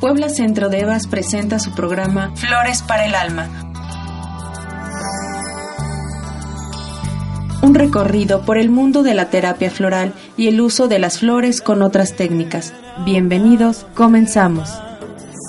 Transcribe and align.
Puebla 0.00 0.28
Centro 0.28 0.68
de 0.68 0.80
Evas 0.80 1.06
presenta 1.06 1.58
su 1.58 1.74
programa 1.74 2.30
Flores 2.36 2.82
para 2.82 3.06
el 3.06 3.14
Alma. 3.14 3.48
Un 7.62 7.74
recorrido 7.74 8.42
por 8.42 8.58
el 8.58 8.68
mundo 8.68 9.02
de 9.02 9.14
la 9.14 9.30
terapia 9.30 9.70
floral 9.70 10.12
y 10.36 10.48
el 10.48 10.60
uso 10.60 10.86
de 10.86 10.98
las 10.98 11.20
flores 11.20 11.62
con 11.62 11.80
otras 11.80 12.14
técnicas. 12.14 12.74
Bienvenidos, 13.06 13.86
comenzamos. 13.94 14.68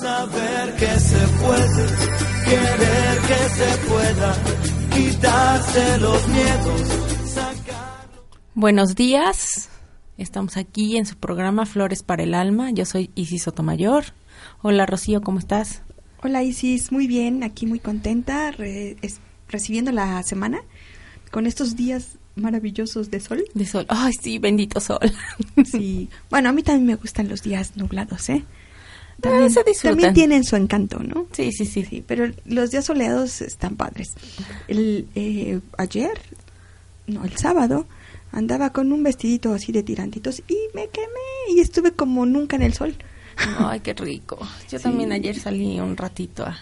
Saber 0.02 0.76
que 0.78 0.98
se 0.98 1.28
puede, 1.44 1.88
querer 2.46 3.20
que 3.28 3.50
se 3.50 3.78
pueda, 3.90 4.36
quitarse 4.94 5.98
los 5.98 6.28
miedos. 6.30 6.82
Sacar... 7.34 8.08
Buenos 8.56 8.96
días, 8.96 9.68
estamos 10.18 10.56
aquí 10.56 10.96
en 10.96 11.06
su 11.06 11.18
programa 11.18 11.66
Flores 11.66 12.02
para 12.02 12.24
el 12.24 12.34
Alma. 12.34 12.72
Yo 12.72 12.86
soy 12.86 13.12
Isis 13.14 13.44
Sotomayor. 13.44 14.06
Hola 14.64 14.88
Rocío, 14.88 15.22
¿cómo 15.22 15.38
estás? 15.38 15.84
Hola 16.24 16.42
Isis, 16.42 16.92
muy 16.92 17.06
bien, 17.06 17.44
aquí 17.44 17.68
muy 17.68 17.80
contenta, 17.80 18.50
re, 18.50 18.98
es, 19.04 19.20
recibiendo 19.48 19.92
la 19.92 20.24
semana 20.24 20.62
con 21.32 21.46
estos 21.46 21.76
días 21.76 22.18
maravillosos 22.36 23.12
de 23.12 23.20
sol. 23.20 23.46
De 23.54 23.68
sol, 23.68 23.86
ay 23.88 24.14
sí, 24.14 24.40
bendito 24.40 24.80
sol. 24.80 25.12
Sí, 25.72 26.10
bueno, 26.32 26.50
a 26.50 26.54
mí 26.54 26.64
también 26.64 26.88
me 26.88 26.96
gustan 26.96 27.30
los 27.30 27.44
días 27.44 27.78
nublados, 27.78 28.30
¿eh? 28.30 28.46
También, 29.22 29.52
ah, 29.56 29.64
también 29.84 30.14
tienen 30.16 30.44
su 30.44 30.56
encanto, 30.56 31.00
¿no? 31.00 31.28
Sí, 31.34 31.52
sí, 31.52 31.66
sí. 31.66 31.84
sí 31.84 32.04
pero 32.06 32.32
los 32.46 32.72
días 32.72 32.86
soleados 32.86 33.42
están 33.42 33.76
padres. 33.76 34.16
El, 34.68 35.08
eh, 35.14 35.60
ayer, 35.78 36.20
no, 37.06 37.26
el 37.26 37.38
sábado, 37.38 37.88
andaba 38.32 38.72
con 38.72 38.92
un 38.92 39.04
vestidito 39.04 39.54
así 39.54 39.72
de 39.72 39.84
tirantitos 39.84 40.40
y 40.48 40.58
me 40.74 40.88
quemé 40.90 41.56
y 41.56 41.60
estuve 41.60 41.92
como 41.92 42.26
nunca 42.26 42.56
en 42.56 42.64
el 42.64 42.74
sol. 42.74 42.96
Ay, 43.60 43.80
qué 43.82 43.94
rico. 43.94 44.38
Yo 44.70 44.78
sí. 44.78 44.84
también 44.84 45.12
ayer 45.12 45.38
salí 45.40 45.80
un 45.80 45.96
ratito 45.98 46.46
a, 46.46 46.58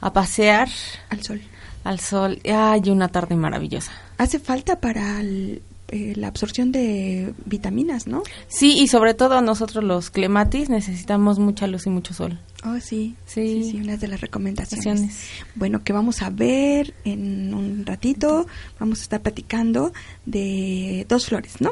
a 0.00 0.12
pasear. 0.12 0.68
Al 1.10 1.22
sol. 1.22 1.40
Al 1.84 2.00
sol. 2.00 2.40
Ay, 2.44 2.82
una 2.90 3.08
tarde 3.08 3.36
maravillosa. 3.36 3.92
Hace 4.18 4.38
falta 4.38 4.80
para 4.80 5.20
el, 5.20 5.62
eh, 5.88 6.12
la 6.16 6.28
absorción 6.28 6.70
de 6.70 7.32
vitaminas, 7.46 8.06
¿no? 8.06 8.22
Sí, 8.48 8.78
y 8.78 8.88
sobre 8.88 9.14
todo 9.14 9.40
nosotros 9.40 9.82
los 9.82 10.10
clematis 10.10 10.68
necesitamos 10.68 11.38
mucha 11.38 11.66
luz 11.66 11.86
y 11.86 11.90
mucho 11.90 12.12
sol. 12.12 12.38
Oh, 12.64 12.78
sí. 12.80 13.14
Sí, 13.24 13.62
sí, 13.64 13.70
sí 13.70 13.76
una 13.80 13.96
de 13.96 14.08
las 14.08 14.20
recomendaciones. 14.20 15.28
Bueno, 15.54 15.82
que 15.84 15.92
vamos 15.92 16.20
a 16.22 16.30
ver 16.30 16.92
en 17.04 17.54
un 17.54 17.86
ratito, 17.86 18.46
vamos 18.78 18.98
a 18.98 19.02
estar 19.02 19.22
platicando 19.22 19.92
de 20.26 21.06
dos 21.08 21.26
flores, 21.26 21.60
¿no? 21.60 21.70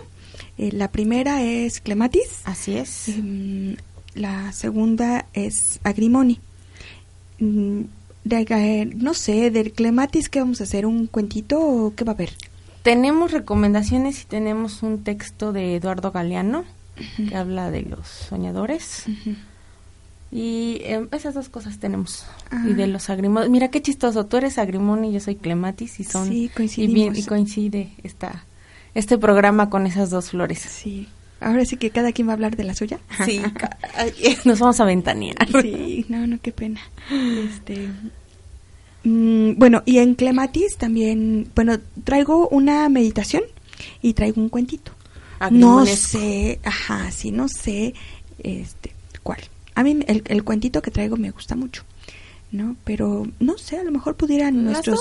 Eh, 0.57 0.71
la 0.73 0.91
primera 0.91 1.43
es 1.43 1.81
clematis. 1.81 2.41
Así 2.45 2.77
es. 2.77 3.09
Eh, 3.09 3.77
la 4.17 4.53
segunda 4.53 5.27
es 5.33 5.81
agrimoni. 5.85 6.41
Mm, 7.39 7.83
de, 8.25 8.93
no 8.97 9.15
sé, 9.15 9.51
del 9.51 9.73
clematis, 9.73 10.29
¿qué 10.29 10.41
vamos 10.41 10.61
a 10.61 10.65
hacer? 10.65 10.85
¿Un 10.87 11.07
cuentito 11.07 11.61
o 11.61 11.95
qué 11.95 12.05
va 12.05 12.13
a 12.13 12.15
haber? 12.15 12.33
Tenemos 12.83 13.33
recomendaciones 13.33 14.23
y 14.23 14.27
tenemos 14.27 14.83
un 14.83 15.05
texto 15.05 15.53
de 15.53 15.77
Eduardo 15.77 16.11
Galeano 16.11 16.61
uh 16.61 17.03
-huh. 17.03 17.29
que 17.29 17.37
habla 17.37 17.71
de 17.71 17.83
los 17.83 18.07
soñadores. 18.09 19.05
Uh 19.07 19.11
-huh. 19.11 19.37
Y 20.33 20.81
eh, 20.83 21.07
esas 21.13 21.35
dos 21.35 21.49
cosas 21.49 21.79
tenemos. 21.79 22.27
Ah. 22.51 22.65
Y 22.69 22.75
de 22.75 22.89
los 22.89 23.11
agrimoni. 23.11 23.49
Mira 23.49 23.69
qué 23.69 23.81
chistoso, 23.81 24.27
tú 24.27 24.39
eres 24.39 24.59
agrimoni 24.59 25.11
y 25.11 25.13
yo 25.13 25.21
soy 25.21 25.37
clematis 25.37 26.01
y 26.01 26.05
son... 26.05 26.29
Sí, 26.29 26.51
y, 26.77 26.87
bien, 26.89 27.15
y 27.15 27.23
coincide 27.23 27.93
esta, 28.03 28.45
este 28.95 29.19
programa 29.19 29.71
con 29.71 29.87
esas 29.87 30.11
dos 30.11 30.31
flores. 30.31 30.59
Sí. 30.59 31.09
Ahora 31.41 31.65
sí 31.65 31.77
que 31.77 31.91
cada 31.91 32.13
quien 32.13 32.29
va 32.29 32.33
a 32.33 32.35
hablar 32.35 32.57
de 32.57 32.65
la 32.65 32.75
suya. 32.75 32.99
Sí, 33.25 33.41
nos 34.45 34.59
vamos 34.59 34.81
a 34.81 34.85
ventanear. 34.85 35.37
Sí, 35.63 36.07
no, 36.09 36.27
no, 36.27 36.39
qué 36.41 36.53
pena. 36.53 36.81
Este, 37.11 37.89
mmm, 39.05 39.53
bueno, 39.57 39.83
y 39.85 39.99
en 39.99 40.15
Clematis 40.15 40.77
también, 40.77 41.51
bueno, 41.55 41.79
traigo 42.05 42.49
una 42.49 42.89
meditación 42.89 43.43
y 44.03 44.15
traigo 44.15 44.41
un 44.41 44.49
cuentito. 44.49 44.93
No 45.51 45.85
sé, 45.85 46.61
ajá, 46.65 47.11
sí, 47.11 47.31
no 47.31 47.47
sé, 47.49 47.95
este, 48.39 48.93
cuál. 49.23 49.41
A 49.75 49.83
mí 49.83 49.99
el, 50.07 50.23
el, 50.27 50.45
cuentito 50.45 50.81
que 50.81 50.91
traigo 50.91 51.19
me 51.19 51.31
gusta 51.31 51.55
mucho, 51.55 51.83
¿no? 52.53 52.75
Pero 52.85 53.27
no 53.39 53.59
sé, 53.59 53.79
a 53.79 53.85
lo 53.85 53.93
mejor 53.93 54.17
pudieran 54.17 54.65
nuestros... 54.65 54.99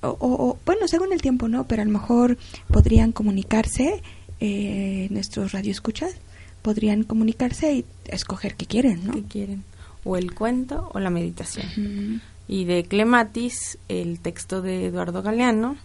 O, 0.00 0.08
o, 0.08 0.16
o, 0.20 0.58
bueno, 0.64 0.88
según 0.88 1.12
el 1.12 1.20
tiempo, 1.20 1.48
¿no? 1.48 1.66
Pero 1.66 1.82
a 1.82 1.84
lo 1.84 1.90
mejor 1.90 2.38
podrían 2.68 3.12
comunicarse 3.12 4.00
eh, 4.40 5.08
nuestros 5.10 5.52
radioescuchas 5.52 6.14
podrían 6.62 7.04
comunicarse 7.04 7.72
y 7.72 7.84
escoger 8.06 8.54
qué 8.54 8.66
quieren, 8.66 9.06
¿no? 9.06 9.12
¿Qué 9.12 9.22
quieren? 9.22 9.64
O 10.04 10.16
el 10.16 10.34
cuento 10.34 10.90
o 10.92 11.00
la 11.00 11.10
meditación. 11.10 11.66
Uh 11.76 11.80
-huh. 11.80 12.20
Y 12.48 12.64
de 12.64 12.84
Clematis, 12.84 13.78
el 13.88 14.20
texto 14.20 14.62
de 14.62 14.86
Eduardo 14.86 15.22
Galeano 15.22 15.76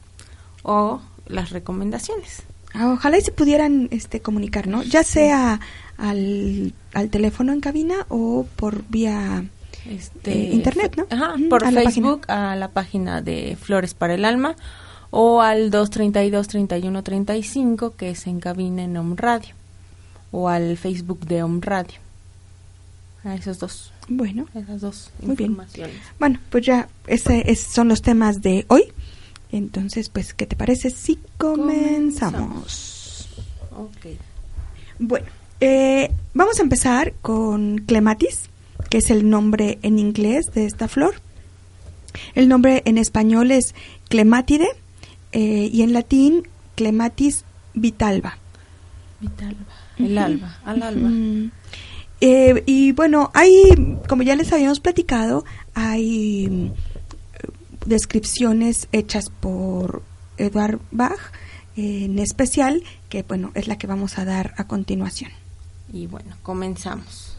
o 0.64 1.02
las 1.28 1.52
recomendaciones. 1.52 2.44
Ah, 2.74 2.92
ojalá 2.92 3.18
y 3.18 3.22
se 3.22 3.32
pudieran 3.32 3.88
este, 3.92 4.22
comunicar, 4.22 4.68
¿no? 4.68 4.82
Ya 4.84 5.04
sea 5.04 5.60
al, 5.98 6.74
al 6.94 7.10
teléfono 7.10 7.54
en 7.54 7.62
cabina 7.62 8.06
o 8.10 8.48
por 8.56 8.84
vía 8.90 9.46
este, 9.90 10.32
eh, 10.32 10.54
internet, 10.54 10.96
¿no? 10.98 11.06
Ajá, 11.10 11.36
por 11.50 11.64
a 11.66 11.72
Facebook 11.72 12.26
la 12.28 12.54
a 12.54 12.56
la 12.56 12.70
página 12.70 13.22
de 13.22 13.58
Flores 13.60 13.94
para 13.94 14.16
el 14.16 14.26
Alma 14.26 14.56
o 15.16 15.42
al 15.42 15.70
232-3135 15.70 17.94
que 17.94 18.10
es 18.10 18.26
en 18.26 18.40
cabina 18.40 18.84
en 18.84 18.98
Om 18.98 19.16
Radio 19.16 19.54
o 20.32 20.50
al 20.50 20.76
Facebook 20.76 21.28
de 21.28 21.44
Om 21.44 21.62
Radio. 21.62 22.00
A 23.24 23.36
esos 23.36 23.60
dos. 23.60 23.94
Bueno, 24.08 24.48
esas 24.56 24.82
dos 24.82 25.12
muy 25.22 25.34
informaciones. 25.34 25.94
Bien. 25.94 26.04
Bueno, 26.18 26.40
pues 26.50 26.66
ya 26.66 26.90
ese, 27.06 27.44
ese 27.50 27.72
son 27.72 27.90
los 27.90 28.02
temas 28.02 28.42
de 28.42 28.66
hoy. 28.70 28.86
Entonces, 29.52 30.10
pues, 30.10 30.34
¿qué 30.34 30.48
te 30.48 30.56
parece 30.56 30.90
si 30.90 31.20
comenzamos? 31.38 32.34
comenzamos. 32.34 33.28
Ok. 33.78 34.08
Bueno, 34.98 35.28
eh, 35.60 36.10
vamos 36.34 36.60
a 36.60 36.64
empezar 36.64 37.14
con 37.22 37.84
clematis, 37.86 38.50
que 38.90 38.98
es 38.98 39.12
el 39.12 39.30
nombre 39.30 39.78
en 39.84 40.00
inglés 40.00 40.52
de 40.56 40.66
esta 40.66 40.88
flor. 40.88 41.14
El 42.34 42.50
nombre 42.50 42.82
en 42.86 42.98
español 42.98 43.52
es 43.52 43.76
clematide 44.10 44.70
eh, 45.34 45.70
y 45.74 45.82
en 45.82 45.94
latín 45.94 46.48
clematis 46.76 47.44
vitalba. 47.74 48.38
Vitalba, 49.20 49.66
el 49.98 50.06
uh 50.06 50.10
-huh. 50.10 50.24
alba, 50.24 50.58
al 50.64 50.84
alba. 50.84 51.10
Uh 51.10 51.12
-huh. 51.12 51.52
eh, 52.22 52.64
y 52.68 52.92
bueno, 52.92 53.32
hay, 53.34 53.52
como 54.08 54.22
ya 54.22 54.36
les 54.36 54.54
habíamos 54.54 54.80
platicado, 54.80 55.44
hay 55.74 56.72
descripciones 57.86 58.88
hechas 58.92 59.32
por 59.32 60.04
Edward 60.38 60.80
Bach, 60.92 61.20
eh, 61.76 62.06
en 62.06 62.20
especial, 62.20 62.84
que 63.10 63.24
bueno, 63.24 63.52
es 63.56 63.68
la 63.68 63.78
que 63.78 63.88
vamos 63.88 64.20
a 64.20 64.26
dar 64.26 64.54
a 64.58 64.68
continuación. 64.68 65.32
Y 65.92 66.06
bueno, 66.06 66.36
comenzamos. 66.44 67.38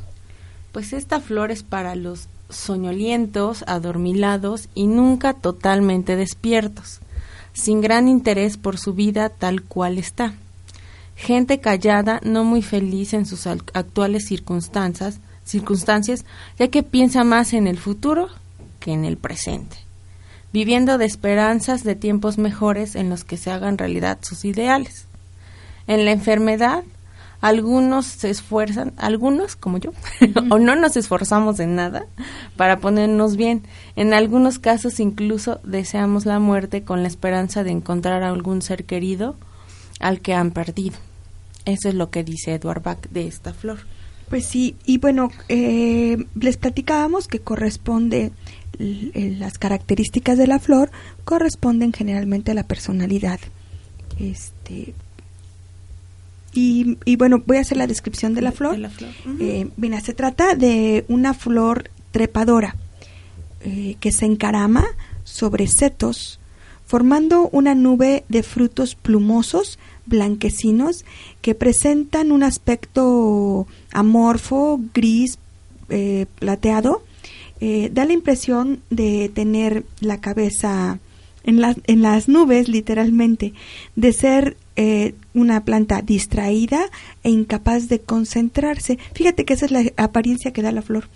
Pues 0.72 0.92
esta 0.92 1.20
flor 1.20 1.52
es 1.52 1.62
para 1.62 1.94
los 1.94 2.28
soñolientos, 2.48 3.62
adormilados 3.68 4.68
y 4.74 4.88
nunca 4.88 5.34
totalmente 5.34 6.16
despiertos 6.16 7.00
sin 7.54 7.80
gran 7.80 8.08
interés 8.08 8.58
por 8.58 8.76
su 8.76 8.92
vida 8.92 9.30
tal 9.30 9.62
cual 9.62 9.96
está. 9.96 10.34
Gente 11.16 11.60
callada, 11.60 12.20
no 12.24 12.44
muy 12.44 12.60
feliz 12.60 13.14
en 13.14 13.24
sus 13.24 13.46
actuales 13.46 14.26
circunstancias, 14.26 15.20
circunstancias, 15.44 16.24
ya 16.58 16.68
que 16.68 16.82
piensa 16.82 17.24
más 17.24 17.52
en 17.52 17.66
el 17.66 17.78
futuro 17.78 18.28
que 18.80 18.92
en 18.92 19.04
el 19.04 19.16
presente, 19.16 19.76
viviendo 20.52 20.98
de 20.98 21.06
esperanzas 21.06 21.84
de 21.84 21.94
tiempos 21.94 22.36
mejores 22.36 22.96
en 22.96 23.08
los 23.08 23.24
que 23.24 23.36
se 23.36 23.50
hagan 23.50 23.78
realidad 23.78 24.18
sus 24.22 24.44
ideales. 24.44 25.06
En 25.86 26.04
la 26.04 26.10
enfermedad, 26.10 26.82
algunos 27.44 28.06
se 28.06 28.30
esfuerzan, 28.30 28.94
algunos 28.96 29.54
como 29.54 29.76
yo, 29.76 29.92
o 30.50 30.58
no 30.58 30.76
nos 30.76 30.96
esforzamos 30.96 31.60
en 31.60 31.74
nada 31.74 32.06
para 32.56 32.78
ponernos 32.78 33.36
bien. 33.36 33.64
En 33.96 34.14
algunos 34.14 34.58
casos 34.58 34.98
incluso 34.98 35.60
deseamos 35.62 36.24
la 36.24 36.38
muerte 36.38 36.84
con 36.84 37.02
la 37.02 37.08
esperanza 37.08 37.62
de 37.62 37.70
encontrar 37.70 38.22
a 38.22 38.30
algún 38.30 38.62
ser 38.62 38.84
querido 38.86 39.36
al 40.00 40.22
que 40.22 40.32
han 40.32 40.52
perdido. 40.52 40.96
Eso 41.66 41.90
es 41.90 41.94
lo 41.94 42.08
que 42.08 42.24
dice 42.24 42.54
Edward 42.54 42.82
Bach 42.82 43.08
de 43.10 43.26
esta 43.26 43.52
flor. 43.52 43.80
Pues 44.30 44.46
sí, 44.46 44.76
y 44.86 44.96
bueno, 44.96 45.28
eh, 45.50 46.16
les 46.40 46.56
platicábamos 46.56 47.28
que 47.28 47.40
corresponde, 47.40 48.32
las 48.78 49.58
características 49.58 50.38
de 50.38 50.46
la 50.46 50.60
flor 50.60 50.90
corresponden 51.24 51.92
generalmente 51.92 52.52
a 52.52 52.54
la 52.54 52.66
personalidad. 52.66 53.38
Este, 54.18 54.94
y, 56.54 56.96
y 57.04 57.16
bueno, 57.16 57.42
voy 57.44 57.58
a 57.58 57.60
hacer 57.60 57.76
la 57.76 57.86
descripción 57.86 58.32
de 58.34 58.40
la 58.40 58.52
flor. 58.52 58.78
Eh, 59.40 59.68
mira, 59.76 60.00
se 60.00 60.14
trata 60.14 60.54
de 60.54 61.04
una 61.08 61.34
flor 61.34 61.90
trepadora 62.12 62.76
eh, 63.62 63.96
que 64.00 64.12
se 64.12 64.24
encarama 64.24 64.84
sobre 65.24 65.66
setos, 65.66 66.38
formando 66.86 67.48
una 67.50 67.74
nube 67.74 68.24
de 68.28 68.42
frutos 68.42 68.94
plumosos 68.94 69.78
blanquecinos 70.06 71.04
que 71.40 71.54
presentan 71.54 72.30
un 72.30 72.42
aspecto 72.42 73.66
amorfo, 73.92 74.80
gris, 74.94 75.38
eh, 75.88 76.26
plateado. 76.38 77.02
Eh, 77.60 77.90
da 77.92 78.04
la 78.04 78.12
impresión 78.12 78.80
de 78.90 79.30
tener 79.32 79.84
la 80.00 80.20
cabeza 80.20 80.98
en, 81.44 81.62
en 81.86 82.02
las 82.02 82.28
nubes, 82.28 82.68
literalmente, 82.68 83.54
de 83.96 84.12
ser 84.12 84.56
eh, 84.76 85.14
una 85.34 85.64
planta 85.64 86.00
distraída 86.00 86.90
e 87.22 87.30
incapaz 87.30 87.88
de 87.88 88.00
concentrarse. 88.00 88.98
Fíjate 89.12 89.44
que 89.44 89.54
esa 89.54 89.66
es 89.66 89.72
la 89.72 89.84
apariencia 89.96 90.52
que 90.52 90.62
da 90.62 90.72
la 90.72 90.82
flor. 90.82 91.08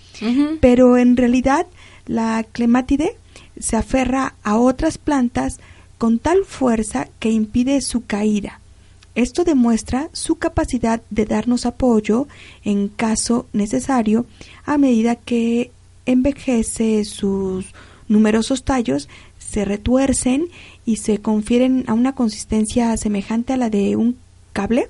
Pero 0.61 0.97
en 0.97 1.17
realidad 1.17 1.67
la 2.07 2.45
clemátide 2.51 3.17
se 3.59 3.77
aferra 3.77 4.35
a 4.43 4.57
otras 4.57 4.99
plantas 4.99 5.61
con 5.99 6.19
tal 6.19 6.45
fuerza 6.45 7.09
que 7.19 7.31
impide 7.31 7.81
su 7.81 8.05
caída. 8.05 8.61
Esto 9.15 9.43
demuestra 9.43 10.11
su 10.13 10.37
capacidad 10.37 11.03
de 11.11 11.25
darnos 11.25 11.67
apoyo 11.67 12.29
en 12.65 12.89
caso 12.89 13.47
necesario 13.53 14.27
a 14.65 14.79
medida 14.79 15.17
que 15.17 15.73
envejece 16.07 17.05
sus 17.05 17.67
numerosos 18.09 18.65
tallos 18.65 19.09
se 19.39 19.65
retuercen 19.65 20.49
y 20.85 20.97
se 20.97 21.19
confieren 21.19 21.85
a 21.87 21.95
una 21.95 22.15
consistencia 22.15 22.97
semejante 22.97 23.53
a 23.53 23.57
la 23.57 23.71
de 23.71 23.97
un 23.97 24.17
cable, 24.53 24.89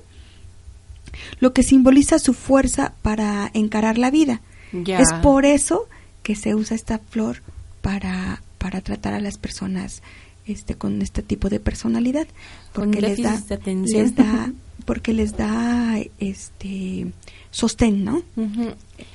lo 1.39 1.53
que 1.53 1.63
simboliza 1.63 2.19
su 2.19 2.33
fuerza 2.33 2.93
para 3.01 3.49
encarar 3.53 3.97
la 3.97 4.11
vida. 4.11 4.41
Es 4.71 5.11
por 5.23 5.45
eso 5.45 5.87
que 6.23 6.35
se 6.35 6.53
usa 6.53 6.75
esta 6.75 6.99
flor 6.99 7.41
para, 7.81 8.41
para 8.57 8.81
tratar 8.81 9.13
a 9.13 9.19
las 9.19 9.37
personas 9.37 10.01
este 10.45 10.75
con 10.75 11.01
este 11.01 11.21
tipo 11.21 11.49
de 11.49 11.59
personalidad 11.59 12.27
porque 12.73 13.01
les 13.01 13.21
da, 13.21 13.39
les 13.65 14.15
da 14.15 14.51
porque 14.85 15.13
les 15.13 15.37
da 15.37 15.97
este 16.19 17.07
sostén 17.51 18.03
no 18.03 18.23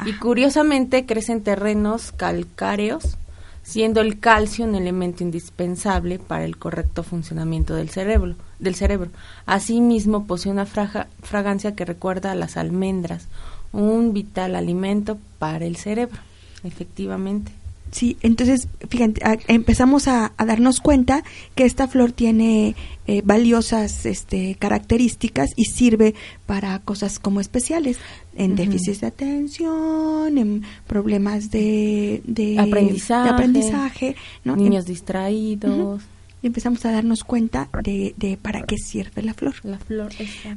y 0.06 0.12
curiosamente 0.14 1.06
crecen 1.06 1.42
terrenos 1.42 2.12
calcáreos 2.12 3.16
siendo 3.64 4.00
el 4.00 4.20
calcio 4.20 4.64
un 4.64 4.76
elemento 4.76 5.24
indispensable 5.24 6.20
para 6.20 6.44
el 6.44 6.56
correcto 6.56 7.02
funcionamiento 7.02 7.74
del 7.74 7.88
cerebro 7.88 8.36
del 8.60 8.76
cerebro. 8.76 9.10
Asimismo 9.46 10.26
posee 10.26 10.52
una 10.52 10.66
fragancia 10.66 11.74
que 11.74 11.84
recuerda 11.84 12.30
a 12.30 12.36
las 12.36 12.56
almendras 12.56 13.26
un 13.72 14.12
vital 14.12 14.54
alimento 14.54 15.18
para 15.40 15.64
el 15.64 15.76
cerebro 15.76 16.20
efectivamente 16.62 17.52
Sí, 17.94 18.16
entonces, 18.22 18.66
fíjate, 18.88 19.22
empezamos 19.46 20.08
a, 20.08 20.32
darnos 20.36 20.80
cuenta 20.80 21.22
que 21.54 21.64
esta 21.64 21.86
flor 21.86 22.10
tiene 22.10 22.74
eh, 23.06 23.22
valiosas 23.24 24.04
este, 24.04 24.56
características 24.56 25.52
y 25.54 25.66
sirve 25.66 26.16
para 26.44 26.80
cosas 26.80 27.20
como 27.20 27.40
especiales, 27.40 27.98
en 28.34 28.56
déficit 28.56 28.98
de 28.98 29.06
atención, 29.06 30.38
en 30.38 30.64
problemas 30.88 31.52
de, 31.52 32.20
de 32.24 32.58
aprendizaje, 32.58 34.16
niños 34.44 34.86
distraídos. 34.86 36.02
Y 36.42 36.48
empezamos 36.48 36.84
a 36.86 36.90
darnos 36.90 37.22
cuenta 37.22 37.68
de, 37.84 38.12
de 38.16 38.36
para 38.36 38.62
qué 38.62 38.76
sirve 38.76 39.22
la 39.22 39.34
flor. 39.34 39.54
La 39.62 39.78
flor, 39.78 40.10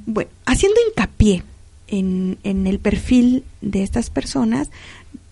Bueno, 0.07 0.31
haciendo 0.47 0.79
hincapié 0.89 1.43
en, 1.87 2.39
en 2.41 2.65
el 2.65 2.79
perfil 2.79 3.43
de 3.61 3.83
estas 3.83 4.09
personas, 4.09 4.71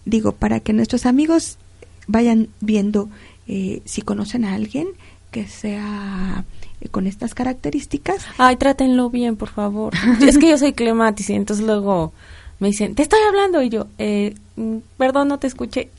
digo, 0.05 0.33
para 0.33 0.59
que 0.59 0.71
nuestros 0.71 1.07
amigos 1.07 1.57
vayan 2.07 2.49
viendo 2.61 3.09
eh, 3.47 3.81
si 3.85 4.01
conocen 4.01 4.45
a 4.45 4.53
alguien 4.53 4.87
que 5.31 5.47
sea 5.47 6.45
eh, 6.81 6.89
con 6.89 7.07
estas 7.07 7.33
características. 7.33 8.25
Ay, 8.37 8.55
trátenlo 8.55 9.09
bien, 9.09 9.35
por 9.35 9.49
favor. 9.49 9.93
es 10.21 10.37
que 10.37 10.49
yo 10.49 10.57
soy 10.57 10.73
clematis 10.73 11.29
y 11.29 11.33
entonces 11.33 11.65
luego 11.65 12.13
me 12.59 12.69
dicen, 12.69 12.95
te 12.95 13.03
estoy 13.03 13.19
hablando 13.27 13.61
y 13.61 13.69
yo, 13.69 13.87
eh, 13.97 14.35
mm, 14.55 14.77
perdón, 14.97 15.27
no 15.27 15.39
te 15.39 15.47
escuché. 15.47 15.89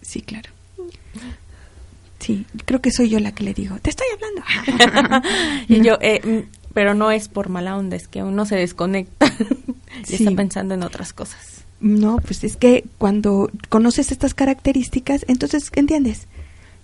Sí, 0.00 0.20
claro. 0.20 0.50
Sí, 2.18 2.46
creo 2.64 2.80
que 2.80 2.92
soy 2.92 3.08
yo 3.08 3.18
la 3.18 3.32
que 3.32 3.44
le 3.44 3.54
digo, 3.54 3.76
te 3.80 3.90
estoy 3.90 4.06
hablando. 4.14 5.28
y 5.68 5.82
yo, 5.82 5.98
eh, 6.00 6.20
mm, 6.24 6.72
pero 6.72 6.94
no 6.94 7.10
es 7.10 7.28
por 7.28 7.48
mala 7.48 7.76
onda, 7.76 7.96
es 7.96 8.08
que 8.08 8.22
uno 8.22 8.46
se 8.46 8.56
desconecta 8.56 9.26
y 10.08 10.14
está 10.14 10.30
pensando 10.32 10.74
en 10.74 10.82
otras 10.82 11.12
cosas. 11.12 11.51
No, 11.82 12.18
pues 12.18 12.44
es 12.44 12.56
que 12.56 12.84
cuando 12.96 13.50
conoces 13.68 14.12
estas 14.12 14.34
características, 14.34 15.24
entonces 15.28 15.70
entiendes. 15.74 16.28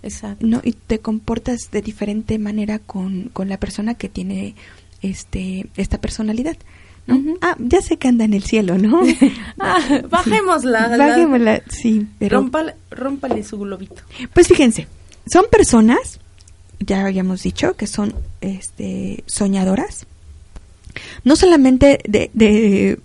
Exacto. 0.03 0.45
¿no? 0.45 0.61
Y 0.63 0.73
te 0.73 0.99
comportas 0.99 1.71
de 1.71 1.81
diferente 1.81 2.37
manera 2.37 2.79
con, 2.79 3.29
con 3.33 3.49
la 3.49 3.57
persona 3.57 3.95
que 3.95 4.09
tiene 4.09 4.55
este 5.01 5.67
esta 5.77 5.99
personalidad. 5.99 6.57
¿no? 7.07 7.37
Ah, 7.41 7.55
ya 7.59 7.81
sé 7.81 7.97
que 7.97 8.09
anda 8.09 8.25
en 8.25 8.33
el 8.33 8.43
cielo, 8.43 8.77
¿no? 8.77 9.01
ah, 9.59 9.79
bajémosla. 10.09 10.97
Bajémosla, 10.97 11.63
sí. 11.69 12.05
Pero... 12.19 12.37
Rómpale, 12.37 12.75
rómpale 12.91 13.43
su 13.43 13.57
globito. 13.57 14.03
Pues 14.33 14.47
fíjense, 14.47 14.87
son 15.31 15.45
personas, 15.49 16.19
ya 16.79 17.05
habíamos 17.05 17.41
dicho, 17.43 17.75
que 17.75 17.87
son 17.87 18.13
este, 18.41 19.23
soñadoras, 19.27 20.05
no 21.23 21.35
solamente 21.35 21.99
de, 22.07 22.29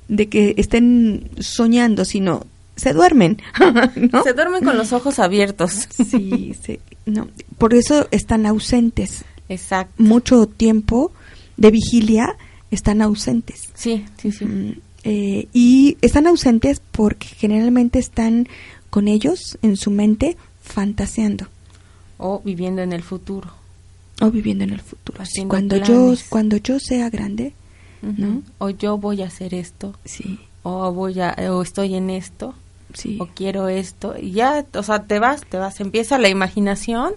de, 0.08 0.28
que 0.28 0.54
estén 0.56 1.30
soñando, 1.38 2.04
sino 2.04 2.46
se 2.76 2.92
duermen. 2.92 3.40
Se 4.24 4.32
duermen 4.32 4.64
con 4.64 4.76
los 4.76 4.92
ojos 4.92 5.20
abiertos. 5.20 5.88
Sí, 6.10 6.56
sí, 6.60 6.80
no, 7.06 7.28
por 7.56 7.72
eso 7.74 8.08
están 8.10 8.46
ausentes. 8.46 9.24
Exacto. 9.48 10.02
Mucho 10.02 10.46
tiempo 10.46 11.12
de 11.56 11.70
vigilia 11.70 12.36
están 12.72 13.00
ausentes. 13.00 13.68
Sí, 13.74 14.04
sí, 14.20 14.32
sí. 14.32 14.44
Mm, 14.44 14.72
eh, 15.04 15.48
y 15.52 15.98
están 16.00 16.26
ausentes 16.26 16.80
porque 16.90 17.28
generalmente 17.28 17.98
están 17.98 18.48
con 18.90 19.06
ellos 19.06 19.58
en 19.62 19.76
su 19.76 19.90
mente 19.90 20.36
fantaseando. 20.62 21.46
O 22.16 22.40
viviendo 22.44 22.82
en 22.82 22.92
el 22.92 23.02
futuro. 23.02 23.50
O 24.20 24.30
viviendo 24.30 24.64
en 24.64 24.70
el 24.70 24.80
futuro. 24.80 25.22
Cuando 25.48 25.76
yo, 25.76 26.14
cuando 26.28 26.56
yo 26.56 26.78
sea 26.80 27.10
grande, 27.10 27.52
o 28.58 28.70
yo 28.70 28.98
voy 28.98 29.22
a 29.22 29.26
hacer 29.26 29.54
esto. 29.54 29.94
Sí. 30.04 30.40
O 30.62 30.92
voy 30.92 31.20
a, 31.20 31.34
o 31.50 31.62
estoy 31.62 31.94
en 31.94 32.10
esto. 32.10 32.54
Sí. 32.92 33.18
O 33.20 33.26
quiero 33.26 33.68
esto. 33.68 34.14
Y 34.18 34.32
ya, 34.32 34.64
o 34.74 34.82
sea, 34.82 35.02
te 35.04 35.18
vas, 35.18 35.42
te 35.46 35.58
vas, 35.58 35.80
empieza 35.80 36.18
la 36.18 36.28
imaginación 36.28 37.14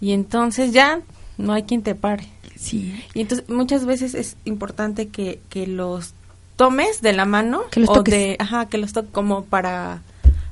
y 0.00 0.12
entonces 0.12 0.72
ya 0.72 1.00
no 1.38 1.52
hay 1.52 1.62
quien 1.62 1.82
te 1.82 1.94
pare. 1.94 2.28
Sí. 2.56 3.02
Y 3.14 3.22
entonces 3.22 3.48
muchas 3.48 3.86
veces 3.86 4.14
es 4.14 4.36
importante 4.44 5.08
que, 5.08 5.40
que 5.48 5.66
los 5.66 6.14
tomes 6.56 7.02
de 7.02 7.12
la 7.12 7.24
mano 7.24 7.62
que 7.70 7.80
los 7.80 7.88
o 7.88 8.02
de, 8.02 8.36
ajá, 8.38 8.66
que 8.66 8.78
los 8.78 8.92
toques 8.92 9.10
como 9.10 9.44
para 9.44 10.02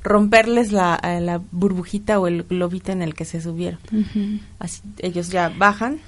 romperles 0.02 0.72
la, 0.72 0.98
la 1.20 1.40
burbujita 1.52 2.18
o 2.18 2.26
el 2.26 2.44
globito 2.44 2.90
en 2.90 3.02
el 3.02 3.14
que 3.14 3.24
se 3.24 3.40
subieron. 3.40 3.80
Así 4.58 4.80
ellos 4.98 5.28
ya 5.28 5.50
bajan 5.50 6.00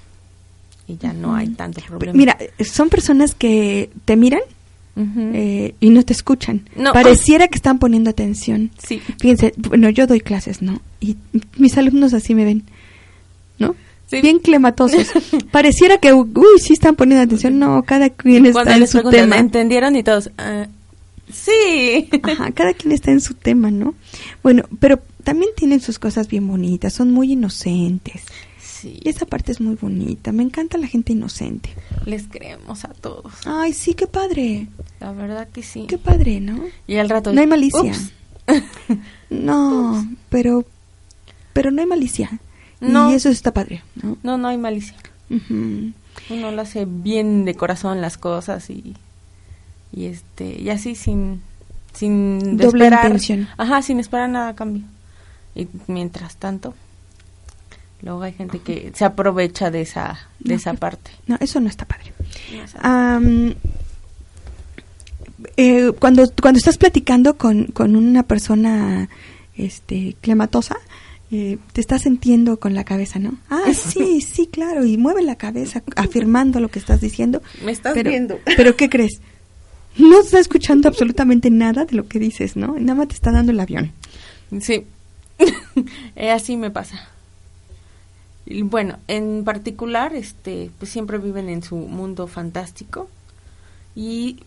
y 0.87 0.97
ya 0.97 1.12
no 1.12 1.35
hay 1.35 1.49
tanto 1.49 1.81
problema. 1.81 2.17
Mira, 2.17 2.39
son 2.61 2.89
personas 2.89 3.35
que 3.35 3.91
te 4.05 4.17
miran 4.17 4.41
eh, 4.97 5.75
y 5.81 5.91
no 5.91 6.05
te 6.05 6.12
escuchan. 6.12 6.69
Pareciera 6.93 7.49
que 7.49 7.57
están 7.57 7.79
poniendo 7.79 8.11
atención. 8.11 8.71
Sí. 8.79 9.01
Fíjense, 9.19 9.55
bueno, 9.57 9.89
yo 9.91 10.07
doy 10.07 10.21
clases, 10.21 10.61
¿no? 10.61 10.81
Y 11.01 11.17
mis 11.57 11.77
alumnos 11.79 12.12
así 12.12 12.35
me 12.35 12.45
ven, 12.45 12.65
¿no? 13.59 13.75
Sí. 14.07 14.21
Bien 14.21 14.39
clematosos. 14.39 15.11
Pareciera 15.51 15.97
que, 15.99 16.12
uy, 16.12 16.59
sí 16.59 16.75
están 16.75 16.97
poniendo 16.97 17.23
atención. 17.23 17.59
No, 17.59 17.83
cada 17.85 18.11
quien 18.11 18.45
está 18.47 18.77
en 18.77 18.87
su 18.87 19.03
tema. 19.09 19.39
¿Entendieron? 19.39 19.97
Y 19.97 20.03
todos, 20.03 20.31
ah, 20.37 20.67
sí. 21.33 22.09
Ajá, 22.23 22.51
cada 22.53 22.75
quien 22.75 22.93
está 22.93 23.11
en 23.11 23.23
su 23.23 23.33
tema, 23.35 23.71
¿no? 23.71 23.95
Bueno, 24.43 24.65
pero 24.79 25.01
también 25.25 25.53
tienen 25.57 25.81
sus 25.81 25.99
cosas 25.99 26.29
bien 26.29 26.47
bonitas, 26.47 26.93
son 26.93 27.11
muy 27.12 27.33
inocentes. 27.33 28.25
Y 28.85 29.09
esa 29.09 29.27
parte 29.27 29.53
es 29.53 29.61
muy 29.61 29.75
bonita. 29.77 30.33
Me 30.33 30.43
encanta 30.43 30.79
la 30.79 30.87
gente 30.87 31.12
inocente. 31.12 31.71
Les 32.07 32.27
creemos 32.29 32.85
a 32.85 32.89
todos. 32.89 33.33
Ay, 33.45 33.73
sí, 33.73 33.95
qué 33.95 34.07
padre. 34.07 34.69
La 35.01 35.12
verdad 35.12 35.49
que 35.49 35.62
sí. 35.62 35.87
Qué 35.89 35.99
padre, 35.99 36.41
¿no? 36.41 36.62
Y 36.87 36.97
al 36.97 37.09
rato. 37.09 37.33
No 37.33 37.41
hay 37.41 37.47
malicia. 37.47 37.93
no, 39.31 40.07
pero 40.29 40.65
pero 41.53 41.71
no 41.71 41.81
hay 41.81 41.87
malicia. 41.87 42.41
No. 42.81 43.11
Y 43.11 43.15
eso 43.15 43.29
está 43.29 43.53
padre, 43.53 43.83
¿no? 44.03 44.19
No, 44.23 44.39
no 44.39 44.49
hay 44.49 44.59
malicia. 44.59 44.97
Uno 45.31 46.51
lo 46.51 46.61
hace 46.61 46.85
bien 46.87 47.45
de 47.45 47.55
corazón 47.55 48.01
las 48.01 48.19
cosas 48.19 48.69
y 48.69 48.95
y 49.93 50.07
este 50.07 50.61
y 50.61 50.71
así 50.71 50.95
sin 50.95 51.43
sin 51.95 52.57
Doble 52.57 52.87
esperar, 52.87 53.05
intención. 53.07 53.49
ajá, 53.57 53.83
sin 53.83 54.01
esperar 54.01 54.29
nada 54.29 54.49
a 54.49 54.55
cambio. 54.55 54.85
Y 55.55 55.69
mientras 55.87 56.37
tanto, 56.37 56.75
luego 58.03 58.23
hay 58.23 58.33
gente 58.33 58.59
que 58.59 58.93
se 58.95 59.05
aprovecha 59.05 59.71
de 59.71 59.83
esa 59.83 60.29
de 60.41 60.55
No, 60.55 60.57
esa 60.57 60.75
parte. 60.75 61.11
No, 61.27 61.37
eso 61.41 61.61
no 61.61 61.69
está 61.69 61.87
padre. 61.87 62.13
Am, 62.81 63.55
eh, 65.57 65.93
cuando, 65.99 66.25
cuando 66.41 66.59
estás 66.59 66.79
platicando 66.79 67.37
con, 67.37 67.67
con 67.67 67.97
una 67.97 68.23
persona 68.25 69.09
este, 69.57 70.17
clematosa, 70.21 70.77
eh, 71.31 71.59
te 71.73 71.81
estás 71.81 72.03
sintiendo 72.03 72.59
con 72.59 72.75
la 72.75 72.85
cabeza, 72.85 73.19
¿no? 73.19 73.39
Ah, 73.49 73.73
sí, 73.73 74.21
sí, 74.21 74.49
claro, 74.49 74.85
y 74.85 74.97
mueve 74.97 75.23
la 75.23 75.37
cabeza 75.37 75.83
afirmando 75.97 76.61
lo 76.61 76.69
que 76.69 76.79
estás 76.79 77.01
diciendo. 77.01 77.43
Me 77.65 77.73
estás 77.73 77.95
pero, 77.95 78.11
viendo. 78.11 78.39
Pero 78.57 78.77
¿qué 78.77 78.89
crees? 78.89 79.21
No 79.97 80.21
está 80.21 80.39
escuchando 80.39 80.89
absolutamente 80.89 81.51
nada 81.51 81.85
de 81.85 81.97
lo 81.97 82.09
que 82.09 82.19
dices, 82.19 82.57
¿no? 82.57 82.77
Nada 82.79 82.95
más 82.95 83.09
te 83.09 83.15
está 83.15 83.31
dando 83.31 83.53
el 83.53 83.61
avión. 83.61 83.93
Sí, 84.61 84.87
Eh, 86.17 86.31
así 86.31 86.57
me 86.57 86.71
pasa. 86.71 87.09
Y 88.53 88.63
bueno, 88.63 88.99
en 89.09 89.45
particular, 89.45 90.15
este, 90.15 90.71
pues 90.79 90.91
siempre 90.91 91.19
viven 91.19 91.49
en 91.49 91.63
su 91.63 91.77
mundo 91.77 92.27
fantástico 92.27 93.09
y 93.97 94.41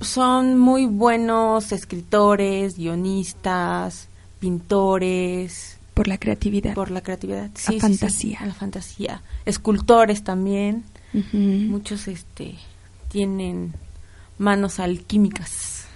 son 0.00 0.58
muy 0.58 0.86
buenos 0.86 1.72
escritores, 1.72 2.76
guionistas, 2.76 4.08
pintores, 4.40 5.78
Por 5.94 6.08
la 6.08 6.18
creatividad. 6.18 6.74
por 6.74 6.90
la 6.90 7.00
creatividad. 7.00 7.50
La 7.50 7.56
Sí, 7.56 7.64
sí, 7.66 7.72
sí, 7.72 7.80
fantasía. 7.80 8.38
la 8.46 8.54
fantasía. 8.54 9.22
Escultores 9.44 10.22
también. 10.22 10.84
Muchos, 11.32 12.06
este, 12.06 12.54
tienen 13.10 13.72
manos 14.36 14.78
alquímicas. 14.78 15.86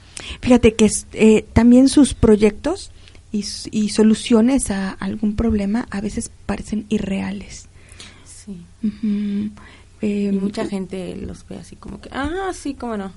Fíjate 0.41 0.75
que 0.75 0.91
eh, 1.13 1.45
también 1.53 1.89
sus 1.89 2.15
proyectos 2.15 2.91
y, 3.33 3.45
y 3.71 3.89
soluciones 3.89 4.71
a 4.71 4.91
algún 4.91 5.35
problema 5.37 5.87
a 5.91 6.01
veces 6.01 6.31
parecen 6.47 6.85
irreales. 6.91 7.67
Sí. 8.25 8.62
Ujú. 8.85 9.51
Eh, 10.03 10.31
Y 10.33 10.37
mucha 10.37 10.67
gente 10.67 11.17
los 11.17 11.47
ve 11.49 11.57
así 11.57 11.77
como 11.77 12.01
que, 12.01 12.09
ah, 12.12 12.51
sí, 12.53 12.75
cómo 12.75 12.97
no. 12.97 13.12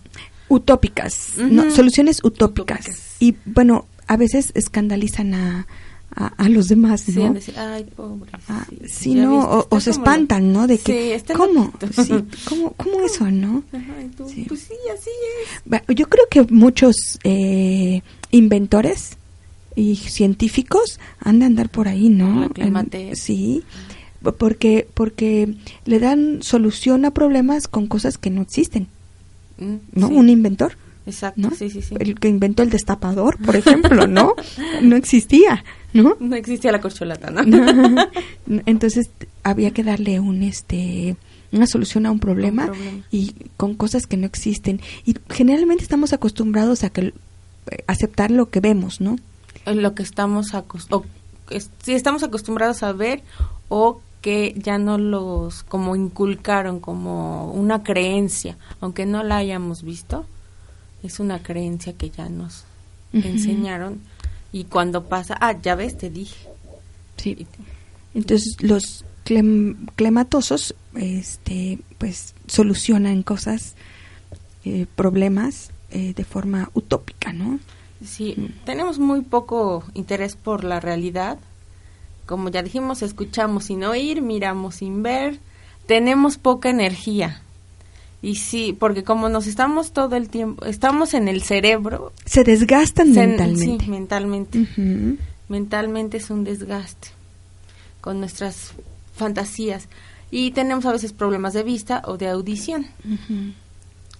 utópicas, 0.50 1.31
¿no? 1.38 1.63
Ujú. 1.63 1.72
soluciones 1.72 2.24
utópicas. 2.24 2.79
Utópicas. 2.81 3.15
Y 3.19 3.36
bueno, 3.45 3.86
a 4.07 4.17
veces 4.17 4.51
escandalizan 4.53 5.34
a, 5.34 5.67
a, 6.15 6.27
a 6.27 6.48
los 6.50 6.67
demás, 6.67 7.01
Sí, 7.01 7.13
¿no? 7.13 7.29
de 7.29 7.34
decir, 7.34 7.57
ay, 7.57 7.84
pobre. 7.86 8.29
Ah, 8.48 8.65
sí, 8.69 8.77
sí, 8.88 9.15
no, 9.15 9.31
viste, 9.31 9.45
o, 9.51 9.67
o 9.69 9.79
se 9.81 9.89
espantan, 9.89 10.53
¿no? 10.53 10.67
De 10.67 10.77
Sí, 10.77 10.84
que, 10.84 11.15
está 11.15 11.34
¿cómo? 11.34 11.74
Sí, 11.91 12.13
¿cómo, 12.48 12.72
cómo 12.74 13.01
eso, 13.03 13.29
no? 13.31 13.63
Ajá, 13.74 13.93
tú, 14.15 14.29
Sí. 14.29 14.45
Pues 14.48 14.62
sí, 14.62 14.74
así 14.93 15.10
es. 15.89 15.95
Yo 15.95 16.07
creo 16.07 16.25
que 16.29 16.43
muchos 16.53 16.95
eh, 17.24 18.01
inventores 18.29 19.17
y 19.75 19.96
científicos 19.98 21.00
han 21.20 21.39
de 21.39 21.46
andar 21.46 21.70
por 21.70 21.88
ahí, 21.88 22.10
¿no? 22.10 22.50
En- 22.55 23.15
sí, 23.15 23.63
porque 24.38 24.88
porque 24.94 25.53
le 25.86 26.00
dan 26.00 26.41
solución 26.41 27.05
a 27.05 27.12
problemas 27.12 27.67
con 27.67 27.88
cosas 27.88 28.17
que 28.17 28.29
no 28.29 28.41
existen, 28.41 28.88
Mm, 29.58 29.75
¿no? 29.94 30.08
sí, 30.10 30.13
Un 30.15 30.29
inventor, 30.29 30.77
Exacto, 31.05 31.39
¿no? 31.39 31.51
sí, 31.51 31.70
sí, 31.70 31.82
sí. 31.82 31.96
El 32.00 32.20
que 32.20 32.27
inventó 32.27 32.62
el 32.63 32.70
destapador, 32.70 33.38
por 33.38 33.55
ejemplo, 33.55 34.05
¿no? 34.08 34.34
No 34.82 34.96
existía, 34.98 35.63
¿no? 35.94 36.17
No 36.20 36.36
existía 36.36 36.72
la 36.74 36.82
corcholata, 36.82 37.29
¿no? 37.32 37.41
Entonces 38.65 39.10
había 39.44 39.72
que 39.72 39.84
darle 39.84 40.20
un 40.20 40.44
este 40.44 41.15
una 41.51 41.67
solución 41.67 42.05
a 42.05 42.12
un 42.12 42.20
problema, 42.20 42.65
problema. 42.65 43.03
y 43.12 43.34
con 43.55 43.75
cosas 43.75 44.08
que 44.08 44.17
no 44.17 44.25
existen 44.25 44.82
y 45.05 45.15
generalmente 45.29 45.84
estamos 45.84 46.12
acostumbrados 46.12 46.84
a 46.84 46.89
que 46.89 47.01
eh, 47.01 47.13
aceptar 47.88 48.29
lo 48.32 48.50
que 48.50 48.60
vemos, 48.60 49.00
¿no? 49.00 49.15
En 49.65 49.81
lo 49.81 49.95
que 49.95 50.03
estamos 50.03 50.53
acostumbrados, 50.53 51.12
sí 51.84 51.93
estamos 51.93 52.24
acostumbrados 52.24 52.84
a 52.84 52.91
ver 52.93 53.24
o 53.69 54.01
que 54.22 54.53
ya 54.57 54.77
no 54.77 54.98
los 54.98 55.63
como 55.63 55.95
inculcaron 55.95 56.79
como 56.79 57.51
una 57.51 57.84
creencia, 57.84 58.57
aunque 58.81 59.05
no 59.05 59.24
la 59.24 59.38
hayamos 59.38 59.84
visto, 59.84 60.25
es 61.03 61.19
una 61.19 61.43
creencia 61.43 61.93
que 61.93 62.10
ya 62.10 62.29
nos 62.29 62.63
enseñaron 63.13 64.00
y 64.51 64.63
cuando 64.65 65.03
pasa, 65.05 65.38
ah, 65.39 65.53
ya 65.62 65.75
ves, 65.75 65.98
te 65.98 66.10
dije. 66.10 66.48
Sí. 67.17 67.45
Entonces 68.13 68.57
los 68.62 69.05
clem- 69.25 69.89
clematosos, 69.95 70.74
este, 70.95 71.79
pues 71.98 72.34
solucionan 72.48 73.22
cosas, 73.24 73.75
eh, 74.63 74.88
problemas 74.95 75.69
eh, 75.91 76.13
de 76.15 76.24
forma 76.25 76.72
utópica, 76.74 77.31
¿no? 77.31 77.60
Sí, 78.05 78.35
tenemos 78.65 79.00
muy 79.00 79.21
poco 79.21 79.83
interés 79.93 80.35
por 80.35 80.63
la 80.63 80.79
realidad. 80.79 81.38
Como 82.25 82.50
ya 82.50 82.63
dijimos, 82.63 83.01
escuchamos 83.01 83.65
sin 83.65 83.83
oír, 83.83 84.21
miramos 84.21 84.75
sin 84.75 85.03
ver, 85.03 85.39
tenemos 85.88 86.38
poca 86.38 86.69
energía. 86.69 87.41
Y 88.21 88.35
sí, 88.35 88.75
porque 88.77 89.03
como 89.03 89.29
nos 89.29 89.45
estamos 89.45 89.91
todo 89.91 90.15
el 90.15 90.29
tiempo, 90.29 90.65
estamos 90.65 91.13
en 91.13 91.27
el 91.27 91.43
cerebro, 91.43 92.12
Se 92.25 92.43
desgastan 92.43 93.13
se- 93.13 93.27
mentalmente. 93.27 93.85
sí, 93.85 93.91
mentalmente. 93.91 94.65
Mentalmente 95.47 96.17
es 96.17 96.29
un 96.31 96.43
desgaste 96.43 97.09
con 98.01 98.19
nuestras 98.19 98.71
fantasías. 99.15 99.88
Y 100.31 100.51
tenemos 100.51 100.85
a 100.88 100.91
veces 100.91 101.13
problemas 101.13 101.53
de 101.53 101.62
vista 101.63 102.01
o 102.05 102.17
de 102.17 102.27
audición. 102.29 102.88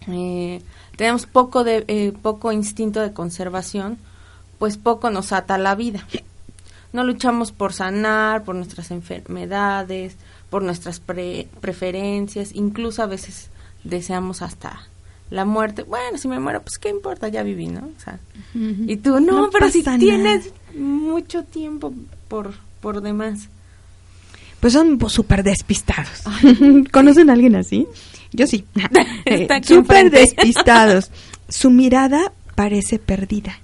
Eh, 0.08 0.62
tenemos 0.96 1.26
poco 1.26 1.64
de 1.64 1.84
eh, 1.88 2.14
poco 2.22 2.52
instinto 2.52 3.02
de 3.02 3.14
conservación, 3.14 3.98
pues 4.60 4.78
poco 4.78 5.10
nos 5.10 5.32
ata 5.32 5.58
la 5.58 5.76
vida. 5.76 6.06
No 6.94 7.04
luchamos 7.04 7.52
por 7.52 7.74
sanar, 7.74 8.44
por 8.44 8.56
nuestras 8.56 8.92
enfermedades, 8.92 10.16
por 10.50 10.64
nuestras 10.64 11.00
pre- 11.00 11.48
preferencias, 11.60 12.52
incluso 12.54 13.04
a 13.04 13.08
veces 13.08 13.50
deseamos 13.84 14.42
hasta 14.42 14.88
la 15.30 15.44
muerte. 15.44 15.84
Bueno, 15.84 16.18
si 16.18 16.28
me 16.28 16.40
muero, 16.40 16.62
pues 16.62 16.78
qué 16.78 16.90
importa, 16.90 17.28
ya 17.28 17.44
viví, 17.44 17.68
¿no? 17.68 17.82
O 17.98 18.00
sea, 18.02 18.20
y 18.54 18.96
tú 18.98 19.20
no, 19.20 19.42
No 19.42 19.50
pero 19.50 19.70
si 19.70 19.84
tienes 19.84 20.52
mucho 20.78 21.44
tiempo 21.44 21.94
por 22.28 22.54
por 22.80 23.02
demás. 23.02 23.50
Pues 24.60 24.74
son 24.74 24.98
súper 25.10 25.44
despistados. 25.44 26.22
¿Conocen 26.92 27.30
a 27.30 27.34
alguien 27.34 27.56
así? 27.56 27.88
Yo 28.36 28.48
sí. 28.48 28.66
Eh, 29.26 29.48
súper 29.64 30.06
enfrente. 30.06 30.20
despistados. 30.20 31.12
Su 31.50 31.72
mirada 31.72 32.32
parece 32.54 33.00
perdida. 33.00 33.60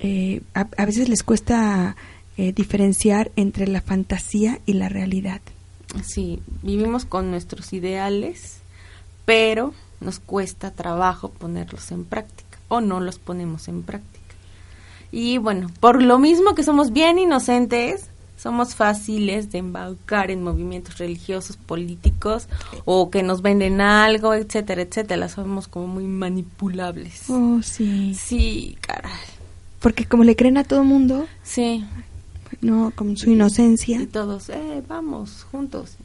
Eh, 0.00 0.42
a, 0.54 0.66
a 0.76 0.84
veces 0.84 1.08
les 1.08 1.22
cuesta 1.22 1.96
eh, 2.36 2.52
diferenciar 2.52 3.30
entre 3.36 3.68
la 3.68 3.80
fantasía 3.80 4.58
y 4.66 4.74
la 4.74 4.88
realidad. 4.88 5.40
Sí, 6.04 6.40
vivimos 6.62 7.04
con 7.04 7.30
nuestros 7.30 7.72
ideales, 7.72 8.58
pero 9.24 9.72
nos 10.00 10.18
cuesta 10.18 10.72
trabajo 10.72 11.30
ponerlos 11.30 11.92
en 11.92 12.04
práctica 12.04 12.58
o 12.68 12.80
no 12.80 13.00
los 13.00 13.18
ponemos 13.18 13.68
en 13.68 13.82
práctica. 13.84 14.34
Y 15.12 15.38
bueno, 15.38 15.70
por 15.78 16.02
lo 16.02 16.18
mismo 16.18 16.56
que 16.56 16.64
somos 16.64 16.92
bien 16.92 17.20
inocentes, 17.20 18.08
somos 18.36 18.74
fáciles 18.74 19.50
de 19.52 19.58
embaucar 19.58 20.30
en 20.30 20.42
movimientos 20.42 20.98
religiosos, 20.98 21.56
políticos 21.56 22.48
o 22.84 23.10
que 23.10 23.22
nos 23.22 23.40
venden 23.42 23.80
algo, 23.80 24.34
etcétera, 24.34 24.82
etcétera. 24.82 25.28
Somos 25.28 25.66
como 25.68 25.86
muy 25.86 26.04
manipulables. 26.04 27.28
Oh, 27.30 27.60
sí. 27.62 28.14
Sí, 28.14 28.76
caray. 28.80 29.12
Porque 29.80 30.04
como 30.04 30.24
le 30.24 30.36
creen 30.36 30.56
a 30.58 30.64
todo 30.64 30.82
mundo, 30.84 31.26
Sí. 31.42 31.84
no, 32.60 32.90
con 32.94 33.16
su 33.16 33.30
inocencia. 33.30 34.00
Y 34.00 34.06
todos, 34.06 34.48
eh, 34.50 34.82
vamos, 34.88 35.46
juntos. 35.50 35.96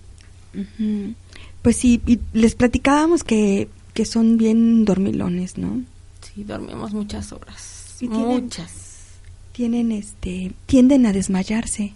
Pues 1.62 1.75
sí, 1.75 2.01
y 2.05 2.19
les 2.33 2.55
platicábamos 2.55 3.24
que, 3.24 3.69
que 3.93 4.05
son 4.05 4.38
bien 4.38 4.86
dormilones, 4.86 5.57
¿no? 5.57 5.81
Sí, 6.21 6.43
dormimos 6.43 6.93
muchas 6.93 7.31
horas. 7.33 7.95
Y 8.00 8.07
tienen- 8.07 8.27
Muchas. 8.43 8.71
Tienen 9.51 9.91
este, 9.91 10.53
tienden 10.67 11.05
a 11.05 11.12
desmayarse, 11.12 11.93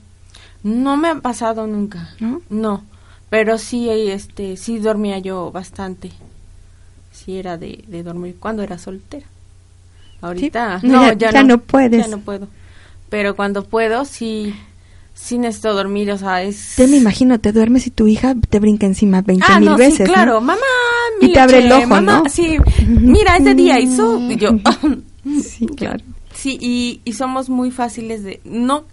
No 0.63 0.97
me 0.97 1.09
ha 1.09 1.15
pasado 1.15 1.67
nunca. 1.67 2.09
¿no? 2.19 2.41
No, 2.49 2.83
pero 3.29 3.57
sí, 3.57 3.89
este, 3.89 4.57
sí 4.57 4.79
dormía 4.79 5.19
yo 5.19 5.51
bastante. 5.51 6.11
Sí 7.11 7.37
era 7.37 7.57
de, 7.57 7.83
de 7.87 8.03
dormir 8.03 8.37
cuando 8.39 8.63
era 8.63 8.77
soltera. 8.77 9.25
Ahorita, 10.21 10.79
Sí. 10.81 10.87
no, 10.87 11.01
Ya- 11.03 11.13
ya, 11.13 11.31
ya 11.31 11.41
no, 11.43 11.49
no 11.49 11.57
puedes. 11.59 12.05
Ya 12.05 12.07
no 12.07 12.19
puedo. 12.21 12.47
Pero 13.09 13.35
cuando 13.35 13.65
puedo, 13.65 14.05
sí, 14.05 14.55
sí 15.13 15.37
necesito 15.37 15.73
dormir, 15.73 16.11
o 16.11 16.17
sea, 16.17 16.41
es... 16.43 16.73
Te 16.75 16.87
me 16.87 16.97
imagino, 16.97 17.39
te 17.39 17.51
duermes 17.51 17.85
y 17.87 17.91
tu 17.91 18.07
hija 18.07 18.33
te 18.49 18.59
brinca 18.59 18.85
encima 18.87 19.21
20 19.21 19.45
ah, 19.47 19.59
mil 19.59 19.69
no, 19.69 19.77
veces, 19.77 19.97
sí, 19.97 20.03
¿no? 20.03 20.13
claro, 20.13 20.41
mamá, 20.41 20.61
Y 21.21 21.25
mi 21.27 21.33
te 21.33 21.39
abre 21.39 21.59
el 21.59 21.71
ojo, 21.71 21.87
mamá, 21.87 22.23
¿no? 22.23 22.29
Sí, 22.29 22.57
mira, 22.87 23.37
este 23.37 23.53
día 23.53 23.79
hizo, 23.79 24.17
y 24.31 24.37
yo, 24.37 24.51
Sí, 25.43 25.67
claro. 25.67 26.03
Sí, 26.33 26.57
y, 26.59 27.01
y 27.05 27.13
somos 27.13 27.49
muy 27.49 27.69
fáciles 27.69 28.23
de... 28.23 28.39
No 28.45 28.85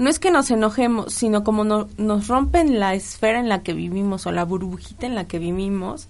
no 0.00 0.08
es 0.10 0.18
que 0.18 0.30
nos 0.30 0.50
enojemos, 0.50 1.12
sino 1.12 1.44
como 1.44 1.62
no- 1.62 1.86
nos 1.98 2.26
rompen 2.26 2.80
la 2.80 2.94
esfera 2.94 3.38
en 3.38 3.48
la 3.48 3.62
que 3.62 3.74
vivimos 3.74 4.26
o 4.26 4.32
la 4.32 4.44
burbujita 4.44 5.06
en 5.06 5.14
la 5.14 5.26
que 5.26 5.38
vivimos, 5.38 6.08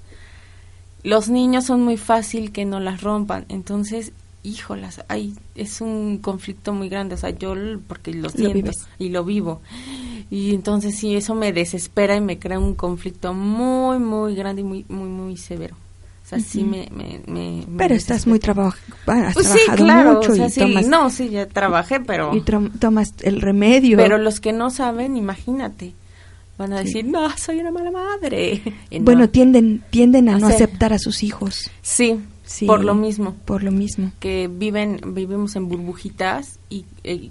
los 1.02 1.28
niños 1.28 1.64
son 1.64 1.82
muy 1.82 1.96
fácil 1.96 2.52
que 2.52 2.64
no 2.64 2.78
las 2.78 3.02
rompan. 3.02 3.46
Entonces, 3.48 4.12
híjolas, 4.42 5.04
ay, 5.08 5.34
es 5.54 5.80
un 5.80 6.18
conflicto 6.18 6.72
muy 6.72 6.88
grande, 6.88 7.14
o 7.14 7.18
sea, 7.18 7.30
yo 7.30 7.54
porque 7.88 8.12
lo 8.12 8.28
siento 8.30 8.70
y 8.98 9.08
lo 9.08 9.24
vivo. 9.24 9.60
Y 10.30 10.54
entonces 10.54 10.96
sí, 10.96 11.16
eso 11.16 11.34
me 11.34 11.52
desespera 11.52 12.16
y 12.16 12.20
me 12.20 12.38
crea 12.38 12.58
un 12.58 12.74
conflicto 12.74 13.34
muy, 13.34 13.98
muy 13.98 14.34
grande 14.34 14.60
y 14.60 14.64
muy, 14.64 14.86
muy, 14.88 15.08
muy 15.08 15.36
severo. 15.36 15.74
O 16.30 16.38
sea, 16.38 16.38
sí 16.38 16.62
me, 16.62 16.88
me, 17.26 17.64
Pero 17.76 17.94
estás 17.96 18.28
muy 18.28 18.38
trabajado, 18.38 18.80
has 19.06 19.34
pues 19.34 19.52
trabajado 19.66 20.14
mucho 20.14 20.36
y 20.36 20.50
tomas... 20.52 20.86
No, 20.86 21.10
sí, 21.10 21.28
ya 21.28 21.48
trabajé, 21.48 21.98
pero... 21.98 22.36
Y 22.36 22.42
tomas 22.42 23.14
el 23.22 23.40
remedio. 23.40 23.96
Pero 23.96 24.16
los 24.16 24.38
que 24.38 24.52
no 24.52 24.70
saben, 24.70 25.16
imagínate, 25.16 25.92
van 26.56 26.72
a 26.72 26.84
decir, 26.84 27.04
no, 27.04 27.28
soy 27.36 27.58
una 27.58 27.72
mala 27.72 27.90
madre. 27.90 28.62
bueno, 29.00 29.28
tienden, 29.28 29.82
tienden 29.90 30.28
a 30.28 30.38
no 30.38 30.46
aceptar 30.46 30.92
a 30.92 31.00
sus 31.00 31.24
hijos. 31.24 31.68
Sí, 31.82 32.20
por 32.66 32.84
lo 32.84 32.94
mismo. 32.94 33.34
Por 33.44 33.62
lo 33.64 33.72
mismo. 33.72 34.12
Que 34.20 34.48
viven, 34.48 35.00
vivimos 35.14 35.56
en 35.56 35.68
burbujitas 35.68 36.58
y, 36.68 36.84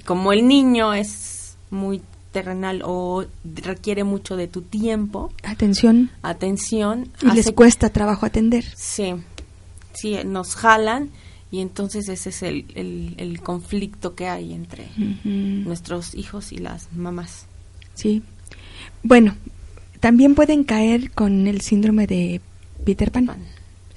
como 0.06 0.34
el 0.34 0.48
niño 0.48 0.94
es 0.94 1.56
muy 1.70 2.02
terrenal 2.32 2.82
o 2.86 3.26
requiere 3.44 4.04
mucho 4.04 4.36
de 4.36 4.48
tu 4.48 4.62
tiempo. 4.62 5.32
Atención. 5.44 6.12
Atención. 6.22 7.10
Y 7.22 7.32
les 7.32 7.52
cuesta 7.52 7.90
trabajo 7.90 8.26
atender. 8.26 8.66
Sí, 8.76 9.14
sí, 9.94 10.18
nos 10.26 10.56
jalan 10.56 11.10
y 11.52 11.62
entonces 11.62 12.10
ese 12.10 12.30
es 12.30 12.44
el, 12.44 13.16
el, 13.18 13.42
conflicto 13.42 14.14
que 14.14 14.28
hay 14.28 14.54
entre 14.54 14.88
nuestros 15.24 16.14
hijos 16.14 16.52
y 16.52 16.58
las 16.58 16.94
mamás. 16.94 17.48
Sí. 17.96 18.22
Bueno, 19.02 19.36
también 20.00 20.36
pueden 20.36 20.64
caer 20.64 21.12
con 21.12 21.48
el 21.48 21.62
síndrome 21.62 22.06
de 22.06 22.42
Peter 22.86 23.12
Pan 23.12 23.30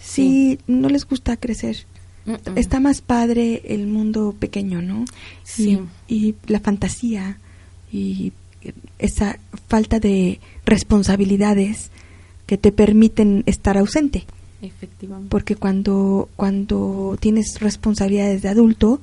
sí, 0.03 0.59
no 0.67 0.89
les 0.89 1.07
gusta 1.07 1.37
crecer. 1.37 1.87
Está 2.55 2.79
más 2.79 3.01
padre 3.01 3.63
el 3.65 3.87
mundo 3.87 4.35
pequeño, 4.39 4.81
¿no? 4.81 5.05
Sí. 5.43 5.81
Y, 6.09 6.35
la 6.47 6.61
fantasía 6.61 7.39
y 7.93 8.33
esa 8.99 9.39
falta 9.69 10.01
de 10.01 10.41
responsabilidades 10.65 11.91
que 12.47 12.57
te 12.57 12.73
permiten 12.73 13.43
estar 13.47 13.77
ausente. 13.77 14.25
Efectivamente. 14.63 15.31
Porque 15.31 15.57
cuando, 15.57 16.29
cuando 16.37 17.17
tienes 17.21 17.61
responsabilidades 17.61 18.43
de 18.43 18.49
adulto, 18.49 19.01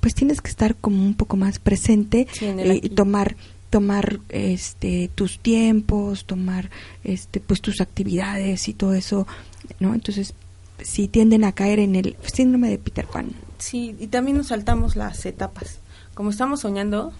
pues 0.00 0.14
tienes 0.14 0.40
que 0.40 0.50
estar 0.50 0.76
como 0.76 1.02
un 1.02 1.14
poco 1.14 1.36
más 1.36 1.58
presente 1.58 2.26
y 2.40 2.88
tomar 2.90 3.36
tomar 3.70 4.20
este 4.30 5.10
tus 5.14 5.38
tiempos, 5.40 6.24
tomar 6.24 6.70
este 7.04 7.38
pues 7.40 7.60
tus 7.60 7.82
actividades 7.82 8.66
y 8.68 8.72
todo 8.72 8.94
eso, 8.94 9.26
¿no? 9.78 9.94
Entonces 9.94 10.32
si 10.80 11.08
tienden 11.08 11.44
a 11.44 11.52
caer 11.52 11.78
en 11.80 11.96
el 11.96 12.16
síndrome 12.22 12.70
de 12.70 12.78
Peter 12.78 13.06
Pan. 13.06 13.32
Sí, 13.58 13.96
y 13.98 14.06
también 14.06 14.36
nos 14.36 14.48
saltamos 14.48 14.96
las 14.96 15.26
etapas. 15.26 15.80
Como 16.14 16.30
estamos 16.30 16.60
soñando, 16.60 17.12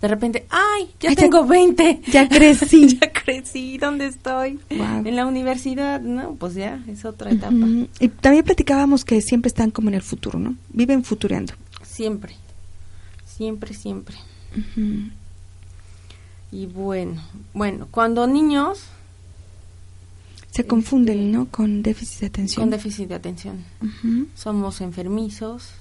de 0.00 0.08
repente, 0.08 0.46
¡ay! 0.50 0.90
Ya 1.00 1.14
tengo 1.14 1.46
20. 1.46 2.02
Ya 2.12 2.28
crecí. 2.28 2.98
ya 3.00 3.12
crecí, 3.12 3.78
¿dónde 3.78 4.06
estoy? 4.06 4.60
En 4.70 5.16
la 5.16 5.26
universidad, 5.26 6.00
¿no? 6.00 6.34
Pues 6.34 6.54
ya, 6.54 6.82
es 6.88 7.04
otra 7.04 7.30
etapa. 7.30 7.56
Y 7.98 8.08
también 8.08 8.44
platicábamos 8.44 9.04
que 9.04 9.20
siempre 9.22 9.48
están 9.48 9.70
como 9.70 9.88
en 9.88 9.94
el 9.94 10.02
futuro, 10.02 10.38
¿no? 10.38 10.54
Viven 10.68 11.02
futureando. 11.02 11.54
Siempre. 11.82 12.36
Siempre, 13.24 13.74
siempre. 13.74 14.16
Y 16.52 16.66
bueno, 16.66 17.22
bueno, 17.52 17.88
cuando 17.90 18.26
niños 18.26 18.84
se 20.50 20.66
confunden, 20.66 21.32
¿no? 21.32 21.46
Con 21.50 21.82
déficit 21.82 22.20
de 22.20 22.26
atención. 22.26 22.62
Con 22.62 22.70
déficit 22.70 23.08
de 23.08 23.14
atención. 23.14 23.64
Somos 24.34 24.80
enfermizos, 24.80 25.72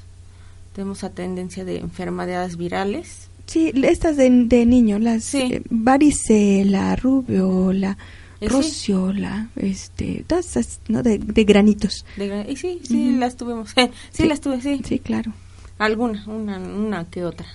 tenemos 0.74 1.02
la 1.04 1.12
tendencia 1.12 1.64
de 1.64 1.80
enfermedades 1.80 2.58
virales. 2.58 3.25
Sí, 3.46 3.72
estas 3.84 4.18
de, 4.18 4.30
de 4.30 4.66
niño, 4.66 5.00
las 5.00 5.24
sí. 5.24 5.42
Eh, 5.42 5.62
varicela, 5.70 6.96
rubiola, 6.96 7.98
eh, 8.42 8.50
rociola, 8.50 9.50
este, 9.56 10.24
todas 10.28 10.58
esas, 10.58 10.80
¿no? 10.88 11.04
De, 11.04 11.18
granitos. 11.44 12.06
De, 12.18 12.46
y 12.50 12.56
sí, 12.56 12.80
sí, 12.84 13.12
las 13.18 13.38
tuvimos. 13.38 13.74
sí, 14.12 14.26
las 14.28 14.42
tuve, 14.42 14.62
sí. 14.62 14.82
Sí, 14.84 15.00
claro. 15.00 15.32
Alguna, 15.78 16.24
una, 16.28 16.58
una 16.58 17.06
que 17.06 17.26
otra. 17.26 17.48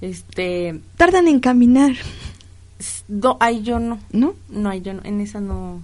Este. 0.00 0.80
Tardan 0.96 1.28
en 1.28 1.40
caminar. 1.40 1.92
No, 3.08 3.36
ahí 3.40 3.62
yo 3.62 3.78
no. 3.78 4.00
¿No? 4.12 4.34
No, 4.48 4.70
ahí 4.70 4.80
yo 4.80 4.94
no. 4.94 5.02
En 5.04 5.20
esa 5.20 5.40
no 5.40 5.82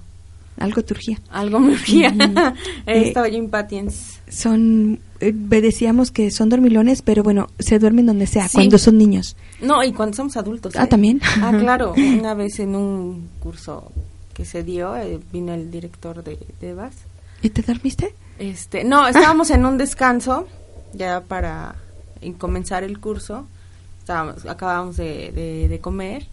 algo 0.61 0.83
turgía. 0.83 1.19
Algo 1.31 1.61
me 1.61 1.73
urgía. 1.73 2.15
Estaba 2.87 3.29
yo 3.29 3.39
impatiens. 3.39 4.21
Son, 4.29 5.01
eh, 5.21 5.33
decíamos 5.33 6.11
que 6.11 6.31
son 6.31 6.49
dormilones, 6.49 7.03
pero 7.03 7.23
bueno, 7.23 7.49
se 7.59 7.79
duermen 7.79 8.07
donde 8.07 8.27
sea, 8.27 8.49
cuando 8.53 8.79
son 8.79 8.99
niños. 8.99 9.37
No, 9.61 9.83
y 9.83 9.93
cuando 9.93 10.17
somos 10.17 10.37
adultos. 10.37 10.75
Ah, 10.77 10.85
¿eh? 10.85 10.87
también. 10.87 11.21
Ah, 11.43 11.53
claro. 11.59 11.95
Una 11.97 12.35
vez 12.35 12.59
en 12.61 12.77
un 12.77 13.29
curso 13.41 13.91
que 14.35 14.45
se 14.45 14.63
dio, 14.63 14.97
eh, 14.97 15.19
vino 15.33 15.55
el 15.55 15.71
director 15.71 16.23
de, 16.23 16.39
de 16.61 16.75
VAS. 16.75 16.95
¿Y 17.43 17.51
te 17.51 17.63
dormiste? 17.63 18.15
Este, 18.39 18.85
no, 18.85 19.07
estábamos 19.09 19.51
en 19.51 19.65
un 19.65 19.79
descanso 19.79 20.47
ya 20.93 21.21
para 21.21 21.77
comenzar 22.39 22.85
el 22.85 23.01
curso. 23.01 23.47
Estábamos, 24.01 24.47
acabábamos 24.47 24.97
de, 24.97 25.67
de 25.69 25.79
comer 25.81 26.27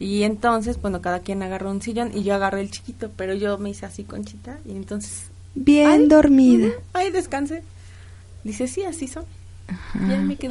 y 0.00 0.22
entonces, 0.22 0.80
bueno, 0.80 1.02
cada 1.02 1.20
quien 1.20 1.42
agarró 1.42 1.70
un 1.70 1.82
sillón 1.82 2.10
y 2.16 2.22
yo 2.22 2.34
agarré 2.34 2.62
el 2.62 2.70
chiquito, 2.70 3.10
pero 3.16 3.34
yo 3.34 3.58
me 3.58 3.68
hice 3.68 3.84
así 3.84 4.02
conchita 4.02 4.58
y 4.64 4.72
entonces... 4.72 5.26
Bien 5.54 6.08
dormida. 6.08 6.68
ay, 6.94 7.10
descanse. 7.10 7.62
Dice, 8.42 8.66
sí, 8.66 8.82
así 8.82 9.06
son. 9.08 9.24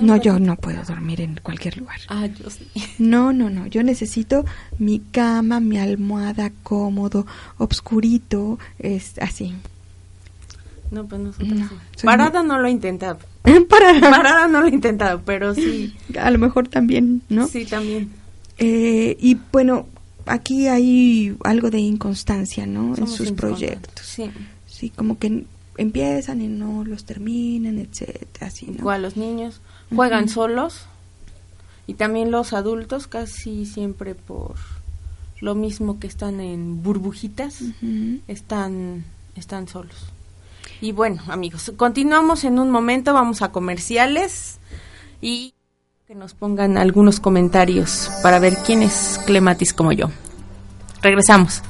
no, 0.01 0.17
yo 0.17 0.37
no 0.37 0.55
puedo 0.55 0.83
dormir 0.83 1.21
en 1.21 1.39
cualquier 1.41 1.77
lugar. 1.77 1.97
Ah, 2.09 2.27
yo 2.27 2.47
sí. 2.51 2.67
No, 2.99 3.33
no, 3.33 3.49
no. 3.49 3.65
Yo 3.65 3.81
necesito 3.81 4.45
mi 4.77 4.99
cama, 4.99 5.59
mi 5.59 5.79
almohada 5.79 6.51
cómodo, 6.61 7.25
obscurito, 7.57 8.59
es 8.77 9.17
así. 9.17 9.55
No, 10.91 11.05
pues 11.05 11.21
nosotros 11.21 11.59
Parada 12.03 12.43
no 12.43 12.59
lo 12.59 12.67
he 12.67 12.71
intentado. 12.71 13.17
Parada. 13.69 14.47
no 14.47 14.61
lo 14.61 14.67
he 14.67 14.71
intentado, 14.71 15.21
pero 15.25 15.55
sí. 15.55 15.95
A 16.19 16.29
lo 16.29 16.37
mejor 16.37 16.67
también, 16.67 17.23
¿no? 17.29 17.47
Sí, 17.47 17.65
también. 17.65 18.18
Eh, 18.59 19.17
y 19.19 19.37
bueno, 19.51 19.87
aquí 20.25 20.67
hay 20.67 21.35
algo 21.43 21.69
de 21.69 21.79
inconstancia, 21.79 22.65
¿no? 22.65 22.95
en 22.95 23.07
sus 23.07 23.31
proyectos. 23.31 24.05
Sí. 24.05 24.29
Sí, 24.67 24.89
como 24.91 25.17
que 25.17 25.45
empiezan 25.77 26.41
y 26.41 26.47
no 26.47 26.83
los 26.83 27.05
terminan, 27.05 27.79
etcétera, 27.79 28.47
así, 28.47 28.67
¿no? 28.67 28.79
Igual 28.79 29.01
los 29.01 29.17
niños 29.17 29.61
juegan 29.93 30.29
solos 30.29 30.85
y 31.87 31.95
también 31.95 32.31
los 32.31 32.53
adultos 32.53 33.07
casi 33.07 33.65
siempre 33.65 34.13
por 34.13 34.55
lo 35.41 35.55
mismo 35.55 35.99
que 35.99 36.07
están 36.07 36.39
en 36.39 36.83
burbujitas, 36.83 37.61
están 38.27 39.05
están 39.35 39.67
solos. 39.67 40.11
Y 40.81 40.91
bueno, 40.91 41.21
amigos, 41.27 41.71
continuamos 41.75 42.43
en 42.43 42.59
un 42.59 42.71
momento, 42.71 43.13
vamos 43.13 43.41
a 43.41 43.51
comerciales 43.51 44.59
y 45.21 45.53
que 46.09 46.15
nos 46.15 46.33
pongan 46.33 46.79
algunos 46.79 47.19
comentarios 47.19 48.09
para 48.23 48.39
ver 48.39 48.55
quién 48.65 48.81
es 48.81 49.19
Clematis 49.27 49.75
como 49.75 49.91
yo. 49.91 50.09
Regresamos. 51.03 51.61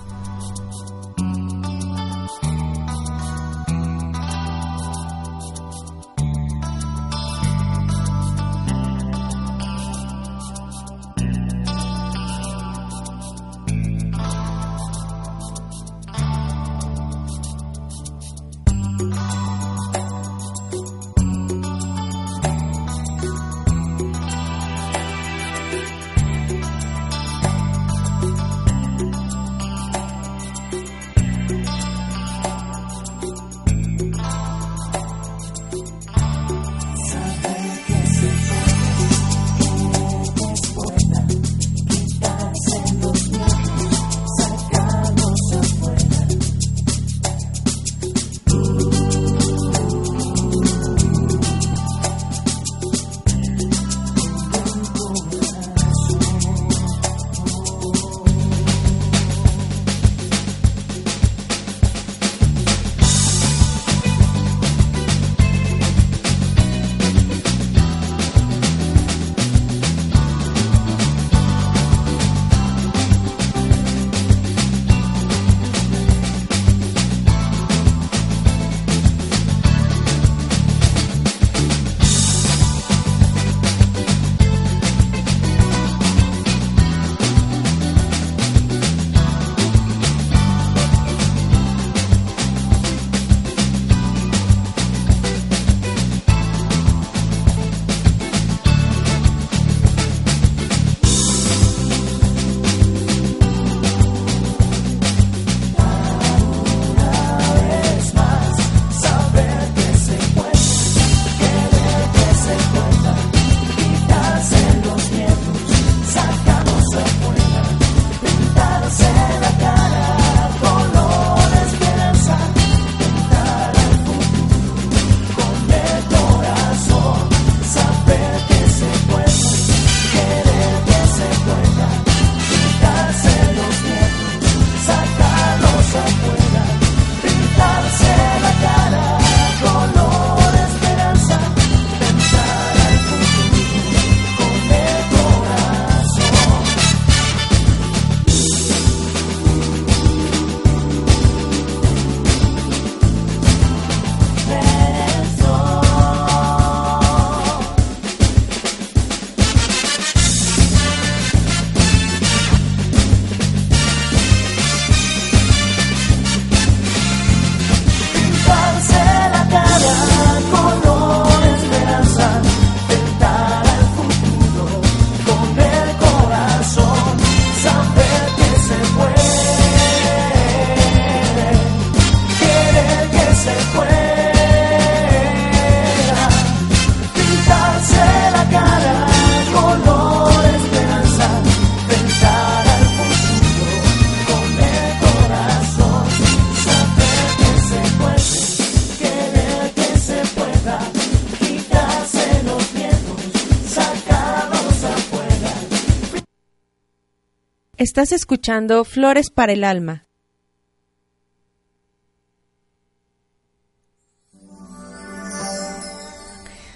Estás 207.79 208.11
escuchando 208.11 208.83
Flores 208.83 209.29
para 209.29 209.53
el 209.53 209.63
Alma. 209.63 210.03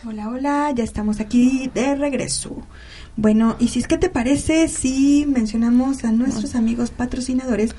Hola, 0.07 0.29
hola, 0.29 0.71
ya 0.73 0.85
estamos 0.85 1.19
aquí 1.19 1.69
de 1.73 1.95
regreso. 1.95 2.55
Bueno, 3.17 3.57
y 3.59 3.67
si 3.67 3.79
es 3.79 3.87
que 3.89 3.97
te 3.97 4.07
parece 4.07 4.69
si 4.69 5.25
mencionamos 5.27 6.05
a 6.05 6.13
nuestros 6.13 6.55
amigos 6.55 6.91
patrocinadores, 6.91 7.75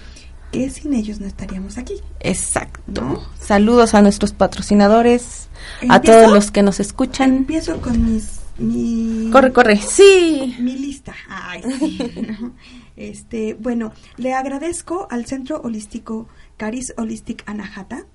que 0.53 0.69
sin 0.69 0.93
ellos 0.93 1.19
no 1.19 1.27
estaríamos 1.27 1.79
aquí. 1.79 1.95
Exacto. 2.21 3.27
Saludos 3.41 3.95
a 3.95 4.03
nuestros 4.03 4.35
patrocinadores, 4.35 5.49
a 5.89 6.03
todos 6.03 6.31
los 6.31 6.51
que 6.51 6.63
nos 6.63 6.79
escuchan. 6.79 7.35
Empiezo 7.35 7.81
con 7.81 8.05
mis 8.05 8.41
mi 8.59 9.31
corre 9.33 9.53
corre 9.53 9.77
sí 9.77 10.55
mi 10.61 10.77
lista 10.77 11.13
Ay, 11.29 11.61
sí, 11.77 11.99
este 12.96 13.54
bueno 13.54 13.92
le 14.16 14.35
agradezco 14.35 15.09
al 15.11 15.26
centro 15.26 15.61
holístico 15.62 16.28
Caris 16.57 16.94
Holistic 16.96 17.42
Anahata 17.46 18.07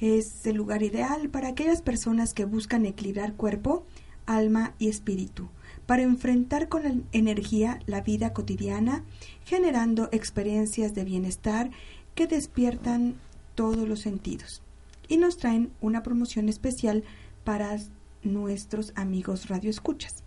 es 0.00 0.46
el 0.46 0.56
lugar 0.56 0.82
ideal 0.82 1.28
para 1.28 1.48
aquellas 1.48 1.82
personas 1.82 2.34
que 2.34 2.44
buscan 2.44 2.86
equilibrar 2.86 3.34
cuerpo 3.34 3.86
alma 4.26 4.74
y 4.78 4.88
espíritu 4.88 5.48
para 5.86 6.02
enfrentar 6.02 6.68
con 6.68 7.06
energía 7.12 7.80
la 7.86 8.02
vida 8.02 8.32
cotidiana 8.32 9.04
generando 9.44 10.08
experiencias 10.12 10.94
de 10.94 11.04
bienestar 11.04 11.70
que 12.14 12.26
despiertan 12.26 13.14
todos 13.54 13.88
los 13.88 14.00
sentidos 14.00 14.62
y 15.08 15.16
nos 15.16 15.38
traen 15.38 15.72
una 15.80 16.02
promoción 16.02 16.48
especial 16.48 17.02
para 17.44 17.78
nuestros 18.22 18.92
amigos 18.94 19.48
radioescuchas. 19.48 20.22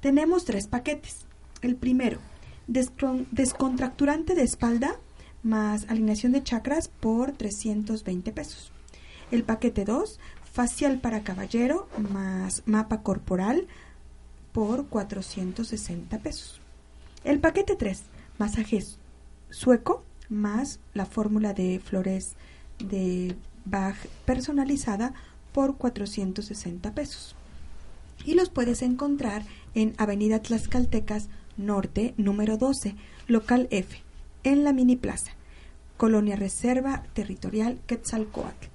Tenemos 0.00 0.44
tres 0.44 0.66
paquetes. 0.66 1.26
El 1.62 1.76
primero, 1.76 2.18
descontracturante 2.66 4.34
de 4.34 4.42
espalda 4.42 4.96
más 5.42 5.86
alineación 5.88 6.32
de 6.32 6.42
chakras 6.42 6.88
por 6.88 7.32
320 7.32 8.32
pesos. 8.32 8.72
El 9.30 9.44
paquete 9.44 9.84
2, 9.84 10.18
facial 10.52 11.00
para 11.00 11.22
caballero 11.22 11.88
más 12.10 12.62
mapa 12.66 13.02
corporal 13.02 13.66
por 14.52 14.86
460 14.86 16.18
pesos. 16.18 16.60
El 17.24 17.40
paquete 17.40 17.76
3, 17.76 18.02
masajes 18.38 18.98
sueco 19.50 20.02
más 20.28 20.80
la 20.94 21.06
fórmula 21.06 21.52
de 21.52 21.80
flores 21.80 22.34
de 22.78 23.36
Bach 23.64 23.96
personalizada 24.24 25.14
por 25.52 25.76
460 25.76 26.92
pesos. 26.92 27.34
Y 28.24 28.34
los 28.34 28.50
puedes 28.50 28.82
encontrar 28.82 29.44
en 29.74 29.94
Avenida 29.98 30.40
Tlaxcaltecas 30.40 31.28
Norte, 31.56 32.14
número 32.16 32.56
12, 32.56 32.94
local 33.26 33.68
F, 33.70 34.02
en 34.44 34.64
la 34.64 34.72
Mini 34.72 34.96
Plaza, 34.96 35.32
Colonia 35.96 36.36
Reserva 36.36 37.04
Territorial 37.14 37.80
Quetzalcoatl, 37.86 38.68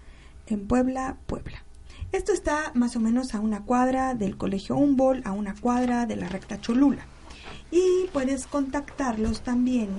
en 0.48 0.68
Puebla, 0.68 1.18
Puebla. 1.28 1.64
Esto 2.12 2.34
está 2.34 2.72
más 2.74 2.96
o 2.96 3.00
menos 3.00 3.34
a 3.34 3.40
una 3.40 3.64
cuadra 3.64 4.16
del 4.16 4.36
Colegio 4.36 4.76
Humboldt, 4.76 5.26
a 5.26 5.32
una 5.32 5.56
cuadra 5.56 6.06
de 6.06 6.18
la 6.18 6.28
recta 6.28 6.60
Cholula. 6.60 7.06
Y 7.72 8.08
puedes 8.12 8.48
contactarlos 8.48 9.42
también 9.42 9.90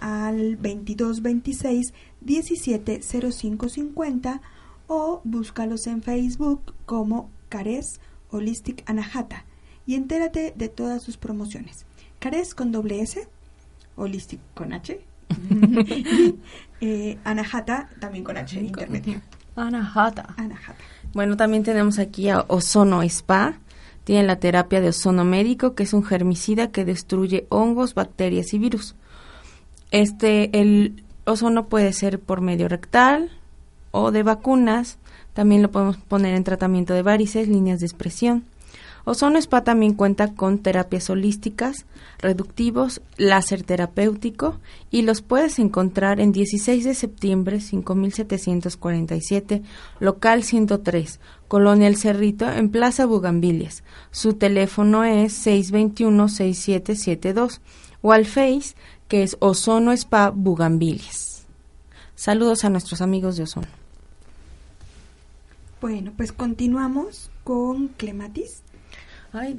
al 0.00 0.56
2226 0.56 1.92
170550 2.20 4.40
o 4.86 5.20
búscalos 5.24 5.88
en 5.88 6.02
Facebook 6.02 6.74
como 6.86 7.30
Cares 7.48 8.00
Holistic 8.30 8.88
Anahata 8.88 9.44
y 9.86 9.94
entérate 9.94 10.52
de 10.56 10.68
todas 10.68 11.02
sus 11.02 11.16
promociones. 11.16 11.87
Cares 12.18 12.54
con 12.54 12.72
doble 12.72 13.00
S, 13.00 13.26
Holistic 13.96 14.40
con 14.54 14.72
H, 14.72 15.00
eh, 16.80 17.18
Anahata 17.24 17.88
también 18.00 18.24
con 18.24 18.36
H 18.36 18.60
intermedio. 18.60 19.20
Anahata. 19.56 20.34
Anahata. 20.36 20.78
Bueno, 21.12 21.36
también 21.36 21.62
tenemos 21.62 21.98
aquí 21.98 22.28
a 22.28 22.44
Ozono 22.48 23.02
Spa. 23.02 23.58
Tiene 24.04 24.26
la 24.26 24.36
terapia 24.36 24.80
de 24.80 24.88
ozono 24.88 25.24
médico, 25.24 25.74
que 25.74 25.82
es 25.82 25.92
un 25.92 26.02
germicida 26.02 26.70
que 26.70 26.86
destruye 26.86 27.46
hongos, 27.50 27.94
bacterias 27.94 28.54
y 28.54 28.58
virus. 28.58 28.94
Este, 29.90 30.58
el 30.58 31.04
ozono 31.26 31.66
puede 31.66 31.92
ser 31.92 32.18
por 32.18 32.40
medio 32.40 32.68
rectal, 32.68 33.30
o 33.90 34.10
de 34.10 34.22
vacunas. 34.22 34.96
También 35.34 35.60
lo 35.60 35.70
podemos 35.70 35.98
poner 35.98 36.34
en 36.34 36.44
tratamiento 36.44 36.94
de 36.94 37.02
varices, 37.02 37.48
líneas 37.48 37.80
de 37.80 37.86
expresión. 37.86 38.44
Ozono 39.08 39.38
Spa 39.38 39.64
también 39.64 39.94
cuenta 39.94 40.34
con 40.34 40.58
terapias 40.58 41.08
holísticas, 41.08 41.86
reductivos, 42.18 43.00
láser 43.16 43.62
terapéutico 43.62 44.58
y 44.90 45.00
los 45.00 45.22
puedes 45.22 45.58
encontrar 45.58 46.20
en 46.20 46.30
16 46.30 46.84
de 46.84 46.94
septiembre 46.94 47.62
5747, 47.62 49.62
local 49.98 50.42
103, 50.42 51.20
Colonia 51.48 51.88
El 51.88 51.96
Cerrito, 51.96 52.50
en 52.50 52.68
Plaza 52.68 53.06
Bugambilias. 53.06 53.82
Su 54.10 54.34
teléfono 54.34 55.04
es 55.04 55.46
621-6772 55.46 57.60
o 58.02 58.12
al 58.12 58.26
Face 58.26 58.74
que 59.08 59.22
es 59.22 59.38
Ozono 59.40 59.92
Spa 59.92 60.28
Bugambilias. 60.28 61.46
Saludos 62.14 62.66
a 62.66 62.68
nuestros 62.68 63.00
amigos 63.00 63.38
de 63.38 63.44
Ozono. 63.44 63.68
Bueno, 65.80 66.12
pues 66.14 66.32
continuamos 66.32 67.30
con 67.42 67.88
clematis, 67.88 68.62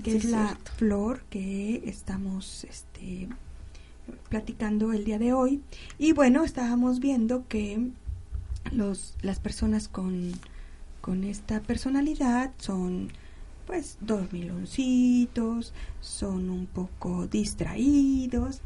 que 0.04 0.18
es 0.18 0.26
la 0.26 0.58
flor 0.78 1.22
que 1.30 1.84
estamos 1.86 2.64
este, 2.64 3.28
platicando 4.30 4.94
el 4.94 5.06
día 5.06 5.20
de 5.20 5.34
hoy. 5.34 5.62
Y 5.98 6.14
bueno, 6.14 6.44
estábamos 6.44 7.00
viendo 7.00 7.48
que 7.48 7.90
los, 8.72 9.16
las 9.22 9.40
personas 9.40 9.88
con, 9.88 10.32
con 11.02 11.24
esta 11.24 11.62
personalidad 11.62 12.52
son 12.58 13.12
pues 13.66 13.98
dormiloncitos, 14.02 15.74
son 16.02 16.50
un 16.50 16.66
poco 16.66 17.28
distraídos, 17.28 18.62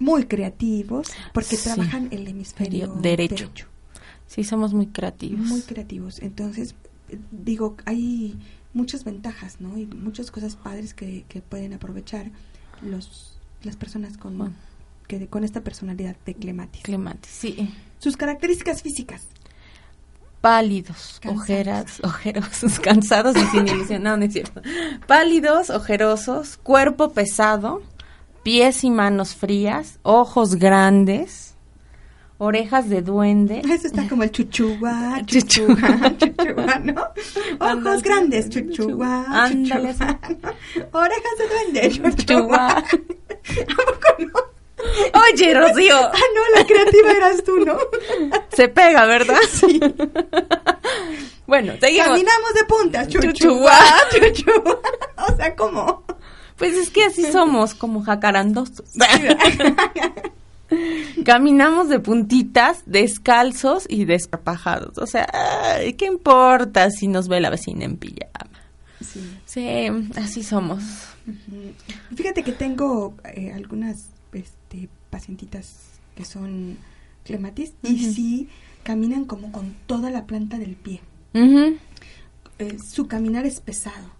muy 0.00 0.24
creativos, 0.24 1.08
porque 1.32 1.56
trabajan 1.56 2.08
el 2.10 2.26
hemisferio 2.26 2.88
derecho. 2.88 3.50
Sí, 4.26 4.42
somos 4.42 4.74
muy 4.74 4.88
creativos. 4.88 5.46
Muy 5.46 5.62
creativos. 5.62 6.20
Entonces, 6.20 6.74
digo, 7.30 7.76
hay 7.84 8.36
muchas 8.74 9.04
ventajas, 9.04 9.60
¿no? 9.60 9.78
Y 9.78 9.86
muchas 9.86 10.30
cosas 10.30 10.56
padres 10.56 10.92
que, 10.92 11.24
que 11.28 11.40
pueden 11.40 11.72
aprovechar 11.72 12.30
los 12.82 13.34
las 13.64 13.76
personas 13.76 14.16
con, 14.16 14.54
que, 15.06 15.26
con 15.26 15.44
esta 15.44 15.62
personalidad 15.62 16.16
de 16.24 16.34
clematis. 16.34 16.82
Clematis, 16.82 17.30
sí. 17.30 17.74
Sus 17.98 18.16
características 18.16 18.82
físicas. 18.82 19.26
Pálidos, 20.40 21.20
ojeras, 21.26 22.00
ojerosos, 22.04 22.78
cansados 22.78 23.36
y 23.36 23.46
sin 23.46 23.66
ilusión. 23.66 24.02
No, 24.02 24.16
no 24.16 24.24
es 24.24 24.32
cierto. 24.32 24.60
Pálidos, 25.06 25.70
ojerosos, 25.70 26.58
cuerpo 26.58 27.12
pesado, 27.12 27.82
pies 28.42 28.84
y 28.84 28.90
manos 28.90 29.34
frías, 29.34 29.98
ojos 30.02 30.56
grandes, 30.56 31.53
orejas 32.38 32.88
de 32.88 33.02
duende. 33.02 33.62
Eso 33.70 33.86
está 33.86 34.08
como 34.08 34.22
el 34.22 34.30
chuchuá, 34.30 35.20
chuchuá, 35.26 36.12
chuchuá, 36.18 36.78
¿no? 36.80 37.06
Ojos 37.60 38.02
grandes, 38.02 38.50
chuchuá, 38.50 39.24
Ándale. 39.28 39.94
Orejas 40.92 41.38
de 41.38 41.48
duende, 41.48 42.16
chuchuá. 42.16 42.78
¿A 42.78 42.84
poco 42.84 44.08
no? 44.18 44.54
Oye, 45.32 45.54
Rocío. 45.54 45.96
Ah, 45.96 46.12
no, 46.34 46.58
la 46.58 46.66
creativa 46.66 47.12
eras 47.12 47.42
tú, 47.42 47.64
¿no? 47.64 47.78
Se 48.52 48.68
pega, 48.68 49.06
¿verdad? 49.06 49.38
Sí. 49.50 49.80
bueno, 51.46 51.72
seguimos. 51.80 52.08
Caminamos 52.08 52.54
de 52.54 52.64
puntas, 52.64 53.08
chuchuá, 53.08 53.72
chuchuá. 54.10 54.74
O 55.28 55.36
sea, 55.36 55.56
¿cómo? 55.56 56.04
Pues 56.56 56.74
es 56.74 56.90
que 56.90 57.04
así 57.04 57.30
somos, 57.32 57.74
como 57.74 58.02
jacarandosos. 58.02 58.84
Caminamos 61.24 61.88
de 61.88 62.00
puntitas, 62.00 62.82
descalzos 62.86 63.86
y 63.88 64.04
desparpajados. 64.04 64.98
O 64.98 65.06
sea, 65.06 65.26
¿qué 65.96 66.06
importa 66.06 66.90
si 66.90 67.08
nos 67.08 67.28
ve 67.28 67.40
la 67.40 67.50
vecina 67.50 67.84
en 67.84 67.96
pijama? 67.96 68.50
Sí, 69.44 69.86
así 70.16 70.42
somos. 70.42 70.82
Fíjate 72.14 72.42
que 72.42 72.52
tengo 72.52 73.14
eh, 73.34 73.52
algunas 73.52 74.08
este, 74.32 74.88
pacientitas 75.10 76.00
que 76.16 76.24
son 76.24 76.78
clematis 77.24 77.74
y 77.82 78.12
sí 78.12 78.48
caminan 78.82 79.24
como 79.24 79.52
con 79.52 79.74
toda 79.86 80.10
la 80.10 80.26
planta 80.26 80.58
del 80.58 80.76
pie. 80.76 81.00
Eh, 81.34 82.76
su 82.92 83.06
caminar 83.08 83.46
es 83.46 83.60
pesado 83.60 84.13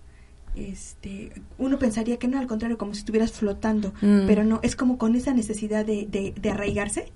este, 0.56 1.32
uno 1.58 1.78
pensaría 1.78 2.18
que 2.18 2.28
no, 2.28 2.38
al 2.38 2.46
contrario, 2.46 2.78
como 2.78 2.94
si 2.94 3.00
estuvieras 3.00 3.32
flotando, 3.32 3.92
mm. 4.00 4.26
pero 4.26 4.44
no, 4.44 4.60
es 4.62 4.76
como 4.76 4.98
con 4.98 5.14
esa 5.14 5.32
necesidad 5.32 5.84
de, 5.84 6.06
de, 6.06 6.50
arraigarse, 6.50 7.12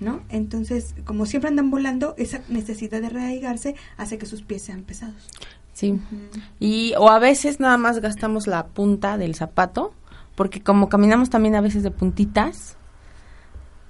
¿no? 0.00 0.22
Entonces, 0.28 0.94
como 1.04 1.26
siempre 1.26 1.48
andan 1.48 1.70
volando, 1.70 2.14
esa 2.16 2.40
necesidad 2.48 3.00
de 3.00 3.08
arraigarse 3.08 3.74
hace 3.96 4.18
que 4.18 4.26
sus 4.26 4.42
pies 4.42 4.62
sean 4.62 4.82
pesados. 4.82 5.28
Sí, 5.72 5.98
y 6.58 6.92
o 6.98 7.08
a 7.08 7.18
veces 7.18 7.58
nada 7.60 7.76
más 7.76 8.00
gastamos 8.00 8.46
la 8.46 8.66
punta 8.66 9.16
del 9.16 9.34
zapato, 9.34 9.94
porque 10.34 10.60
como 10.62 10.88
caminamos 10.88 11.30
también 11.30 11.54
a 11.54 11.60
veces 11.60 11.82
de 11.82 11.90
puntitas, 11.90 12.76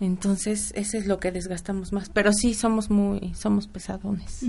Entonces, 0.01 0.73
eso 0.75 0.97
es 0.97 1.07
lo 1.07 1.21
que 1.21 1.31
desgastamos 1.31 1.93
más. 1.93 2.09
Pero 2.09 2.33
sí, 2.33 2.55
somos 2.55 2.89
muy, 2.89 3.35
somos 3.35 3.67
pesadones. 3.67 4.45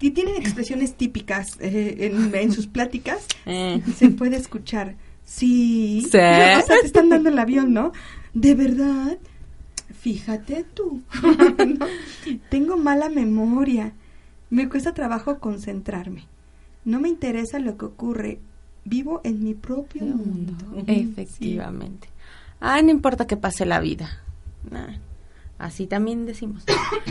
Y 0.00 0.10
tienen 0.10 0.34
expresiones 0.36 0.94
típicas 0.94 1.56
eh, 1.60 2.12
en, 2.32 2.52
sus 2.52 2.66
pláticas. 2.66 3.26
Eh. 3.46 3.80
Se 3.96 4.10
puede 4.10 4.36
escuchar. 4.36 4.96
Sí. 5.24 6.00
sí. 6.02 6.08
O 6.08 6.10
sea, 6.10 6.62
te 6.80 6.86
están 6.86 7.08
dando 7.08 7.30
el 7.30 7.38
avión, 7.38 7.72
¿no? 7.72 7.92
De 8.34 8.54
verdad. 8.54 9.16
Fíjate 10.00 10.64
tú. 10.74 11.02
Tengo 12.50 12.76
mala 12.76 13.08
memoria. 13.08 13.92
Me 14.50 14.68
cuesta 14.68 14.92
trabajo 14.92 15.38
concentrarme. 15.38 16.24
No 16.84 17.00
me 17.00 17.08
interesa 17.08 17.58
lo 17.58 17.78
que 17.78 17.86
ocurre. 17.86 18.40
Vivo 18.84 19.20
en 19.24 19.42
mi 19.44 19.54
propio 19.54 20.04
mundo. 20.04 20.54
Efectivamente. 20.86 22.08
Ah, 22.60 22.82
no 22.82 22.90
importa 22.90 23.26
que 23.26 23.36
pase 23.36 23.64
la 23.64 23.80
vida. 23.80 24.22
Así 25.58 25.86
también 25.86 26.26
decimos. 26.26 26.64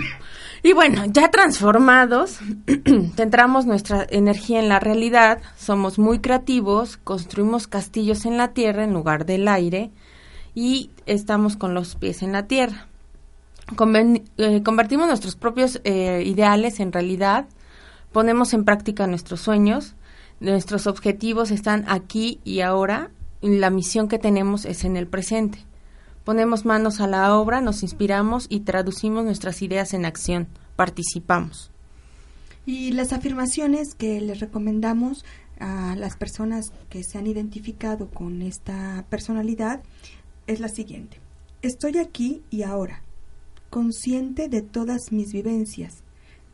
y 0.64 0.74
bueno, 0.74 1.04
ya 1.08 1.30
transformados, 1.30 2.40
centramos 3.16 3.66
nuestra 3.66 4.06
energía 4.10 4.60
en 4.60 4.70
la 4.70 4.80
realidad, 4.80 5.42
somos 5.58 6.00
muy 6.00 6.20
creativos, 6.20 6.98
construimos 6.98 7.68
castillos 7.68 8.26
en 8.26 8.38
la 8.38 8.50
tierra 8.50 8.84
en 8.84 8.94
lugar 8.94 9.26
del 9.26 9.48
aire 9.48 9.92
y 10.56 10.90
estamos 11.06 11.56
con 11.56 11.74
los 11.74 11.96
pies 11.96 12.24
en 12.24 12.32
la 12.32 12.48
tierra. 12.48 12.88
Eh, 14.38 14.64
convertimos 14.64 15.08
nuestros 15.08 15.36
propios 15.36 15.82
eh, 15.84 16.24
ideales 16.26 16.80
en 16.80 16.94
realidad, 16.94 17.48
ponemos 18.14 18.54
en 18.54 18.64
práctica 18.64 19.08
nuestros 19.08 19.42
sueños, 19.42 19.96
nuestros 20.40 20.88
objetivos 20.88 21.52
están 21.52 21.84
aquí 21.88 22.40
y 22.46 22.62
ahora, 22.62 23.12
y 23.42 23.58
la 23.58 23.70
misión 23.70 24.08
que 24.08 24.20
tenemos 24.20 24.66
es 24.66 24.86
en 24.86 24.96
el 24.96 25.08
presente. 25.08 25.67
Ponemos 26.28 26.66
manos 26.66 27.00
a 27.00 27.08
la 27.08 27.34
obra, 27.38 27.62
nos 27.62 27.84
inspiramos 27.84 28.48
y 28.50 28.60
traducimos 28.60 29.24
nuestras 29.24 29.62
ideas 29.62 29.94
en 29.94 30.04
acción, 30.04 30.50
participamos. 30.76 31.72
Y 32.66 32.92
las 32.92 33.14
afirmaciones 33.14 33.96
que 33.96 34.20
les 34.20 34.42
recomendamos 34.42 35.24
a 35.58 35.96
las 35.96 36.18
personas 36.18 36.74
que 36.90 37.02
se 37.06 37.18
han 37.18 37.28
identificado 37.28 38.10
con 38.10 38.42
esta 38.42 39.06
personalidad 39.10 39.82
es 40.48 40.60
la 40.60 40.68
siguiente. 40.68 41.22
Estoy 41.62 41.98
aquí 41.98 42.42
y 42.50 42.64
ahora 42.64 43.04
consciente 43.70 44.50
de 44.50 44.62
todas 44.62 45.14
mis 45.14 45.32
vivencias. 45.32 46.04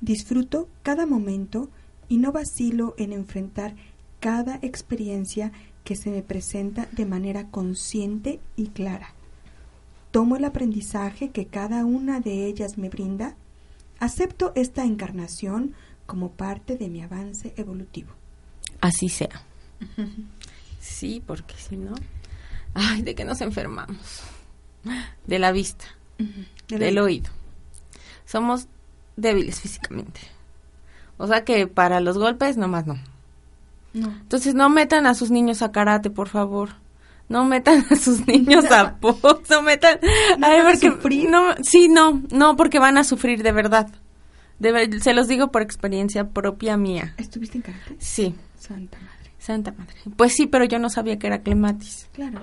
Disfruto 0.02 0.70
cada 0.84 1.08
momento 1.08 1.68
y 2.10 2.18
no 2.18 2.32
vacilo 2.32 2.94
en 3.00 3.12
enfrentar 3.12 3.74
cada 4.20 4.60
experiencia 4.62 5.52
que 5.84 5.96
se 5.96 6.12
me 6.12 6.22
presenta 6.22 6.88
de 6.92 7.08
manera 7.08 7.50
consciente 7.50 8.40
y 8.56 8.68
clara. 8.68 9.16
Tomo 10.14 10.36
el 10.36 10.46
aprendizaje 10.46 11.32
que 11.32 11.48
cada 11.48 11.86
una 11.86 12.20
de 12.20 12.46
ellas 12.46 12.78
me 12.78 12.88
brinda. 12.88 13.36
Acepto 13.98 14.52
esta 14.54 14.86
encarnación 14.86 15.74
como 16.06 16.30
parte 16.30 16.78
de 16.78 16.88
mi 16.88 17.02
avance 17.02 17.56
evolutivo. 17.58 18.12
Así 18.80 19.10
sea. 19.10 19.42
Sí, 20.80 21.24
porque 21.26 21.56
si 21.56 21.78
no, 21.78 21.96
ay, 22.74 23.04
¿de 23.04 23.16
qué 23.16 23.24
nos 23.24 23.40
enfermamos? 23.40 24.22
De 25.26 25.40
la 25.40 25.54
vista 25.54 25.86
del 26.68 26.98
oído. 27.00 27.32
Somos 28.26 28.68
débiles 29.16 29.62
físicamente. 29.62 30.20
O 31.18 31.26
sea 31.26 31.46
que 31.46 31.68
para 31.68 32.02
los 32.02 32.18
golpes 32.18 32.58
nomás 32.58 32.86
no. 32.86 33.00
no. 33.94 34.10
Entonces 34.10 34.56
no 34.56 34.70
metan 34.70 35.08
a 35.08 35.16
sus 35.16 35.32
niños 35.32 35.62
a 35.62 35.72
karate, 35.72 36.10
por 36.10 36.28
favor. 36.28 36.83
No 37.34 37.46
metan 37.46 37.86
a 37.90 37.96
sus 37.96 38.26
niños 38.28 38.66
a 38.72 38.96
box, 39.02 39.50
no 39.50 39.62
metan 39.62 40.00
¿No 40.38 40.48
a 40.48 40.64
porque 40.64 40.92
sufrir? 40.92 41.30
no 41.30 41.56
sí, 41.62 41.90
no, 41.90 42.22
no 42.32 42.56
porque 42.56 42.80
van 42.80 42.98
a 42.98 43.04
sufrir 43.04 43.44
de 43.44 43.52
verdad. 43.52 43.90
se 45.02 45.14
los 45.14 45.28
digo 45.28 45.52
por 45.52 45.62
experiencia 45.62 46.30
propia 46.30 46.78
mía. 46.78 47.14
¿Estuviste 47.18 47.58
en 47.58 47.64
karate? 47.64 47.96
Sí. 48.00 48.36
Santa 48.58 48.98
madre. 49.00 49.32
Santa 49.40 49.72
madre. 49.78 49.96
Pues 50.16 50.34
sí, 50.34 50.48
pero 50.48 50.64
yo 50.64 50.80
no 50.80 50.90
sabía 50.90 51.20
que 51.20 51.28
era 51.28 51.42
clematis. 51.42 52.08
Claro. 52.14 52.42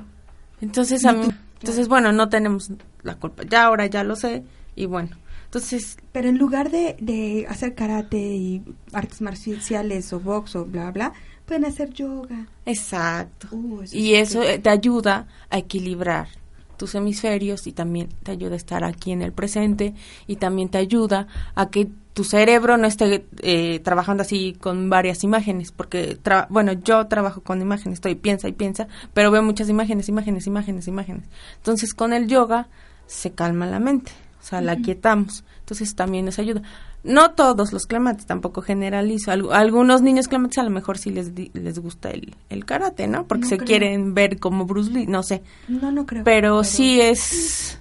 Entonces 0.60 1.06
a 1.06 1.12
mí 1.12 1.28
entonces, 1.60 1.88
bueno, 1.88 2.12
no 2.12 2.28
tenemos 2.28 2.70
la 3.02 3.16
culpa. 3.16 3.42
Ya 3.48 3.64
ahora 3.64 3.86
ya 3.86 4.02
lo 4.02 4.16
sé 4.16 4.44
y 4.74 4.86
bueno. 4.86 5.10
Entonces, 5.44 5.98
pero 6.12 6.28
en 6.28 6.38
lugar 6.38 6.70
de, 6.70 6.96
de 7.00 7.46
hacer 7.48 7.74
karate 7.74 8.18
y 8.18 8.62
artes 8.92 9.20
marciales 9.20 10.12
o 10.12 10.20
box 10.20 10.56
o 10.56 10.64
bla 10.64 10.90
bla, 10.90 11.12
pueden 11.50 11.64
hacer 11.64 11.92
yoga. 11.92 12.46
Exacto. 12.64 13.48
Uh, 13.50 13.82
y 13.90 14.14
eso 14.14 14.40
te 14.62 14.70
ayuda 14.70 15.26
a 15.50 15.58
equilibrar 15.58 16.28
tus 16.76 16.94
hemisferios 16.94 17.66
y 17.66 17.72
también 17.72 18.08
te 18.22 18.30
ayuda 18.30 18.52
a 18.52 18.56
estar 18.56 18.84
aquí 18.84 19.10
en 19.10 19.20
el 19.20 19.32
presente 19.32 19.94
y 20.28 20.36
también 20.36 20.68
te 20.68 20.78
ayuda 20.78 21.26
a 21.56 21.68
que 21.70 21.88
tu 22.14 22.22
cerebro 22.22 22.76
no 22.76 22.86
esté 22.86 23.26
eh, 23.42 23.80
trabajando 23.80 24.22
así 24.22 24.56
con 24.60 24.90
varias 24.90 25.24
imágenes, 25.24 25.72
porque, 25.72 26.18
bueno, 26.50 26.72
yo 26.72 27.08
trabajo 27.08 27.40
con 27.40 27.60
imágenes, 27.60 27.96
estoy 27.96 28.14
piensa 28.14 28.46
y 28.46 28.52
piensa, 28.52 28.86
pero 29.12 29.32
veo 29.32 29.42
muchas 29.42 29.68
imágenes, 29.68 30.08
imágenes, 30.08 30.46
imágenes, 30.46 30.86
imágenes. 30.86 31.24
Entonces, 31.56 31.94
con 31.94 32.12
el 32.12 32.28
yoga 32.28 32.68
se 33.08 33.32
calma 33.32 33.66
la 33.66 33.80
mente, 33.80 34.12
o 34.40 34.42
sea, 34.42 34.60
la 34.60 34.76
quietamos. 34.76 35.44
Entonces, 35.60 35.94
también 35.94 36.24
nos 36.24 36.38
ayuda. 36.38 36.62
No 37.02 37.32
todos 37.32 37.72
los 37.72 37.86
clemates, 37.86 38.26
tampoco 38.26 38.62
generalizo. 38.62 39.30
algunos 39.30 40.02
niños 40.02 40.28
clemates 40.28 40.58
a 40.58 40.62
lo 40.62 40.70
mejor 40.70 40.98
sí 40.98 41.10
les, 41.10 41.32
les 41.54 41.78
gusta 41.78 42.10
el, 42.10 42.34
el 42.48 42.64
karate, 42.64 43.06
¿no? 43.06 43.26
Porque 43.26 43.46
se 43.46 43.58
quieren 43.58 44.14
ver 44.14 44.38
como 44.38 44.66
Bruce 44.66 44.90
Lee, 44.90 45.06
no 45.06 45.22
sé. 45.22 45.42
No, 45.68 45.92
no 45.92 46.06
creo. 46.06 46.24
Pero, 46.24 46.64
sí 46.64 47.00
es, 47.00 47.78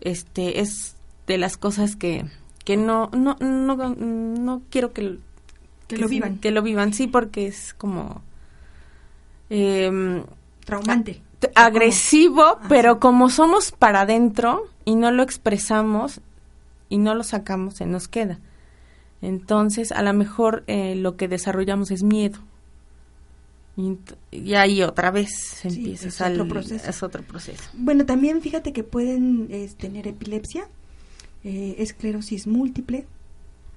este, 0.00 0.60
es 0.60 0.96
de 1.26 1.38
las 1.38 1.56
cosas 1.56 1.94
que, 1.94 2.24
que 2.64 2.76
no, 2.76 3.10
no, 3.12 3.36
no, 3.40 3.76
no 3.76 4.62
quiero 4.70 4.92
que, 4.92 5.18
que, 5.86 5.98
lo 5.98 6.08
vivan. 6.08 6.38
Que 6.38 6.50
lo 6.50 6.62
vivan, 6.62 6.92
sí, 6.94 7.06
porque 7.06 7.46
es 7.46 7.74
como... 7.74 8.22
Eh, 9.50 10.24
Traumante. 10.64 11.20
Agresivo, 11.54 12.58
pero 12.68 13.00
como 13.00 13.30
somos 13.30 13.72
para 13.72 14.02
adentro 14.02 14.68
y 14.84 14.94
no 14.94 15.10
lo 15.10 15.22
expresamos, 15.22 16.20
y 16.92 16.98
no 16.98 17.14
lo 17.14 17.24
sacamos, 17.24 17.76
se 17.76 17.86
nos 17.86 18.06
queda. 18.06 18.38
Entonces, 19.22 19.92
a 19.92 20.02
lo 20.02 20.12
mejor 20.12 20.62
eh, 20.66 20.94
lo 20.94 21.16
que 21.16 21.26
desarrollamos 21.26 21.90
es 21.90 22.02
miedo. 22.02 22.38
Y, 23.78 24.54
ahí 24.54 24.82
otra 24.82 25.10
vez 25.10 25.64
empieza 25.64 26.08
es 26.08 26.20
otro 26.20 26.46
proceso. 26.46 26.90
Es 26.90 27.02
otro 27.02 27.22
proceso. 27.22 27.62
Bueno, 27.72 28.04
también 28.04 28.42
fíjate 28.42 28.74
que 28.74 28.84
pueden 28.84 29.48
tener 29.78 30.06
epilepsia, 30.06 30.68
eh, 31.44 31.76
esclerosis 31.78 32.46
múltiple. 32.46 33.06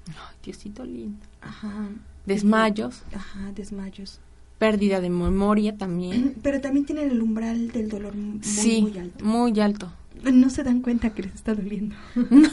Ay, 0.09 0.35
Diosito 0.43 0.83
lindo. 0.83 1.25
Ajá. 1.39 1.87
Desmayos. 2.25 3.03
Ajá, 3.13 3.53
desmayos. 3.55 4.19
Pérdida 4.57 5.01
de 5.01 5.09
memoria 5.09 5.77
también. 5.77 6.35
Pero 6.43 6.61
también 6.61 6.85
tienen 6.85 7.11
el 7.11 7.21
umbral 7.21 7.71
del 7.71 7.89
dolor 7.89 8.15
muy, 8.15 8.43
sí, 8.43 8.81
muy 8.81 8.97
alto. 8.97 9.25
Muy 9.25 9.59
alto. 9.59 9.91
No 10.31 10.49
se 10.49 10.63
dan 10.63 10.81
cuenta 10.81 11.11
que 11.11 11.23
les 11.23 11.35
está 11.35 11.53
doliendo. 11.53 11.95
No, 12.15 12.49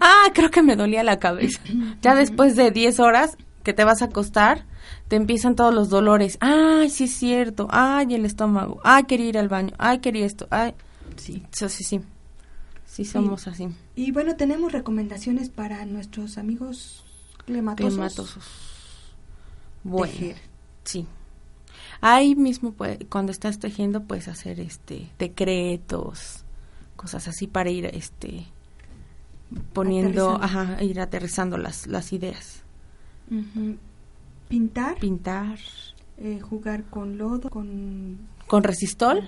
ah, 0.00 0.30
creo 0.34 0.50
que 0.50 0.62
me 0.62 0.76
dolía 0.76 1.02
la 1.02 1.18
cabeza. 1.18 1.60
Ya 2.00 2.14
después 2.14 2.56
de 2.56 2.70
10 2.70 3.00
horas 3.00 3.36
que 3.62 3.72
te 3.72 3.84
vas 3.84 4.02
a 4.02 4.06
acostar, 4.06 4.64
te 5.08 5.16
empiezan 5.16 5.54
todos 5.54 5.74
los 5.74 5.88
dolores. 5.88 6.38
Ay, 6.40 6.90
sí 6.90 7.04
es 7.04 7.12
cierto. 7.12 7.68
Ay, 7.70 8.14
el 8.14 8.24
estómago. 8.24 8.80
Ay, 8.82 9.04
quería 9.04 9.28
ir 9.28 9.38
al 9.38 9.48
baño. 9.48 9.72
Ay, 9.78 9.98
quería 9.98 10.26
esto. 10.26 10.46
Ay, 10.50 10.74
sí, 11.16 11.42
sí, 11.50 11.68
sí. 11.68 11.84
Sí, 11.84 12.00
sí 12.86 13.04
somos 13.04 13.46
así. 13.46 13.68
Y 13.94 14.10
bueno, 14.10 14.36
tenemos 14.36 14.72
recomendaciones 14.72 15.48
para 15.48 15.84
nuestros 15.86 16.38
amigos 16.38 17.04
clematosos. 17.46 17.94
Clematosos. 17.94 18.44
Bueno, 19.84 20.12
sí. 20.84 21.06
Ahí 22.04 22.34
mismo, 22.34 22.74
cuando 23.08 23.30
estás 23.30 23.60
tejiendo, 23.60 24.02
puedes 24.02 24.26
hacer 24.26 24.58
este 24.58 25.08
decretos, 25.20 26.44
cosas 26.96 27.28
así 27.28 27.46
para 27.46 27.70
ir 27.70 27.86
este 27.86 28.44
poniendo, 29.72 30.36
ajá, 30.42 30.82
ir 30.82 31.00
aterrizando 31.00 31.56
las, 31.58 31.86
las 31.86 32.12
ideas. 32.12 32.62
Pintar. 34.48 34.98
Pintar. 34.98 35.58
Eh, 36.18 36.40
jugar 36.40 36.84
con 36.84 37.18
lodo, 37.18 37.48
con... 37.48 38.18
Con 38.48 38.64
resistol, 38.64 39.24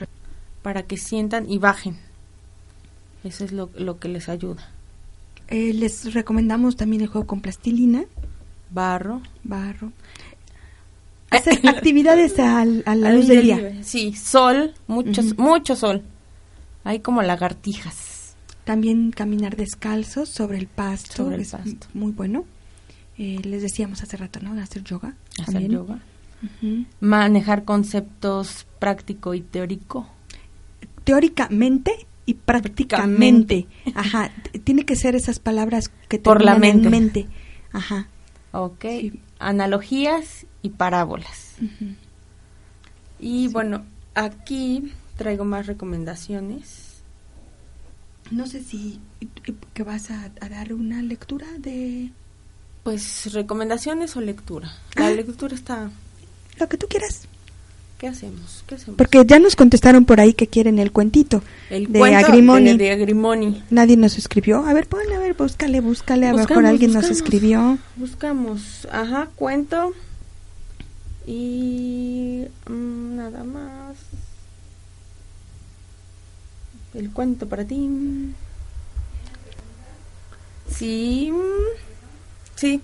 para 0.63 0.83
que 0.83 0.97
sientan 0.97 1.49
y 1.49 1.59
bajen. 1.59 1.97
Eso 3.23 3.45
es 3.45 3.53
lo, 3.53 3.71
lo 3.77 4.01
que 4.01 4.09
les 4.09 4.29
ayuda. 4.29 4.69
Eh, 5.47 5.73
les 5.75 6.13
recomendamos 6.13 6.75
también 6.75 7.03
el 7.03 7.09
juego 7.09 7.27
con 7.27 7.41
plastilina. 7.41 8.05
Barro. 8.71 9.23
Barro. 9.45 9.93
Hacer 11.37 11.61
actividades 11.69 12.39
a 12.39 12.65
la 12.65 13.13
luz 13.13 13.29
del 13.29 13.43
día. 13.43 13.83
Sí, 13.83 14.15
sol, 14.15 14.75
mucho, 14.87 15.23
mucho 15.37 15.77
sol. 15.77 16.03
Hay 16.85 17.01
como 17.01 17.23
lagartijas. 17.23 18.37
También 18.65 19.11
caminar 19.11 19.57
descalzos 19.57 20.29
sobre 20.29 20.59
el 20.59 20.67
pasto. 20.67 21.17
Sobre 21.17 21.37
el 21.37 21.47
pasto. 21.47 21.87
Muy 21.95 22.13
bueno. 22.13 22.45
Eh, 23.19 23.41
les 23.45 23.63
decíamos 23.63 24.03
hace 24.03 24.17
rato, 24.17 24.41
¿no? 24.41 24.61
Hacer 24.61 24.83
yoga. 24.83 25.15
Hacer 25.41 25.69
yoga. 25.69 26.01
Manejar 27.01 27.65
conceptos 27.65 28.67
práctico 28.79 29.35
y 29.35 29.41
teórico. 29.41 30.09
Teóricamente 31.05 32.07
y 32.27 32.35
prácticamente. 32.35 33.67
Ajá, 33.95 34.31
tiene 34.65 34.85
que 34.85 34.97
ser 34.97 35.15
esas 35.15 35.39
palabras 35.39 35.91
que 36.09 36.19
Por 36.19 36.43
la 36.43 36.59
mente. 36.59 36.87
en 36.87 36.91
mente. 36.91 37.27
Ajá. 37.73 38.09
Ok, 38.53 38.85
analogías 39.39 40.47
y 40.65 40.71
parábolas. 40.71 41.57
Y 43.21 43.49
bueno, 43.49 43.85
aquí 44.15 44.93
traigo 45.17 45.45
más 45.45 45.67
recomendaciones. 45.67 47.03
No 48.31 48.47
sé 48.47 48.63
si 48.63 48.99
que 49.75 49.83
vas 49.83 50.11
a, 50.11 50.31
dar 50.49 50.73
una 50.73 51.03
lectura 51.03 51.47
de... 51.59 52.11
Pues 52.83 53.33
recomendaciones 53.35 54.17
o 54.17 54.23
lectura. 54.23 54.73
La 54.97 55.11
lectura 55.11 55.55
está... 55.55 55.91
Lo 56.59 56.69
que 56.69 56.79
tú 56.79 56.87
quieras. 56.89 57.29
¿Qué 57.99 58.09
hacemos? 58.09 58.65
¿Qué 58.67 58.77
hacemos? 58.77 58.97
Porque 58.97 59.23
ya 59.27 59.39
nos 59.39 59.57
contestaron 59.57 60.07
por 60.07 60.19
ahí 60.19 60.33
que 60.33 60.47
quieren 60.47 60.79
el 60.79 60.93
cuentito. 60.93 61.43
El 61.69 61.93
de 61.93 61.99
cuento 61.99 62.27
Agrimoni. 62.27 62.77
De, 62.79 62.91
Agrimoni. 62.91 63.63
Nadie 63.69 63.99
nos 63.99 64.17
escribió. 64.17 64.65
A 64.65 64.73
ver, 64.73 64.87
ponle, 64.87 65.15
a 65.15 65.19
ver, 65.19 65.35
búscale, 65.35 65.81
búscale. 65.81 66.29
A 66.29 66.33
lo 66.33 66.39
mejor 66.39 66.65
alguien 66.65 66.95
nos 66.95 67.11
escribió. 67.11 67.79
Buscamos. 67.97 68.89
Ajá, 68.91 69.29
cuento. 69.37 69.93
Y 71.27 72.47
mm, 72.69 73.17
nada 73.17 73.45
más. 73.45 73.97
El 76.95 77.11
cuento 77.11 77.49
para 77.49 77.65
ti. 77.65 77.89
Sí. 80.71 81.33
Sí, 82.57 82.81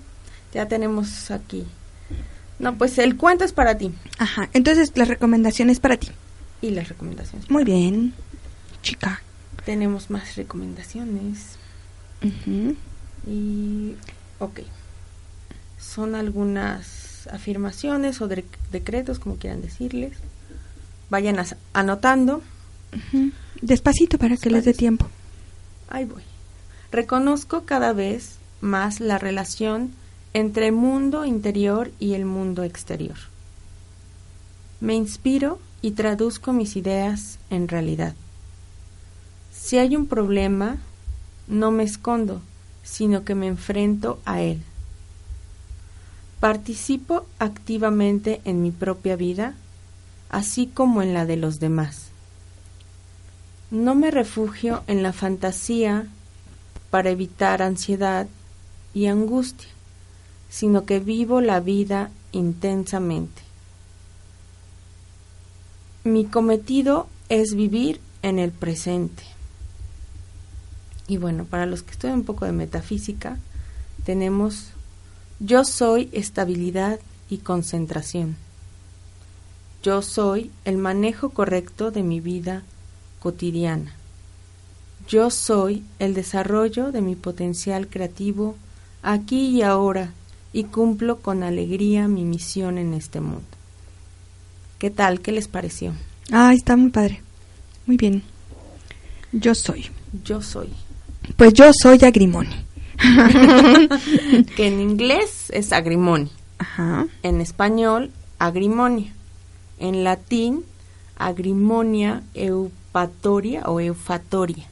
ya 0.53 0.67
tenemos 0.67 1.31
aquí. 1.31 1.67
No, 2.59 2.77
pues 2.77 2.99
el 2.99 3.17
cuento 3.17 3.45
es 3.45 3.53
para 3.53 3.79
ti. 3.79 3.93
Ajá, 4.19 4.51
entonces 4.53 4.93
la 4.95 5.05
recomendación 5.05 5.71
es 5.71 5.81
para 5.81 5.97
ti. 5.97 6.09
Y 6.61 6.71
las 6.71 6.89
recomendaciones. 6.89 7.51
Muy 7.51 7.65
bien, 7.65 8.13
chica. 8.83 9.23
Tenemos 9.65 10.11
más 10.11 10.37
recomendaciones. 10.37 11.57
Y, 13.27 13.95
ok. 14.39 14.61
Son 15.79 16.15
algunas 16.15 17.00
afirmaciones 17.27 18.21
o 18.21 18.29
decretos, 18.29 19.19
como 19.19 19.37
quieran 19.37 19.63
decirles. 19.63 20.17
Vayan 21.11 21.37
anotando. 21.73 22.43
Despacito 23.61 24.19
para 24.19 24.37
que 24.37 24.51
les 24.51 24.65
dé 24.65 24.75
tiempo. 24.75 25.07
Ahí 25.89 26.05
voy. 26.05 26.23
Reconozco 26.93 27.65
cada 27.65 27.93
vez 27.93 28.37
más 28.61 29.01
la 29.01 29.19
relación 29.19 29.93
entre 30.33 30.69
el 30.69 30.73
mundo 30.73 31.25
interior 31.25 31.91
y 31.99 32.15
el 32.15 32.25
mundo 32.25 32.63
exterior. 32.63 33.17
Me 34.81 34.95
inspiro 34.95 35.59
y 35.83 35.93
traduzco 35.93 36.53
mis 36.53 36.77
ideas 36.77 37.39
en 37.51 37.69
realidad. 37.69 38.15
Si 39.53 39.79
hay 39.79 39.97
un 39.97 40.07
problema, 40.07 40.79
no 41.49 41.71
me 41.71 41.83
escondo, 41.83 42.41
sino 42.83 43.25
que 43.25 43.35
me 43.35 43.47
enfrento 43.47 44.21
a 44.25 44.41
él. 44.41 44.63
Participo 46.41 47.27
activamente 47.39 48.41
en 48.45 48.63
mi 48.63 48.71
propia 48.71 49.15
vida, 49.15 49.55
así 50.31 50.67
como 50.67 51.03
en 51.03 51.15
la 51.15 51.27
de 51.27 51.37
los 51.37 51.61
demás. 51.61 52.09
No 53.71 53.95
me 53.95 54.11
refugio 54.11 54.83
en 54.87 55.03
la 55.03 55.13
fantasía 55.13 56.07
para 56.91 57.11
evitar 57.11 57.63
ansiedad 57.63 58.27
y 58.95 59.07
angustia 59.07 59.69
sino 60.51 60.85
que 60.85 60.99
vivo 60.99 61.41
la 61.41 61.61
vida 61.61 62.11
intensamente. 62.33 63.43
Mi 66.05 66.25
cometido 66.25 67.07
es 67.29 67.55
vivir 67.55 68.01
en 68.23 68.39
el 68.39 68.51
presente. 68.51 69.23
Y 71.07 71.17
bueno, 71.17 71.45
para 71.45 71.67
los 71.67 71.83
que 71.83 71.93
estudian 71.93 72.19
un 72.19 72.25
poco 72.25 72.45
de 72.45 72.53
metafísica, 72.53 73.39
tenemos 74.05 74.73
yo 75.41 75.65
soy 75.65 76.11
estabilidad 76.13 77.01
y 77.31 77.39
concentración. 77.39 78.37
Yo 79.83 80.03
soy 80.03 80.51
el 80.67 80.77
manejo 80.77 81.31
correcto 81.31 81.91
de 81.91 82.03
mi 82.03 82.21
vida 82.21 82.63
cotidiana. 83.21 83.95
Yo 85.09 85.31
soy 85.31 85.83
el 85.99 86.13
desarrollo 86.13 86.93
de 86.93 87.01
mi 87.01 87.17
potencial 87.17 87.89
creativo 87.89 88.55
aquí 89.03 89.49
y 89.49 89.63
ahora 89.63 90.13
y 90.53 90.65
cumplo 90.65 91.21
con 91.21 91.43
alegría 91.43 92.07
mi 92.07 92.25
misión 92.25 92.77
en 92.77 92.93
este 92.93 93.21
mundo. 93.21 93.43
¿Qué 94.79 94.91
tal? 94.91 95.21
¿Qué 95.21 95.33
les 95.33 95.49
pareció? 95.49 95.95
Ah, 96.31 96.53
está 96.53 96.77
muy 96.77 96.91
padre. 96.91 97.23
Muy 97.87 97.97
bien. 97.97 98.23
Yo 99.33 99.55
soy. 99.55 99.87
Yo 100.23 100.43
soy. 100.43 100.69
Pues 101.37 101.55
yo 101.55 101.71
soy 101.73 101.99
Agrimoni. 102.03 102.70
que 104.57 104.67
en 104.67 104.81
inglés 104.81 105.51
es 105.51 105.73
Agrimoni. 105.73 106.31
Ajá. 106.59 107.07
En 107.23 107.41
español, 107.41 108.11
Agrimonia. 108.39 109.13
En 109.79 110.05
latín, 110.05 110.65
Agrimonia 111.17 112.23
eupatoria 112.35 113.63
o 113.63 113.81
eufatoria. 113.81 114.67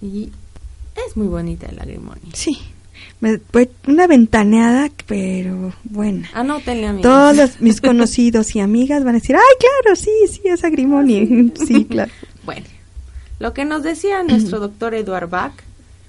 Y 0.00 0.30
es 1.06 1.16
muy 1.16 1.26
bonita 1.26 1.66
el 1.66 1.78
Agrimonia. 1.78 2.30
Sí, 2.32 2.58
una 3.86 4.06
ventaneada, 4.06 4.90
pero 5.06 5.72
buena. 5.84 6.28
Anótenle, 6.32 6.86
amigos. 6.86 7.02
Todos 7.02 7.60
mis 7.60 7.80
conocidos 7.82 8.54
y 8.56 8.60
amigas 8.60 9.04
van 9.04 9.16
a 9.16 9.18
decir, 9.18 9.36
ay, 9.36 9.56
claro, 9.58 9.96
sí, 9.96 10.10
sí, 10.30 10.42
es 10.44 10.64
Agrimoni. 10.64 11.52
sí, 11.66 11.84
claro. 11.84 12.10
Bueno, 12.44 12.66
lo 13.38 13.52
que 13.52 13.64
nos 13.64 13.82
decía 13.82 14.22
nuestro 14.22 14.58
doctor 14.58 14.94
Eduard 14.94 15.28
Bach 15.28 15.52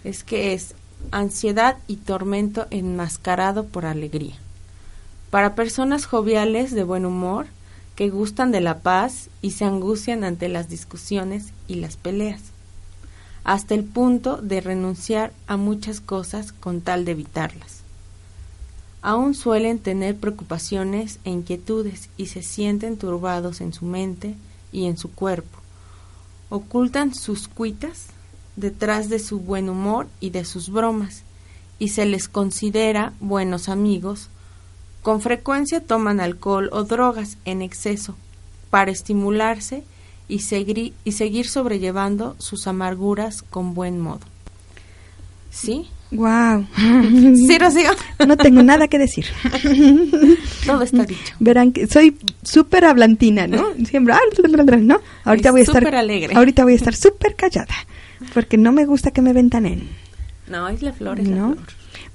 es 0.03 0.23
que 0.23 0.53
es 0.53 0.75
ansiedad 1.11 1.77
y 1.87 1.97
tormento 1.97 2.67
enmascarado 2.69 3.65
por 3.65 3.85
alegría. 3.85 4.35
Para 5.29 5.55
personas 5.55 6.05
joviales 6.05 6.71
de 6.71 6.83
buen 6.83 7.05
humor, 7.05 7.47
que 7.95 8.09
gustan 8.09 8.51
de 8.51 8.61
la 8.61 8.79
paz 8.79 9.29
y 9.41 9.51
se 9.51 9.65
angustian 9.65 10.23
ante 10.23 10.49
las 10.49 10.69
discusiones 10.69 11.53
y 11.67 11.75
las 11.75 11.97
peleas 11.97 12.41
hasta 13.43 13.73
el 13.73 13.83
punto 13.83 14.37
de 14.37 14.61
renunciar 14.61 15.33
a 15.47 15.57
muchas 15.57 15.99
cosas 15.99 16.51
con 16.51 16.81
tal 16.81 17.05
de 17.05 17.13
evitarlas. 17.13 17.81
Aún 19.01 19.33
suelen 19.33 19.79
tener 19.79 20.15
preocupaciones 20.15 21.19
e 21.23 21.31
inquietudes 21.31 22.09
y 22.17 22.27
se 22.27 22.43
sienten 22.43 22.97
turbados 22.97 23.61
en 23.61 23.73
su 23.73 23.85
mente 23.85 24.35
y 24.71 24.85
en 24.85 24.97
su 24.97 25.11
cuerpo. 25.11 25.57
Ocultan 26.49 27.15
sus 27.15 27.47
cuitas 27.47 28.07
detrás 28.61 29.09
de 29.09 29.19
su 29.19 29.39
buen 29.39 29.67
humor 29.67 30.07
y 30.21 30.29
de 30.29 30.45
sus 30.45 30.69
bromas, 30.69 31.23
y 31.79 31.89
se 31.89 32.05
les 32.05 32.29
considera 32.29 33.11
buenos 33.19 33.67
amigos. 33.67 34.29
Con 35.01 35.19
frecuencia 35.19 35.81
toman 35.81 36.21
alcohol 36.21 36.69
o 36.71 36.83
drogas 36.83 37.37
en 37.43 37.61
exceso 37.61 38.15
para 38.69 38.91
estimularse 38.91 39.83
y 40.29 40.39
seguir, 40.39 40.93
y 41.03 41.11
seguir 41.11 41.47
sobrellevando 41.47 42.35
sus 42.37 42.67
amarguras 42.67 43.41
con 43.41 43.73
buen 43.73 43.99
modo. 43.99 44.21
¿Sí? 45.49 45.89
Wow. 46.11 46.67
¿Sí, 47.35 47.57
Rocío? 47.57 47.91
No 48.27 48.37
tengo 48.37 48.61
nada 48.61 48.87
que 48.87 48.99
decir. 48.99 49.25
Todo 50.65 50.83
está 50.83 51.03
dicho. 51.03 51.33
Verán 51.39 51.71
que 51.71 51.87
soy 51.87 52.17
súper 52.43 52.85
hablantina, 52.85 53.47
¿no? 53.47 53.73
Siempre, 53.85 54.13
¿no? 54.81 55.01
Ahorita 55.23 55.51
voy 55.51 55.61
a 55.61 55.63
estar 55.63 55.95
alegre. 55.95 56.35
Ahorita 56.35 56.63
voy 56.63 56.73
a 56.73 56.75
estar 56.75 56.95
súper 56.95 57.35
callada, 57.35 57.73
porque 58.33 58.57
no 58.57 58.71
me 58.71 58.85
gusta 58.85 59.11
que 59.11 59.21
me 59.21 59.33
ventanen. 59.33 59.89
No, 60.47 60.67
es 60.67 60.81
la 60.81 60.93
flor, 60.93 61.19
es 61.19 61.27
la 61.27 61.35
flor. 61.35 61.57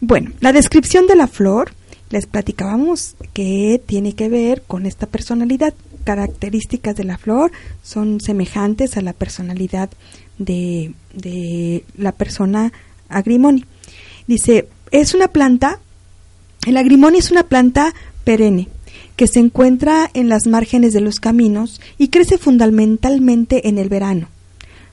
Bueno, 0.01 0.33
la 0.41 0.53
descripción 0.53 1.07
de 1.07 1.17
la 1.17 1.27
flor 1.27 1.73
les 2.11 2.27
platicábamos 2.27 3.17
que 3.33 3.81
tiene 3.85 4.15
que 4.15 4.29
ver 4.29 4.63
con 4.67 4.87
esta 4.87 5.07
personalidad 5.07 5.75
características 6.05 6.95
de 6.95 7.05
la 7.05 7.19
flor 7.19 7.51
son 7.83 8.21
semejantes 8.21 8.97
a 8.97 9.03
la 9.03 9.13
personalidad 9.13 9.91
de, 10.39 10.95
de 11.13 11.85
la 11.97 12.13
persona 12.13 12.73
agrimoni. 13.09 13.65
Dice, 14.27 14.69
es 14.93 15.15
una 15.15 15.29
planta, 15.29 15.81
el 16.67 16.77
agrimoni 16.77 17.19
es 17.19 17.31
una 17.31 17.43
planta 17.43 17.93
perenne 18.25 18.69
que 19.17 19.27
se 19.27 19.41
encuentra 19.41 20.11
en 20.15 20.29
las 20.29 20.47
márgenes 20.47 20.93
de 20.93 21.01
los 21.01 21.21
caminos 21.21 21.81
y 21.99 22.09
crece 22.09 22.39
fundamentalmente 22.39 23.69
en 23.69 23.79
el 23.79 23.89
verano. 23.89 24.29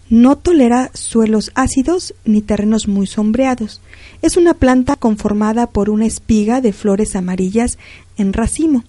No 0.10 0.38
tolera 0.38 0.92
suelos 0.94 1.52
ácidos 1.56 2.14
ni 2.26 2.42
terrenos 2.42 2.88
muy 2.88 3.08
sombreados. 3.08 3.82
Es 4.22 4.38
una 4.38 4.54
planta 4.54 4.96
conformada 4.96 5.68
por 5.68 5.90
una 5.90 6.06
espiga 6.06 6.62
de 6.62 6.74
flores 6.74 7.16
amarillas 7.16 7.78
en 8.18 8.34
racimo 8.34 8.84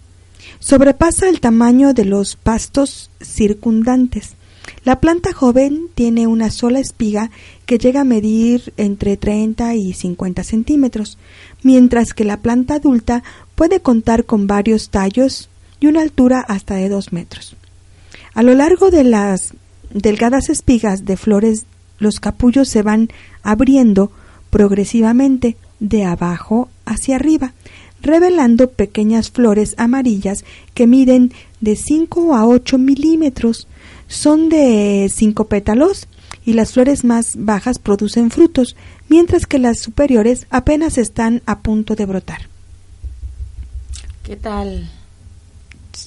sobrepasa 0.59 1.29
el 1.29 1.41
tamaño 1.41 1.95
de 1.95 2.05
los 2.05 2.37
pastos 2.37 3.11
circundantes. 3.21 4.35
La 4.85 5.01
planta 5.01 5.33
joven 5.33 5.89
tiene 5.95 6.27
una 6.27 6.51
sola 6.51 6.79
espiga 6.79 7.31
que 7.67 7.79
llega 7.79 8.01
a 8.01 8.05
medir 8.05 8.73
entre 8.77 9.17
30 9.17 9.75
y 9.75 9.93
50 9.93 10.43
centímetros, 10.43 11.19
mientras 11.63 12.15
que 12.15 12.25
la 12.25 12.39
planta 12.39 12.77
adulta 12.77 13.23
puede 13.55 13.81
contar 13.81 14.25
con 14.25 14.47
varios 14.47 14.89
tallos 14.89 15.51
y 15.81 15.87
una 15.87 16.03
altura 16.03 16.41
hasta 16.41 16.75
de 16.75 16.89
2 16.89 17.13
metros. 17.13 17.57
A 18.33 18.43
lo 18.43 18.55
largo 18.55 18.91
de 18.91 19.05
las 19.05 19.55
delgadas 19.95 20.51
espigas 20.51 21.07
de 21.07 21.17
flores, 21.17 21.65
los 21.99 22.21
capullos 22.21 22.69
se 22.69 22.83
van 22.83 23.09
abriendo 23.43 24.11
progresivamente 24.51 25.57
de 25.81 26.05
abajo 26.05 26.69
hacia 26.85 27.17
arriba, 27.17 27.55
revelando 28.03 28.71
pequeñas 28.71 29.31
flores 29.31 29.75
amarillas 29.79 30.45
que 30.75 30.87
miden 30.87 31.33
de 31.61 31.77
5 31.77 32.35
a 32.35 32.47
8 32.47 32.77
milímetros. 32.77 33.67
Son 34.07 34.51
de 34.51 35.11
cinco 35.13 35.47
pétalos 35.47 36.09
y 36.45 36.53
las 36.53 36.73
flores 36.73 37.05
más 37.05 37.37
bajas 37.37 37.79
producen 37.79 38.31
frutos, 38.31 38.77
mientras 39.09 39.47
que 39.47 39.59
las 39.59 39.81
superiores 39.81 40.47
apenas 40.51 40.99
están 40.99 41.43
a 41.47 41.61
punto 41.61 41.95
de 41.95 42.05
brotar. 42.05 42.49
¿Qué 44.23 44.37
tal? 44.37 44.91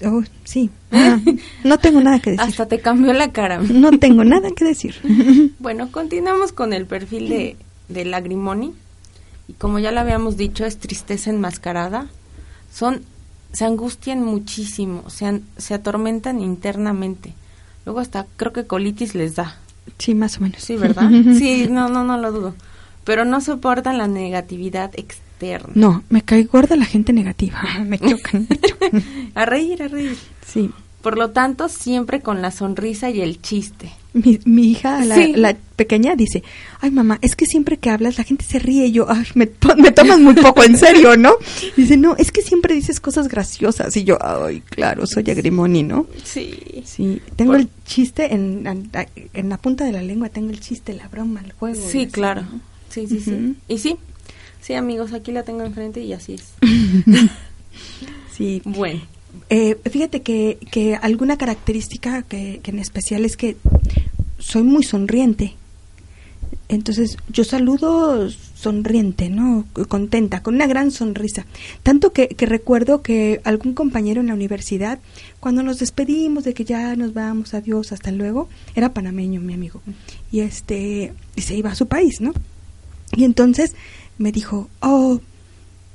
Oh, 0.05 0.23
sí, 0.43 0.69
no 1.63 1.77
tengo 1.77 2.01
nada 2.01 2.19
que 2.19 2.31
decir. 2.31 2.45
Hasta 2.45 2.67
te 2.67 2.79
cambió 2.79 3.13
la 3.13 3.31
cara. 3.31 3.59
No 3.59 3.97
tengo 3.97 4.23
nada 4.23 4.49
que 4.55 4.65
decir. 4.65 4.95
bueno, 5.59 5.91
continuamos 5.91 6.51
con 6.51 6.73
el 6.73 6.85
perfil 6.85 7.29
de, 7.29 7.55
de 7.89 8.05
Lagrimoni. 8.05 8.73
Y 9.47 9.53
como 9.53 9.79
ya 9.79 9.91
lo 9.91 9.99
habíamos 9.99 10.38
dicho, 10.38 10.65
es 10.65 10.77
tristeza 10.77 11.29
enmascarada. 11.29 12.07
Son, 12.71 13.01
se 13.53 13.65
angustian 13.65 14.23
muchísimo, 14.23 15.09
se, 15.09 15.41
se 15.57 15.73
atormentan 15.73 16.41
internamente. 16.41 17.33
Luego 17.85 18.01
hasta 18.01 18.27
creo 18.35 18.51
que 18.51 18.67
colitis 18.67 19.15
les 19.15 19.35
da. 19.35 19.57
Sí, 19.97 20.13
más 20.13 20.38
o 20.38 20.41
menos. 20.41 20.61
Sí, 20.61 20.75
¿verdad? 20.75 21.09
sí, 21.38 21.67
no, 21.69 21.88
no, 21.88 22.03
no 22.03 22.17
lo 22.17 22.31
dudo. 22.31 22.55
Pero 23.07 23.23
no 23.23 23.39
soportan 23.39 23.97
la 23.97 24.07
negatividad 24.07 24.91
externa. 24.99 25.69
No, 25.75 26.03
me 26.09 26.23
cae 26.23 26.43
gorda 26.43 26.75
la 26.75 26.83
gente 26.83 27.13
negativa. 27.13 27.57
me 27.85 27.97
chocan, 27.97 28.47
me 28.49 28.57
chocan. 28.59 28.97
a 29.33 29.45
reír, 29.45 29.81
a 29.81 29.87
reír. 29.87 30.17
Sí. 30.45 30.69
Por 31.01 31.17
lo 31.17 31.29
tanto, 31.29 31.69
siempre 31.69 32.19
con 32.19 32.41
la 32.41 32.51
sonrisa 32.51 33.09
y 33.09 33.21
el 33.21 33.41
chiste. 33.41 33.89
Mi, 34.11 34.39
mi 34.43 34.71
hija, 34.71 35.05
la, 35.05 35.15
la, 35.35 35.55
pequeña, 35.77 36.15
dice, 36.17 36.43
ay 36.81 36.91
mamá, 36.91 37.17
es 37.21 37.37
que 37.37 37.45
siempre 37.45 37.77
que 37.77 37.89
hablas 37.89 38.17
la 38.17 38.25
gente 38.25 38.43
se 38.43 38.59
ríe 38.59 38.87
y 38.87 38.91
yo, 38.91 39.05
ay, 39.09 39.25
me, 39.35 39.49
me 39.77 39.91
tomas 39.91 40.19
muy 40.19 40.33
poco 40.33 40.63
en 40.63 40.75
serio, 40.75 41.15
¿no? 41.15 41.35
Dice, 41.77 41.95
no, 41.95 42.17
es 42.17 42.33
que 42.33 42.41
siempre 42.41 42.73
dices 42.73 42.99
cosas 42.99 43.29
graciosas 43.29 43.95
y 43.95 44.03
yo, 44.03 44.17
ay, 44.19 44.61
claro, 44.61 45.07
soy 45.07 45.29
agrimoni, 45.29 45.83
¿no? 45.83 46.07
Sí. 46.25 46.83
Sí, 46.83 47.21
tengo 47.37 47.55
el 47.55 47.69
chiste 47.85 48.33
en, 48.33 48.67
en, 48.67 48.89
en, 49.33 49.49
la 49.49 49.57
punta 49.57 49.85
de 49.85 49.93
la 49.93 50.01
lengua, 50.01 50.27
tengo 50.27 50.49
el 50.49 50.59
chiste, 50.59 50.93
la 50.93 51.07
broma, 51.07 51.41
el 51.45 51.53
juego. 51.53 51.81
Sí, 51.87 52.07
claro. 52.07 52.41
¿no? 52.41 52.76
Sí, 52.89 53.07
sí, 53.07 53.15
uh 53.15 53.19
-huh. 53.19 53.23
sí. 53.23 53.55
Y 53.67 53.77
sí, 53.77 53.97
sí, 54.61 54.73
amigos, 54.73 55.13
aquí 55.13 55.31
la 55.31 55.43
tengo 55.43 55.63
enfrente 55.63 56.01
y 56.01 56.13
así 56.13 56.33
es. 56.33 56.53
sí. 58.33 58.61
Bueno. 58.65 59.01
Eh, 59.49 59.77
fíjate 59.89 60.21
que, 60.21 60.57
que 60.71 60.95
alguna 60.95 61.38
característica 61.38 62.23
que, 62.23 62.59
que, 62.63 62.71
en 62.71 62.79
especial 62.79 63.23
es 63.23 63.38
que 63.38 63.55
soy 64.39 64.63
muy 64.63 64.83
sonriente. 64.83 65.55
Entonces 66.69 67.17
yo 67.29 67.45
saludo 67.45 68.29
sonriente, 68.29 69.29
¿no? 69.29 69.65
Contenta, 69.88 70.43
con 70.43 70.55
una 70.55 70.67
gran 70.67 70.91
sonrisa. 70.91 71.45
Tanto 71.83 72.11
que, 72.11 72.27
que, 72.27 72.45
recuerdo 72.45 73.01
que 73.01 73.39
algún 73.45 73.73
compañero 73.73 74.19
en 74.19 74.27
la 74.27 74.33
universidad, 74.33 74.99
cuando 75.39 75.63
nos 75.63 75.79
despedimos 75.79 76.43
de 76.43 76.53
que 76.53 76.65
ya 76.65 76.95
nos 76.95 77.13
vamos, 77.13 77.53
adiós, 77.53 77.93
hasta 77.93 78.11
luego, 78.11 78.49
era 78.75 78.93
panameño 78.93 79.39
mi 79.39 79.53
amigo. 79.53 79.81
Y 80.31 80.41
este, 80.41 81.13
y 81.35 81.41
se 81.41 81.55
iba 81.55 81.71
a 81.71 81.75
su 81.75 81.88
país, 81.88 82.19
¿no? 82.19 82.33
Y 83.15 83.23
entonces 83.23 83.73
me 84.17 84.31
dijo, 84.31 84.69
oh, 84.81 85.21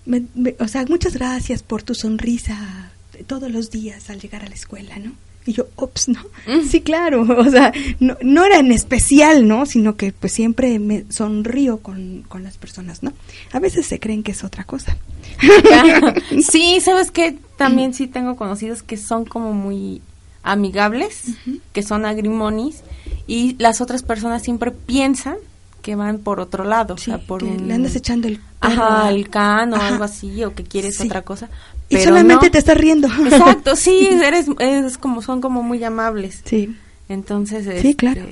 me, 0.07 0.25
me, 0.35 0.55
o 0.59 0.69
sea, 0.69 0.85
muchas 0.87 1.15
gracias 1.15 1.63
por 1.63 1.83
tu 1.83 1.95
sonrisa 1.95 2.91
todos 3.27 3.51
los 3.51 3.71
días 3.71 4.11
al 4.11 4.21
llegar 4.21 4.43
a 4.45 4.49
la 4.49 4.55
escuela, 4.55 4.99
¿no? 4.99 5.13
Y 5.45 5.55
yo, 5.55 5.67
ops, 5.75 6.09
¿no? 6.09 6.21
Mm. 6.47 6.69
Sí, 6.69 6.81
claro, 6.83 7.23
o 7.39 7.51
sea, 7.51 7.73
no, 7.99 8.17
no, 8.23 8.45
era 8.45 8.59
en 8.59 8.71
especial, 8.71 9.49
¿no? 9.49 9.67
Sino 9.67 9.97
que 9.97 10.13
pues 10.13 10.33
siempre 10.33 10.79
me 10.79 11.05
sonrío 11.11 11.79
con, 11.79 12.25
con 12.29 12.43
las 12.45 12.59
personas, 12.59 13.03
¿no? 13.03 13.13
A 13.53 13.59
veces 13.59 13.87
se 13.87 13.99
creen 13.99 14.23
que 14.23 14.33
es 14.33 14.45
otra 14.45 14.65
cosa. 14.65 14.97
sí, 16.49 16.79
¿sabes 16.81 17.11
qué? 17.11 17.37
También 17.57 17.95
sí 17.95 18.07
tengo 18.07 18.37
conocidos 18.37 18.83
que 18.83 18.97
son 18.97 19.25
como 19.25 19.53
muy 19.53 20.01
amigables, 20.45 21.23
uh 21.29 21.51
-huh. 21.51 21.61
que 21.73 21.83
son 21.83 22.05
agrimonis, 22.05 22.83
y 23.27 23.57
las 23.59 23.81
otras 23.81 24.03
personas 24.03 24.43
siempre 24.43 24.71
piensan 24.71 25.37
que 25.83 25.97
van 25.97 26.19
por 26.19 26.41
otro 26.41 26.65
lado, 26.65 26.97
sí, 26.97 27.11
o 27.11 27.17
sea, 27.17 27.27
por 27.27 27.45
un... 27.45 27.69
le 27.69 27.75
andas 27.75 27.95
echando 27.97 28.29
el 28.29 28.41
ajá, 28.61 29.11
can 29.31 29.73
o 29.73 29.77
Ajá. 29.77 29.89
algo 29.89 30.05
así 30.05 30.43
o 30.45 30.55
que 30.55 30.63
quieres 30.63 30.97
sí. 30.97 31.07
otra 31.07 31.23
cosa. 31.23 31.51
y 31.89 31.99
solamente 31.99 32.47
no. 32.47 32.51
te 32.51 32.59
estás 32.59 32.77
riendo. 32.77 33.09
Exacto, 33.09 33.77
sí, 33.77 34.09
eres 34.25 34.47
es 34.59 34.97
como 34.97 35.21
son 35.21 35.41
como 35.41 35.63
muy 35.63 35.83
amables. 35.85 36.41
Sí. 36.45 36.75
Entonces, 37.09 37.65
sí, 37.65 37.71
este, 37.73 37.97
claro. 37.97 38.23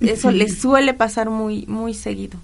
Eso 0.00 0.30
sí. 0.30 0.36
les 0.36 0.58
suele 0.58 0.92
pasar 0.92 1.30
muy 1.30 1.64
muy 1.66 1.94
seguido. 1.94 2.38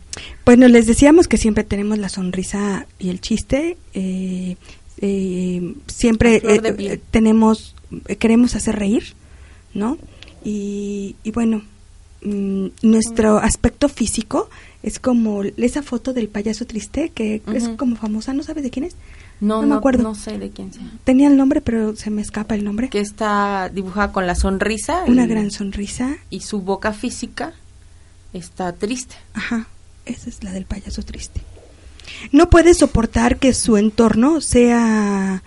Bueno, 0.44 0.66
les 0.66 0.86
decíamos 0.86 1.28
que 1.28 1.36
siempre 1.36 1.62
tenemos 1.62 1.98
la 1.98 2.08
sonrisa 2.08 2.86
y 2.98 3.10
el 3.10 3.20
chiste. 3.20 3.76
Eh, 3.92 4.56
eh, 5.02 5.74
siempre 5.86 6.40
eh, 6.42 7.00
tenemos 7.10 7.76
queremos 8.18 8.56
hacer 8.56 8.76
reír, 8.76 9.14
¿no? 9.74 9.98
Y, 10.42 11.16
y 11.22 11.32
bueno, 11.32 11.62
Mm, 12.22 12.68
nuestro 12.82 13.38
aspecto 13.38 13.88
físico 13.88 14.50
es 14.82 14.98
como 14.98 15.42
esa 15.42 15.82
foto 15.82 16.12
del 16.12 16.28
payaso 16.28 16.66
triste 16.66 17.10
que 17.10 17.42
uh 17.46 17.50
-huh. 17.50 17.56
es 17.56 17.68
como 17.70 17.96
famosa, 17.96 18.34
¿no 18.34 18.42
sabes 18.42 18.62
de 18.62 18.70
quién 18.70 18.84
es? 18.84 18.94
No, 19.40 19.62
no, 19.62 19.68
me 19.68 19.74
acuerdo. 19.74 20.02
No 20.02 20.14
sé 20.14 20.38
de 20.38 20.50
quién 20.50 20.72
sea. 20.72 20.82
Tenía 21.04 21.28
el 21.28 21.36
nombre, 21.36 21.62
pero 21.62 21.96
se 21.96 22.10
me 22.10 22.20
escapa 22.20 22.54
el 22.54 22.62
nombre. 22.62 22.90
Que 22.90 23.00
está 23.00 23.70
dibujada 23.70 24.12
con 24.12 24.26
la 24.26 24.34
sonrisa. 24.34 25.04
Una 25.06 25.24
y, 25.24 25.28
gran 25.28 25.50
sonrisa. 25.50 26.18
Y 26.28 26.40
su 26.40 26.60
boca 26.60 26.92
física 26.92 27.54
está 28.34 28.74
triste. 28.74 29.16
Ajá, 29.32 29.66
esa 30.04 30.28
es 30.28 30.44
la 30.44 30.52
del 30.52 30.66
payaso 30.66 31.02
triste. 31.02 31.40
No 32.32 32.50
puede 32.50 32.74
soportar 32.74 33.38
que 33.38 33.54
su 33.54 33.78
entorno 33.78 34.42
sea 34.42 35.42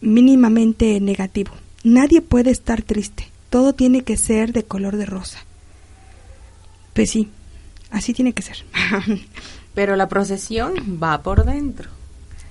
mínimamente 0.00 1.00
negativo. 1.00 1.50
Nadie 1.82 2.20
puede 2.20 2.50
estar 2.50 2.82
triste. 2.82 3.26
Todo 3.48 3.72
tiene 3.72 4.02
que 4.02 4.16
ser 4.16 4.52
de 4.52 4.62
color 4.62 4.96
de 4.96 5.06
rosa. 5.06 5.44
Pues 6.94 7.10
sí, 7.10 7.28
así 7.90 8.12
tiene 8.12 8.32
que 8.32 8.42
ser. 8.42 8.64
Pero 9.74 9.96
la 9.96 10.08
procesión 10.08 10.98
va 11.02 11.22
por 11.22 11.44
dentro. 11.44 11.90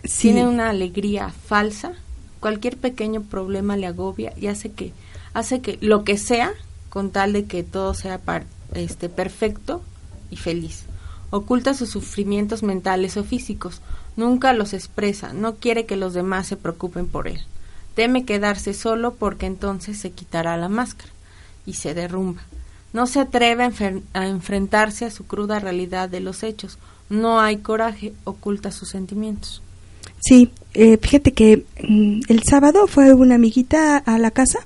Sí. 0.03 0.29
Tiene 0.29 0.47
una 0.47 0.69
alegría 0.69 1.29
falsa. 1.29 1.93
Cualquier 2.39 2.77
pequeño 2.77 3.23
problema 3.23 3.75
le 3.75 3.87
agobia 3.87 4.33
y 4.37 4.47
hace 4.47 4.71
que 4.71 4.93
hace 5.33 5.61
que 5.61 5.77
lo 5.81 6.03
que 6.03 6.17
sea 6.17 6.53
con 6.89 7.11
tal 7.11 7.33
de 7.33 7.45
que 7.45 7.63
todo 7.63 7.93
sea 7.93 8.17
par, 8.19 8.45
este 8.73 9.09
perfecto 9.09 9.81
y 10.29 10.37
feliz. 10.37 10.83
Oculta 11.29 11.73
sus 11.73 11.89
sufrimientos 11.89 12.63
mentales 12.63 13.15
o 13.17 13.23
físicos, 13.23 13.81
nunca 14.15 14.53
los 14.53 14.73
expresa, 14.73 15.33
no 15.33 15.55
quiere 15.55 15.85
que 15.85 15.95
los 15.95 16.13
demás 16.13 16.47
se 16.47 16.57
preocupen 16.57 17.07
por 17.07 17.27
él. 17.27 17.41
Teme 17.93 18.25
quedarse 18.25 18.73
solo 18.73 19.13
porque 19.13 19.45
entonces 19.45 19.99
se 19.99 20.11
quitará 20.11 20.57
la 20.57 20.69
máscara 20.69 21.11
y 21.65 21.73
se 21.73 21.93
derrumba. 21.93 22.41
No 22.93 23.07
se 23.07 23.19
atreve 23.19 23.63
a, 23.63 23.71
a, 24.13 24.27
enfrentarse 24.27 25.05
a 25.05 25.11
su 25.11 25.25
cruda 25.25 25.59
realidad 25.59 26.09
de 26.09 26.19
los 26.19 26.43
hechos. 26.43 26.77
No 27.09 27.39
hay 27.39 27.57
coraje, 27.57 28.13
oculta 28.23 28.71
sus 28.71 28.89
sentimientos. 28.89 29.61
Sí, 30.19 30.51
eh, 30.73 30.97
fíjate 30.97 31.33
que 31.33 31.65
mm, 31.81 32.21
el 32.27 32.43
sábado 32.43 32.87
fue 32.87 33.13
una 33.13 33.35
amiguita 33.35 33.97
a 33.97 34.17
la 34.17 34.31
casa 34.31 34.59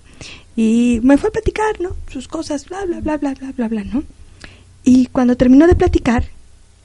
y 0.55 0.99
me 1.03 1.17
fue 1.17 1.29
a 1.29 1.33
platicar, 1.33 1.79
¿no? 1.81 1.95
Sus 2.11 2.27
cosas, 2.27 2.65
bla, 2.65 2.85
bla, 2.85 2.99
bla, 2.99 3.17
bla, 3.17 3.33
bla, 3.33 3.51
bla, 3.51 3.67
bla, 3.67 3.83
¿no? 3.83 4.03
Y 4.83 5.07
cuando 5.07 5.37
terminó 5.37 5.67
de 5.67 5.75
platicar, 5.75 6.25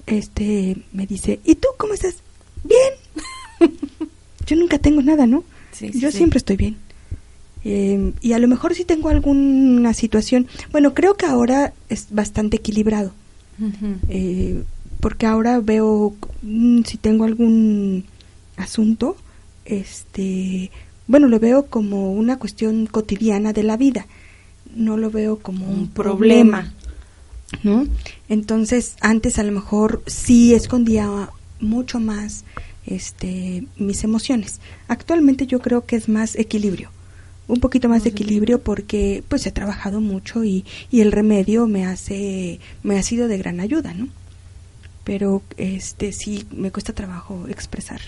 este, 0.06 0.76
me 0.92 1.06
dice, 1.06 1.40
¿y 1.44 1.56
tú 1.56 1.68
cómo 1.76 1.94
estás? 1.94 2.16
Bien. 2.64 3.70
Yo 4.46 4.56
nunca 4.56 4.78
tengo 4.78 5.02
nada, 5.02 5.26
¿no? 5.26 5.44
Sí, 5.72 5.90
Yo 5.94 6.10
sí. 6.10 6.18
siempre 6.18 6.38
estoy 6.38 6.56
bien. 6.56 6.76
Eh, 7.70 8.14
y 8.22 8.32
a 8.32 8.38
lo 8.38 8.48
mejor 8.48 8.72
si 8.72 8.78
sí 8.78 8.84
tengo 8.86 9.10
alguna 9.10 9.92
situación, 9.92 10.46
bueno, 10.72 10.94
creo 10.94 11.18
que 11.18 11.26
ahora 11.26 11.74
es 11.90 12.06
bastante 12.08 12.56
equilibrado, 12.56 13.12
uh 13.60 13.64
-huh. 13.66 13.96
eh, 14.08 14.62
porque 15.00 15.26
ahora 15.26 15.60
veo 15.60 16.14
mm, 16.40 16.84
si 16.84 16.96
tengo 16.96 17.24
algún 17.24 18.06
asunto, 18.56 19.18
este, 19.66 20.70
bueno, 21.06 21.28
lo 21.28 21.38
veo 21.40 21.66
como 21.66 22.10
una 22.14 22.38
cuestión 22.38 22.86
cotidiana 22.86 23.52
de 23.52 23.64
la 23.64 23.76
vida, 23.76 24.06
no 24.74 24.96
lo 24.96 25.10
veo 25.10 25.38
como 25.38 25.66
un, 25.66 25.80
un 25.80 25.88
problema, 25.88 26.72
problema, 27.60 27.84
¿no? 27.84 27.86
Entonces, 28.30 28.94
antes 29.02 29.38
a 29.38 29.42
lo 29.42 29.52
mejor 29.52 30.02
sí 30.06 30.54
escondía 30.54 31.28
mucho 31.60 32.00
más 32.00 32.46
este 32.86 33.64
mis 33.76 34.04
emociones. 34.04 34.58
Actualmente 34.86 35.46
yo 35.46 35.58
creo 35.58 35.84
que 35.84 35.96
es 35.96 36.08
más 36.08 36.34
equilibrio 36.34 36.88
un 37.48 37.60
poquito 37.60 37.88
más 37.88 38.04
de 38.04 38.10
equilibrio 38.10 38.60
porque 38.60 39.24
pues 39.28 39.46
he 39.46 39.52
trabajado 39.52 40.00
mucho 40.00 40.44
y, 40.44 40.64
y 40.90 41.00
el 41.00 41.10
remedio 41.10 41.66
me 41.66 41.86
hace 41.86 42.60
me 42.82 42.98
ha 42.98 43.02
sido 43.02 43.26
de 43.26 43.38
gran 43.38 43.58
ayuda 43.58 43.94
no 43.94 44.08
pero 45.02 45.42
este 45.56 46.12
sí 46.12 46.46
me 46.52 46.70
cuesta 46.70 46.92
trabajo 46.92 47.46
expresar 47.48 48.00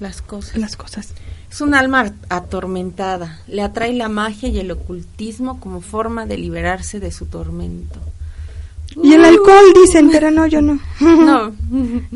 las 0.00 0.20
cosas 0.20 0.56
las 0.56 0.76
cosas 0.76 1.14
Es 1.50 1.60
un 1.60 1.74
alma 1.74 2.12
atormentada, 2.28 3.40
le 3.46 3.62
atrae 3.62 3.92
la 3.92 4.08
magia 4.08 4.48
y 4.48 4.58
el 4.58 4.70
ocultismo 4.70 5.60
como 5.60 5.80
forma 5.80 6.26
de 6.26 6.38
liberarse 6.38 7.00
de 7.00 7.10
su 7.10 7.26
tormento. 7.26 7.98
Y 9.02 9.12
el 9.14 9.24
alcohol 9.24 9.64
dicen, 9.84 10.10
pero 10.10 10.30
no, 10.30 10.46
yo 10.46 10.62
no. 10.62 10.80
No. 11.00 11.52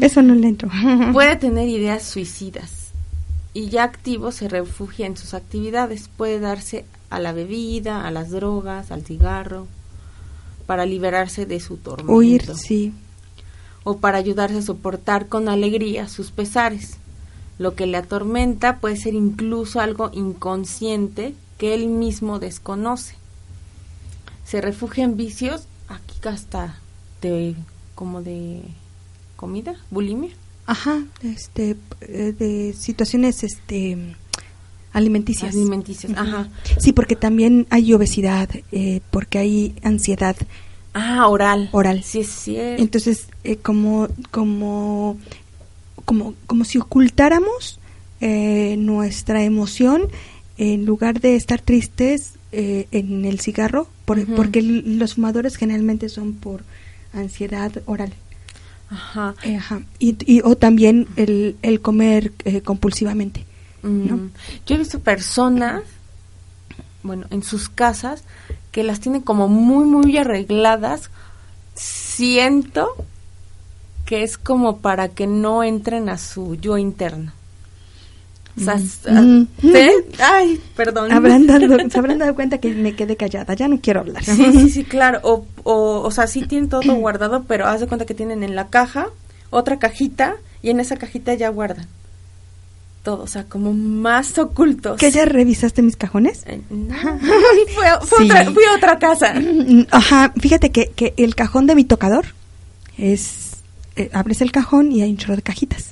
Eso 0.01 0.23
no 0.23 0.35
le 0.35 0.49
entro. 0.49 0.71
Puede 1.13 1.37
tener 1.37 1.69
ideas 1.69 2.05
suicidas 2.05 2.84
y 3.55 3.69
ya 3.69 3.85
activo 3.85 4.33
se 4.33 4.49
refugia 4.49 5.07
en 5.07 5.17
sus 5.17 5.33
actividades. 5.33 6.09
Puede 6.09 6.41
darse 6.41 6.85
a 7.09 7.21
la 7.21 7.33
bebida, 7.33 8.07
a 8.07 8.11
las 8.11 8.31
drogas, 8.31 8.91
al 8.91 9.05
cigarro, 9.05 9.69
para 10.67 10.85
liberarse 10.85 11.47
de 11.47 11.61
su 11.61 11.77
tormento. 11.77 12.13
Huir, 12.13 12.57
sí. 12.57 12.93
O 13.85 13.99
para 13.99 14.19
ayudarse 14.19 14.59
a 14.59 14.63
soportar 14.63 15.29
con 15.29 15.49
alegría 15.49 16.09
sus 16.09 16.33
pesares. 16.33 16.97
Lo 17.59 17.77
que 17.77 17.87
le 17.87 17.97
atormenta 17.97 18.81
puede 18.81 18.97
ser 18.97 19.15
incluso 19.15 19.81
algo 19.81 20.11
inconsciente 20.13 21.35
que 21.57 21.75
él 21.75 21.87
mismo 21.87 22.41
desconoce. 22.41 23.15
Se 24.45 24.61
refugia 24.61 25.05
en 25.05 25.17
vicios, 25.17 25.67
aquí 25.89 26.19
hasta 26.27 26.77
de 27.23 27.55
como 27.95 28.23
de 28.23 28.63
comida, 29.37 29.77
bulimia. 29.91 30.33
Ajá, 30.67 31.05
este 31.23 31.77
eh, 32.01 32.35
de 32.39 32.75
situaciones 32.79 33.43
este 33.45 33.99
alimenticias. 34.93 35.55
Alimenticias, 35.55 36.13
ajá. 36.17 36.49
Sí, 36.79 36.93
porque 36.93 37.17
también 37.17 37.67
hay 37.71 37.93
obesidad, 37.93 38.49
eh, 38.73 39.01
porque 39.11 39.39
hay 39.39 39.75
ansiedad. 39.83 40.37
Ah, 40.95 41.27
oral. 41.27 41.69
Oral. 41.73 42.05
Sí, 42.05 42.21
es 42.21 42.29
cierto. 42.29 42.81
Entonces, 42.81 43.27
eh, 43.43 43.57
como, 43.57 44.09
como 44.31 45.19
como, 46.05 46.35
como 46.47 46.65
si 46.65 46.79
ocultáramos 46.79 47.79
eh, 48.21 48.77
nuestra 48.79 49.43
emoción 49.43 50.09
en 50.57 50.85
lugar 50.85 51.21
de 51.21 51.37
estar 51.37 51.61
tristes 51.61 52.35
eh, 52.53 52.87
en 52.93 53.25
el 53.25 53.41
cigarro, 53.41 53.89
porque 54.05 54.63
los 54.63 55.15
fumadores 55.15 55.57
generalmente 55.57 56.09
son 56.09 56.35
por 56.35 56.63
ansiedad 57.13 57.73
oral. 57.87 58.13
Ajá. 58.95 59.35
Eh, 59.43 59.61
y, 59.99 60.41
o 60.43 60.57
también 60.57 61.09
el, 61.17 61.57
el 61.63 61.81
comer 61.81 62.33
compulsivamente. 62.65 63.45
¿no? 63.83 64.17
Mm. 64.17 64.31
Yo 64.67 64.75
he 64.75 64.79
visto 64.79 65.01
personas, 65.01 65.83
bueno, 67.03 67.27
en 67.31 67.43
sus 67.43 67.69
casas, 67.69 68.25
que 68.73 68.83
las 68.83 69.01
tienen 69.01 69.21
como 69.21 69.49
muy, 69.49 69.85
muy 69.85 70.17
arregladas. 70.17 71.11
Siento 71.75 72.89
que 74.07 74.23
es 74.23 74.39
como 74.39 74.79
para 74.79 75.09
que 75.09 75.27
no 75.27 75.63
entren 75.63 76.09
a 76.09 76.19
su 76.19 76.57
yo 76.57 76.79
interno. 76.79 77.33
O 78.57 78.61
sea, 78.61 78.77
mm. 78.77 79.49
Ay, 80.21 80.61
perdón. 80.77 81.11
Habrán 81.13 81.47
dado, 81.47 81.67
se 81.91 81.99
habrán 81.99 82.19
dado 82.19 82.35
cuenta 82.35 82.59
que 82.59 82.71
me 82.73 82.95
quedé 82.95 83.17
callada, 83.17 83.55
ya 83.55 83.69
no 83.69 83.81
quiero 83.81 84.01
hablar. 84.01 84.25
Sí, 84.25 84.53
sí, 84.53 84.71
sí, 84.71 84.85
claro. 84.85 85.21
O, 85.23 85.47
o, 85.65 86.01
o 86.03 86.11
sea, 86.11 86.27
sí 86.27 86.43
tienen 86.43 86.69
todo 86.69 86.95
guardado, 86.95 87.45
pero 87.49 87.67
haz 87.67 87.81
de 87.81 87.87
cuenta 87.87 88.07
que 88.07 88.15
tienen 88.15 88.43
en 88.43 88.55
la 88.55 88.69
caja 88.69 89.09
otra 89.51 89.79
cajita 89.79 90.37
y 90.63 90.71
en 90.71 90.81
esa 90.81 90.97
cajita 90.97 91.35
ya 91.35 91.49
guardan 91.49 91.87
todo, 93.05 93.23
o 93.23 93.27
sea, 93.27 93.45
como 93.45 93.75
más 93.75 94.39
ocultos. 94.39 94.99
¿Que 94.99 95.11
ya 95.11 95.27
revisaste 95.27 95.83
mis 95.83 95.95
cajones? 95.95 96.43
Eh, 96.47 96.63
no, 96.71 96.97
otra, 98.01 98.45
fui 98.51 98.65
a 98.65 98.77
otra 98.77 98.99
casa. 98.99 99.35
Ajá, 99.91 100.33
fíjate 100.41 100.71
que, 100.71 100.91
que 100.97 101.13
el 101.19 101.35
cajón 101.35 101.67
de 101.67 101.75
mi 101.75 101.85
tocador 101.85 102.25
es 102.97 103.59
eh, 103.97 104.11
abres 104.13 104.41
el 104.41 104.51
cajón 104.51 104.91
y 104.91 105.03
hay 105.03 105.11
un 105.11 105.19
chorro 105.19 105.37
de 105.37 105.43
cajitas, 105.43 105.91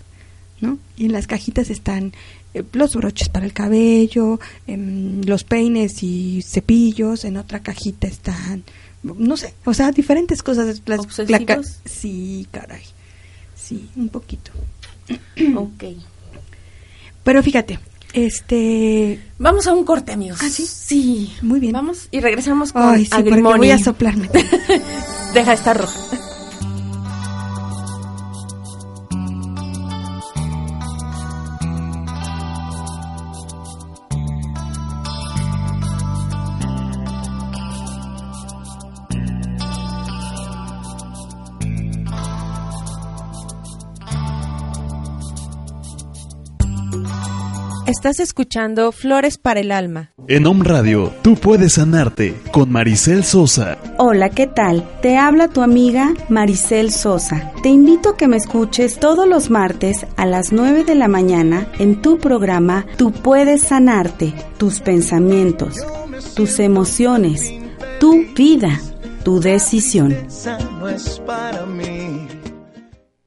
¿no? 0.60 0.78
Y 0.96 1.04
en 1.04 1.12
las 1.12 1.26
cajitas 1.26 1.70
están 1.70 2.14
eh, 2.54 2.62
los 2.72 2.94
broches 2.96 3.28
para 3.28 3.46
el 3.46 3.52
cabello, 3.52 4.38
em, 4.66 5.22
los 5.22 5.44
peines 5.44 6.02
y 6.02 6.42
cepillos, 6.42 7.24
en 7.24 7.36
otra 7.36 7.60
cajita 7.60 8.06
están, 8.06 8.64
no 9.02 9.36
sé, 9.36 9.54
o 9.64 9.74
sea, 9.74 9.90
diferentes 9.92 10.42
cosas. 10.42 10.82
Las, 10.86 11.80
sí, 11.84 12.46
caray, 12.50 12.84
sí, 13.54 13.88
un 13.96 14.08
poquito. 14.08 14.52
ok. 15.56 15.84
Pero 17.24 17.42
fíjate, 17.42 17.78
este... 18.12 19.20
Vamos 19.38 19.66
a 19.66 19.72
un 19.72 19.84
corte, 19.84 20.12
amigos. 20.12 20.40
¿Ah, 20.42 20.48
sí? 20.50 20.66
Sí. 20.66 21.32
Muy 21.42 21.60
bien. 21.60 21.72
Vamos 21.72 22.08
y 22.10 22.20
regresamos 22.20 22.72
con 22.72 22.82
Ay, 22.82 23.06
sí, 23.06 23.22
voy 23.22 23.70
a 23.70 23.78
soplarme. 23.78 24.28
Deja 25.34 25.52
estar 25.52 25.78
roja. 25.78 26.00
Estás 47.92 48.20
escuchando 48.20 48.90
Flores 48.90 49.36
para 49.36 49.60
el 49.60 49.70
Alma. 49.70 50.14
En 50.26 50.46
Home 50.46 50.64
Radio, 50.64 51.12
tú 51.20 51.34
puedes 51.34 51.74
sanarte 51.74 52.34
con 52.50 52.72
Maricel 52.72 53.22
Sosa. 53.22 53.76
Hola, 53.98 54.30
¿qué 54.30 54.46
tal? 54.46 54.88
Te 55.02 55.18
habla 55.18 55.48
tu 55.48 55.60
amiga 55.60 56.14
Maricel 56.30 56.90
Sosa. 56.90 57.52
Te 57.62 57.68
invito 57.68 58.08
a 58.08 58.16
que 58.16 58.28
me 58.28 58.38
escuches 58.38 58.98
todos 58.98 59.28
los 59.28 59.50
martes 59.50 60.06
a 60.16 60.24
las 60.24 60.52
9 60.52 60.84
de 60.84 60.94
la 60.94 61.06
mañana 61.06 61.66
en 61.78 62.00
tu 62.00 62.18
programa 62.18 62.86
Tú 62.96 63.12
puedes 63.12 63.60
sanarte, 63.60 64.32
tus 64.56 64.80
pensamientos, 64.80 65.76
tus 66.34 66.60
emociones, 66.60 67.52
tu 68.00 68.24
vida, 68.34 68.80
tu 69.22 69.38
decisión. 69.38 70.16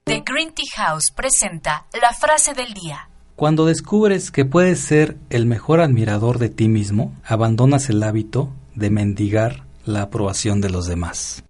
The 0.06 0.24
Green 0.26 0.54
Tea 0.56 0.66
House 0.78 1.12
presenta 1.12 1.86
la 2.02 2.14
frase 2.14 2.56
del 2.56 2.74
día. 2.74 3.10
Cuando 3.36 3.66
descubres 3.66 4.32
que 4.32 4.46
puedes 4.46 4.80
ser 4.80 5.18
el 5.30 5.46
mejor 5.46 5.82
admirador 5.82 6.40
de 6.40 6.48
ti 6.48 6.70
mismo, 6.70 7.14
abandonas 7.26 7.90
el 7.90 8.02
hábito 8.02 8.50
de 8.76 8.90
mendigar 8.90 9.66
la 9.86 10.04
aprobación 10.04 10.62
de 10.62 10.70
los 10.70 10.88
demás. 10.88 11.44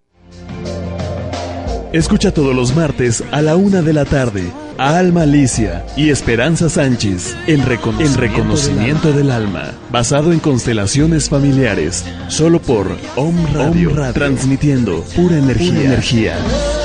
Escucha 1.93 2.33
todos 2.33 2.55
los 2.55 2.75
martes 2.75 3.23
a 3.31 3.43
la 3.43 3.55
una 3.55 3.83
de 3.83 3.93
la 3.93 4.05
tarde 4.05 4.51
a 4.79 4.97
Alma 4.97 5.21
Alicia 5.21 5.86
y 5.95 6.09
Esperanza 6.09 6.69
Sánchez 6.69 7.38
en, 7.45 7.63
Reconocimiento, 7.63 9.13
del, 9.13 9.29
alma. 9.29 9.71
basado 9.91 10.33
en 10.33 10.39
constelaciones 10.39 11.29
familiares, 11.29 12.03
solo 12.29 12.59
por 12.59 12.97
Om 13.15 13.36
Radio, 13.53 13.91
transmitiendo 14.11 15.03
pura 15.15 15.38
energía. 15.38 15.69
Pura 15.69 15.83
energía. 15.83 16.84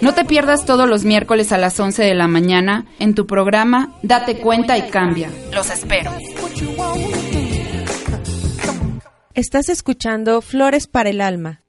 No 0.00 0.14
te 0.14 0.24
pierdas 0.24 0.64
todos 0.64 0.88
los 0.88 1.04
miércoles 1.04 1.50
a 1.50 1.58
las 1.58 1.78
11 1.78 2.04
de 2.04 2.14
la 2.14 2.28
mañana 2.28 2.86
en 3.00 3.14
tu 3.14 3.26
programa 3.26 3.92
Date 4.02 4.38
cuenta 4.38 4.78
y 4.78 4.90
cambia. 4.90 5.28
Los 5.52 5.70
espero. 5.70 6.12
Estás 9.34 9.68
escuchando 9.68 10.40
Flores 10.40 10.86
para 10.86 11.10
el 11.10 11.20
Alma. 11.20 11.62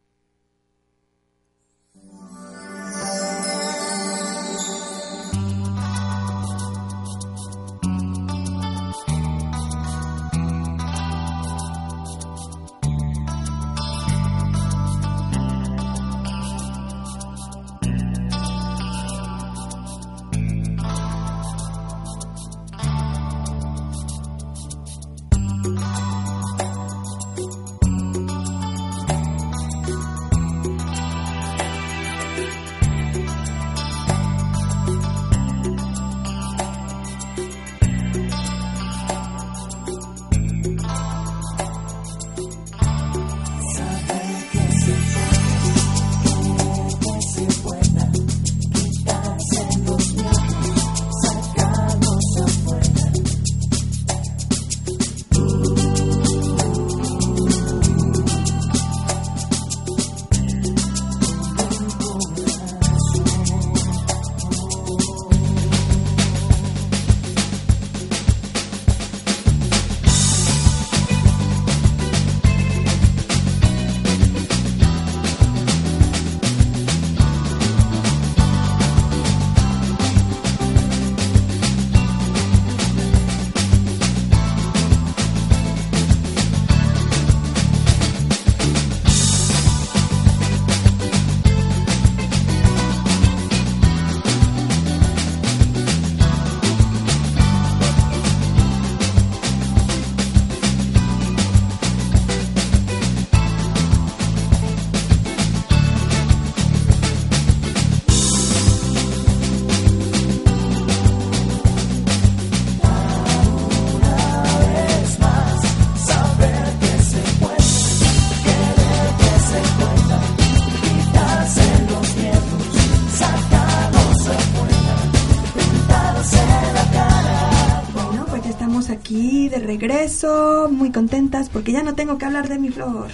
Contentas 131.00 131.48
porque 131.48 131.72
ya 131.72 131.82
no 131.82 131.96
tengo 131.96 132.18
que 132.18 132.26
hablar 132.26 132.50
de 132.50 132.60
mi 132.60 132.70
flor. 132.72 133.08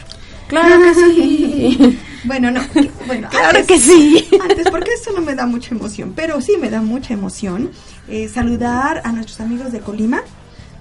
Claro 0.48 0.80
que 0.82 0.94
sí. 0.96 2.00
bueno, 2.24 2.50
no. 2.50 2.62
Bueno, 3.06 3.28
claro 3.30 3.64
que 3.68 3.80
sí. 3.80 4.28
Antes, 4.42 4.68
porque 4.72 4.92
eso 4.94 5.12
no 5.12 5.22
me 5.22 5.36
da 5.36 5.46
mucha 5.46 5.76
emoción, 5.76 6.14
pero 6.16 6.42
sí 6.42 6.54
me 6.60 6.72
da 6.72 6.82
mucha 6.82 7.14
emoción 7.14 7.70
eh, 8.08 8.28
saludar 8.28 9.02
a 9.04 9.12
nuestros 9.12 9.40
amigos 9.40 9.72
de 9.72 9.82
Colima. 9.82 10.22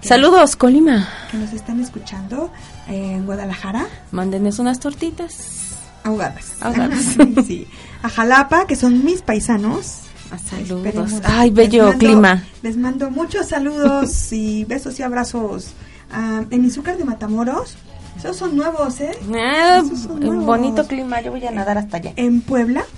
Saludos, 0.00 0.56
Colima. 0.56 1.06
Que 1.30 1.36
nos 1.36 1.52
están 1.52 1.78
escuchando 1.80 2.50
en 2.88 3.26
Guadalajara. 3.26 3.86
Mándenos 4.10 4.58
unas 4.58 4.80
tortitas. 4.80 5.76
Ahogadas. 6.04 6.54
Ahogadas. 6.62 7.16
sí. 7.46 7.66
A 8.02 8.08
Jalapa, 8.08 8.66
que 8.66 8.76
son 8.76 9.04
mis 9.04 9.20
paisanos. 9.20 10.00
A 10.30 10.38
saludos. 10.38 11.20
Ay, 11.24 11.50
bello 11.50 11.92
clima. 11.98 12.44
Les 12.62 12.78
mando 12.78 13.10
muchos 13.10 13.48
saludos 13.48 14.32
y 14.32 14.64
besos 14.64 14.98
y 14.98 15.02
abrazos. 15.02 15.74
Uh, 16.14 16.46
en 16.50 16.64
Izúcar 16.64 16.96
de 16.96 17.04
Matamoros. 17.04 17.76
Esos 18.16 18.36
son 18.36 18.56
nuevos, 18.56 19.00
¿eh? 19.00 19.10
Ah, 19.34 19.82
son 19.82 20.20
nuevos. 20.20 20.46
Bonito 20.46 20.86
clima, 20.86 21.20
yo 21.20 21.32
voy 21.32 21.44
a 21.46 21.50
nadar 21.50 21.78
hasta 21.78 21.96
allá. 21.96 22.12
En 22.16 22.40
Puebla. 22.40 22.84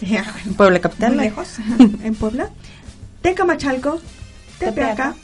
En 0.00 0.54
Puebla 0.54 0.78
capital. 0.80 1.14
Muy 1.14 1.24
lejos. 1.24 1.56
en 2.02 2.14
Puebla. 2.14 2.50
Tecamachalco. 3.22 4.00
Tepeaca. 4.58 5.14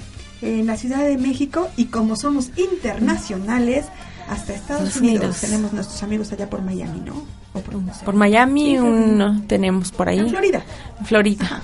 En 0.41 0.67
la 0.67 0.77
Ciudad 0.77 1.05
de 1.05 1.19
México. 1.19 1.69
Y 1.77 1.87
como 1.87 2.17
somos 2.17 2.51
internacionales, 2.57 3.87
hasta 4.29 4.55
Estados 4.55 4.97
Unidos. 4.97 5.25
Unidos. 5.25 5.41
Tenemos 5.41 5.73
nuestros 5.73 6.03
amigos 6.03 6.33
allá 6.33 6.49
por 6.49 6.63
Miami, 6.63 7.01
¿no? 7.01 7.27
Por, 7.53 7.75
no 7.75 7.93
sé. 7.93 8.05
por, 8.05 8.15
Miami 8.15 8.71
sí, 8.71 8.79
un, 8.79 9.45
tenemos 9.47 9.93
por 9.93 10.09
ahí. 10.09 10.21
En 10.21 10.31
Florida. 10.31 10.63
En 10.99 11.07
Florida. 11.07 11.45
Ajá. 11.45 11.61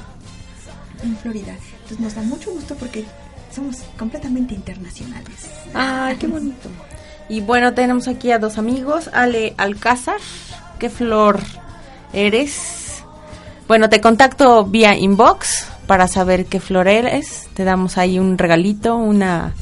En 1.03 1.17
Florida. 1.17 1.57
Entonces 1.83 2.01
nos 2.01 2.15
da 2.15 2.23
mucho 2.23 2.51
gusto 2.51 2.75
porque 2.75 3.07
somos 3.55 3.77
completamente 3.99 4.55
internacionales. 4.55 5.51
Ay, 5.75 6.17
qué 6.17 6.27
bonito. 6.27 6.69
Y 7.29 7.41
bueno, 7.41 7.75
tenemos 7.75 8.09
aquí 8.09 8.33
a 8.33 8.39
dos 8.39 8.59
amigos, 8.59 9.11
Ale 9.13 9.55
Alcázar. 9.59 10.21
¿Qué 10.79 10.89
flor 10.89 11.41
eres? 12.13 13.03
Bueno, 13.67 13.91
te 13.91 14.01
contacto 14.01 14.65
vía 14.65 14.97
inbox 14.97 15.67
para 15.87 16.09
saber 16.09 16.47
qué 16.47 16.61
flor 16.61 16.89
eres. 16.89 17.49
Te 17.55 17.65
damos 17.65 17.99
ahí 17.99 18.19
un 18.19 18.39
regalito, 18.39 18.97
una 18.97 19.55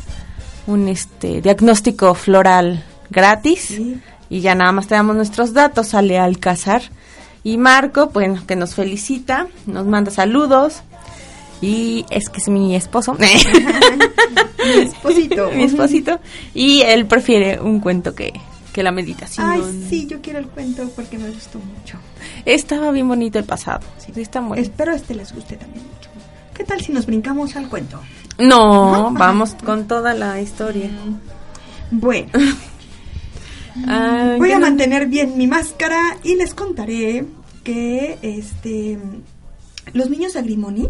un 0.66 0.89
este 0.89 1.41
diagnóstico 1.41 2.14
floral 2.14 2.82
gratis 3.09 3.61
sí. 3.61 4.01
y 4.28 4.41
ya 4.41 4.55
nada 4.55 4.72
más 4.72 4.89
te 4.89 4.97
damos 4.97 5.16
nuestros 5.16 5.53
datos, 5.53 5.95
Ale 5.95 6.18
Alcázar. 6.18 6.82
Y 7.43 7.59
Marco, 7.59 8.09
bueno, 8.09 8.45
que 8.47 8.57
nos 8.57 8.74
felicita, 8.74 9.47
nos 9.66 9.87
manda 9.87 10.11
saludos. 10.11 10.82
Y 11.61 12.05
es 12.11 12.29
que 12.29 12.39
es 12.39 12.49
mi 12.49 12.77
esposo. 12.77 13.15
mi 13.19 13.27
esposito. 14.83 15.51
mi 15.55 15.65
esposito. 15.65 16.21
Y 16.55 16.83
él 16.83 17.07
prefiere 17.07 17.61
un 17.61 17.81
cuento 17.81 18.15
que, 18.15 18.33
que 18.73 18.83
la 18.83 18.93
meditación. 18.93 19.47
Ay, 19.47 19.87
sí, 19.89 20.07
yo 20.07 20.21
quiero 20.21 20.39
el 20.39 20.49
cuento 20.49 20.89
porque 20.95 21.19
me 21.19 21.31
gustó 21.31 21.59
mucho. 21.59 21.99
Estaba 22.45 22.91
bien 22.91 23.09
bonito 23.09 23.39
el 23.39 23.45
pasado. 23.45 23.81
Sí, 23.99 24.13
está 24.21 24.41
bueno. 24.41 24.63
Espero 24.63 24.93
este 24.93 25.15
les 25.15 25.33
guste 25.33 25.57
también 25.57 25.85
mucho. 25.85 26.11
¿Qué 26.55 26.65
tal 26.65 26.81
si 26.81 26.93
nos 26.93 27.07
brincamos 27.07 27.57
al 27.57 27.69
cuento? 27.69 28.01
No, 28.39 29.11
¿No? 29.11 29.13
vamos 29.13 29.55
con 29.55 29.87
toda 29.87 30.15
la 30.15 30.41
historia. 30.41 30.91
Bueno. 31.91 32.31
Voy 34.39 34.53
a 34.53 34.59
mantener 34.59 35.07
bien 35.07 35.37
mi 35.37 35.47
máscara 35.47 36.17
y 36.23 36.37
les 36.37 36.55
contaré 36.55 37.27
que 37.63 38.19
este 38.23 38.99
los 39.93 40.09
niños 40.09 40.37
Agrimoni 40.37 40.89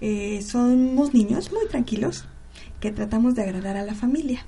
eh, 0.00 0.40
somos 0.42 1.14
niños 1.14 1.52
muy 1.52 1.66
tranquilos 1.68 2.26
que 2.80 2.90
tratamos 2.90 3.34
de 3.34 3.42
agradar 3.42 3.76
a 3.76 3.84
la 3.84 3.94
familia. 3.94 4.44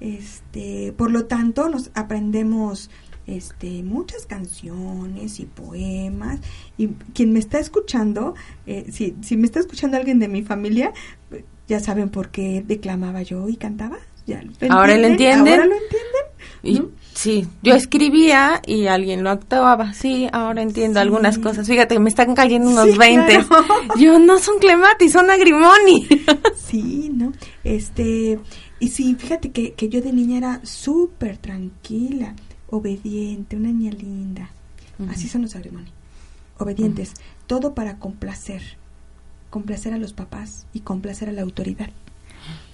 Este, 0.00 0.92
por 0.96 1.10
lo 1.10 1.26
tanto, 1.26 1.68
nos 1.68 1.90
aprendemos 1.94 2.90
este, 3.26 3.82
muchas 3.82 4.26
canciones 4.26 5.38
y 5.38 5.46
poemas. 5.46 6.40
Y 6.76 6.88
quien 7.14 7.32
me 7.32 7.38
está 7.38 7.58
escuchando, 7.58 8.34
eh, 8.66 8.86
si, 8.90 9.16
si 9.22 9.36
me 9.36 9.46
está 9.46 9.60
escuchando 9.60 9.96
alguien 9.96 10.18
de 10.18 10.28
mi 10.28 10.42
familia, 10.42 10.92
ya 11.68 11.80
saben 11.80 12.08
por 12.08 12.30
qué 12.30 12.64
declamaba 12.66 13.22
yo 13.22 13.48
y 13.48 13.56
cantaba. 13.56 13.98
¿Ya 14.26 14.42
lo 14.42 14.52
¿Ahora 14.70 14.96
lo 14.96 15.06
entienden? 15.06 15.54
¿Ahora 15.54 15.66
lo 15.66 15.74
entienden? 15.74 16.22
Y, 16.62 16.78
¿no? 16.78 16.88
Sí, 17.14 17.46
yo 17.62 17.74
escribía 17.74 18.62
y 18.66 18.86
alguien 18.86 19.22
lo 19.22 19.30
actuaba. 19.30 19.92
Sí, 19.92 20.28
ahora 20.32 20.62
entiendo 20.62 20.98
sí. 20.98 21.02
algunas 21.02 21.38
cosas. 21.38 21.66
Fíjate, 21.66 21.98
me 21.98 22.08
están 22.08 22.34
cayendo 22.34 22.70
unos 22.70 22.90
sí, 22.90 22.98
20. 22.98 23.44
Claro. 23.44 23.64
Yo 23.98 24.18
no 24.18 24.38
son 24.38 24.58
Clematis, 24.58 25.12
son 25.12 25.30
Agrimoni. 25.30 26.08
sí, 26.56 27.10
¿no? 27.14 27.32
Este, 27.64 28.38
y 28.80 28.88
sí, 28.88 29.14
fíjate 29.16 29.50
que, 29.50 29.74
que 29.74 29.88
yo 29.88 30.00
de 30.00 30.12
niña 30.12 30.38
era 30.38 30.60
súper 30.64 31.36
tranquila, 31.36 32.34
obediente, 32.70 33.56
una 33.56 33.68
niña 33.68 33.92
linda. 33.92 34.50
Uh 34.98 35.04
-huh. 35.04 35.10
Así 35.10 35.28
son 35.28 35.42
los 35.42 35.54
Agrimoni. 35.54 35.92
Obedientes, 36.58 37.10
uh 37.10 37.12
-huh. 37.12 37.46
todo 37.46 37.74
para 37.74 37.98
complacer. 37.98 38.62
Complacer 39.50 39.92
a 39.92 39.98
los 39.98 40.14
papás 40.14 40.66
y 40.72 40.80
complacer 40.80 41.28
a 41.28 41.32
la 41.32 41.42
autoridad. 41.42 41.90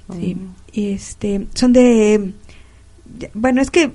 Uh 0.08 0.14
-huh. 0.14 0.20
Sí, 0.20 0.36
este, 0.72 1.48
son 1.54 1.72
de 1.72 2.32
bueno, 3.34 3.60
es 3.60 3.70
que 3.70 3.90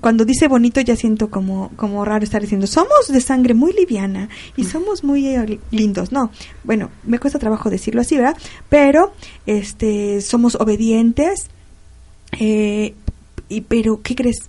cuando 0.00 0.24
dice 0.24 0.48
bonito 0.48 0.80
ya 0.80 0.96
siento 0.96 1.30
como, 1.30 1.70
como 1.76 2.04
raro 2.04 2.24
estar 2.24 2.40
diciendo, 2.40 2.66
somos 2.66 3.08
de 3.08 3.20
sangre 3.20 3.54
muy 3.54 3.72
liviana 3.72 4.28
y 4.56 4.64
somos 4.64 5.04
muy 5.04 5.26
eh, 5.26 5.58
lindos. 5.70 6.12
No, 6.12 6.30
bueno, 6.64 6.90
me 7.04 7.18
cuesta 7.18 7.38
trabajo 7.38 7.70
decirlo 7.70 8.00
así, 8.00 8.16
¿verdad? 8.16 8.36
Pero 8.68 9.12
este, 9.46 10.20
somos 10.20 10.54
obedientes. 10.56 11.48
Eh, 12.38 12.94
y, 13.48 13.62
pero, 13.62 14.02
¿qué 14.02 14.14
crees? 14.14 14.48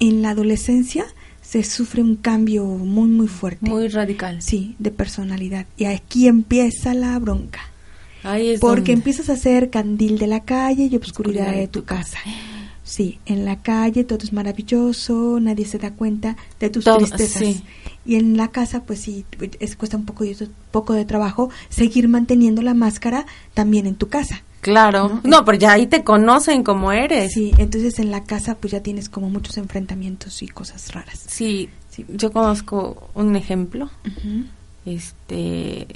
En 0.00 0.22
la 0.22 0.30
adolescencia 0.30 1.04
se 1.42 1.62
sufre 1.62 2.02
un 2.02 2.16
cambio 2.16 2.64
muy, 2.64 3.08
muy 3.08 3.28
fuerte. 3.28 3.68
Muy 3.68 3.88
radical. 3.88 4.42
Sí, 4.42 4.76
de 4.78 4.90
personalidad. 4.90 5.66
Y 5.76 5.84
aquí 5.84 6.26
empieza 6.26 6.94
la 6.94 7.18
bronca. 7.18 7.60
Ahí 8.22 8.50
es 8.50 8.60
Porque 8.60 8.78
donde... 8.78 8.92
empiezas 8.92 9.30
a 9.30 9.36
ser 9.36 9.70
candil 9.70 10.18
de 10.18 10.26
la 10.26 10.40
calle 10.40 10.88
y 10.90 10.96
obscuridad, 10.96 11.42
obscuridad 11.42 11.52
de 11.52 11.68
tu 11.68 11.84
casa. 11.84 12.18
Sí, 12.88 13.18
en 13.26 13.44
la 13.44 13.60
calle 13.60 14.02
todo 14.02 14.20
es 14.22 14.32
maravilloso, 14.32 15.38
nadie 15.40 15.66
se 15.66 15.76
da 15.76 15.90
cuenta 15.90 16.38
de 16.58 16.70
tus 16.70 16.84
todo, 16.84 16.96
tristezas. 16.96 17.42
Sí. 17.42 17.62
Y 18.06 18.16
en 18.16 18.38
la 18.38 18.48
casa, 18.48 18.84
pues 18.84 19.00
sí, 19.00 19.26
es, 19.60 19.76
cuesta 19.76 19.98
un 19.98 20.06
poco, 20.06 20.24
poco 20.70 20.94
de 20.94 21.04
trabajo 21.04 21.50
seguir 21.68 22.08
manteniendo 22.08 22.62
la 22.62 22.72
máscara 22.72 23.26
también 23.52 23.86
en 23.86 23.94
tu 23.94 24.08
casa. 24.08 24.42
Claro, 24.62 25.20
no, 25.22 25.38
no 25.38 25.44
pero 25.44 25.58
ya 25.58 25.72
ahí 25.72 25.86
te 25.86 26.02
conocen 26.02 26.64
como 26.64 26.90
eres. 26.90 27.34
Sí, 27.34 27.52
entonces 27.58 27.98
en 27.98 28.10
la 28.10 28.24
casa 28.24 28.54
pues 28.54 28.72
ya 28.72 28.80
tienes 28.80 29.10
como 29.10 29.28
muchos 29.28 29.58
enfrentamientos 29.58 30.42
y 30.42 30.48
cosas 30.48 30.90
raras. 30.94 31.22
Sí, 31.26 31.68
sí. 31.90 32.06
yo 32.08 32.32
conozco 32.32 33.10
un 33.14 33.36
ejemplo. 33.36 33.90
Uh 34.06 34.08
-huh. 34.08 34.46
Este, 34.86 35.86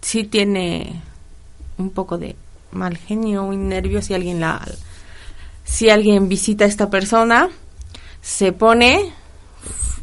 sí 0.00 0.22
tiene 0.22 1.02
un 1.76 1.90
poco 1.90 2.18
de 2.18 2.36
mal 2.70 2.96
genio 2.96 3.52
y 3.52 3.56
nervios 3.56 4.04
si 4.04 4.14
alguien 4.14 4.38
la 4.38 4.64
si 5.64 5.90
alguien 5.90 6.28
visita 6.28 6.64
a 6.64 6.68
esta 6.68 6.90
persona, 6.90 7.48
se 8.20 8.52
pone 8.52 9.12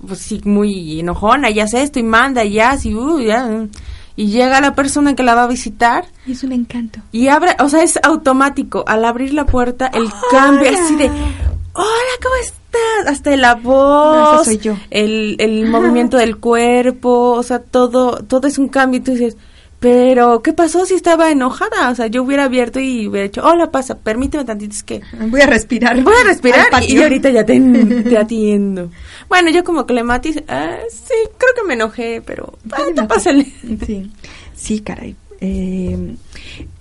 pues 0.05 0.19
sí, 0.19 0.41
muy 0.43 0.99
enojona, 0.99 1.49
ya 1.49 1.67
sé 1.67 1.81
esto 1.81 1.99
y 1.99 2.03
manda, 2.03 2.43
ya, 2.43 2.77
sí, 2.77 2.93
uh, 2.93 3.19
ya. 3.19 3.67
Y 4.15 4.27
llega 4.27 4.61
la 4.61 4.73
persona 4.73 5.15
que 5.15 5.23
la 5.23 5.35
va 5.35 5.43
a 5.43 5.47
visitar. 5.47 6.05
Y 6.25 6.31
es 6.31 6.43
un 6.43 6.51
encanto. 6.51 6.99
Y 7.11 7.27
abre, 7.27 7.55
o 7.59 7.69
sea, 7.69 7.83
es 7.83 7.99
automático. 8.01 8.83
Al 8.87 9.05
abrir 9.05 9.33
la 9.33 9.45
puerta, 9.45 9.91
el 9.93 10.09
cambio 10.31 10.69
así 10.71 10.95
de, 10.95 11.05
hola, 11.05 12.13
¿cómo 12.23 12.35
estás? 12.41 13.07
Hasta 13.07 13.35
la 13.37 13.55
voz, 13.55 14.37
no, 14.37 14.43
soy 14.43 14.57
yo. 14.57 14.75
el, 14.89 15.35
el 15.39 15.67
movimiento 15.67 16.17
del 16.17 16.37
cuerpo, 16.37 17.31
o 17.31 17.43
sea, 17.43 17.59
todo, 17.59 18.23
todo 18.23 18.47
es 18.47 18.57
un 18.57 18.69
cambio. 18.69 18.99
Y 18.99 19.03
tú 19.03 19.11
dices, 19.11 19.37
pero, 19.79 20.41
¿qué 20.41 20.53
pasó 20.53 20.85
si 20.85 20.95
estaba 20.95 21.29
enojada? 21.31 21.91
O 21.91 21.95
sea, 21.95 22.07
yo 22.07 22.23
hubiera 22.23 22.45
abierto 22.45 22.79
y 22.79 23.07
hubiera 23.07 23.27
dicho, 23.27 23.43
hola, 23.45 23.69
pasa, 23.69 23.95
permíteme 23.95 24.43
tantito, 24.43 24.73
es 24.73 24.83
que... 24.83 25.01
Voy 25.29 25.41
a 25.41 25.45
respirar. 25.45 26.01
Voy 26.01 26.15
a 26.19 26.23
respirar 26.23 26.65
y 26.87 26.99
ahorita 26.99 27.29
ya 27.29 27.45
te, 27.45 27.59
te, 28.09 28.17
atiendo. 28.17 28.89
Bueno, 29.29 29.51
yo 29.51 29.63
como 29.63 29.85
Clematis, 29.85 30.41
ah, 30.47 30.77
sí, 30.89 31.13
creo 31.37 31.53
que 31.55 31.67
me 31.67 31.75
enojé, 31.75 32.23
pero... 32.25 32.57
Ah, 32.71 33.05
pásale. 33.07 33.53
Sí, 33.85 34.11
sí, 34.55 34.79
caray. 34.79 35.15
Eh, 35.41 36.15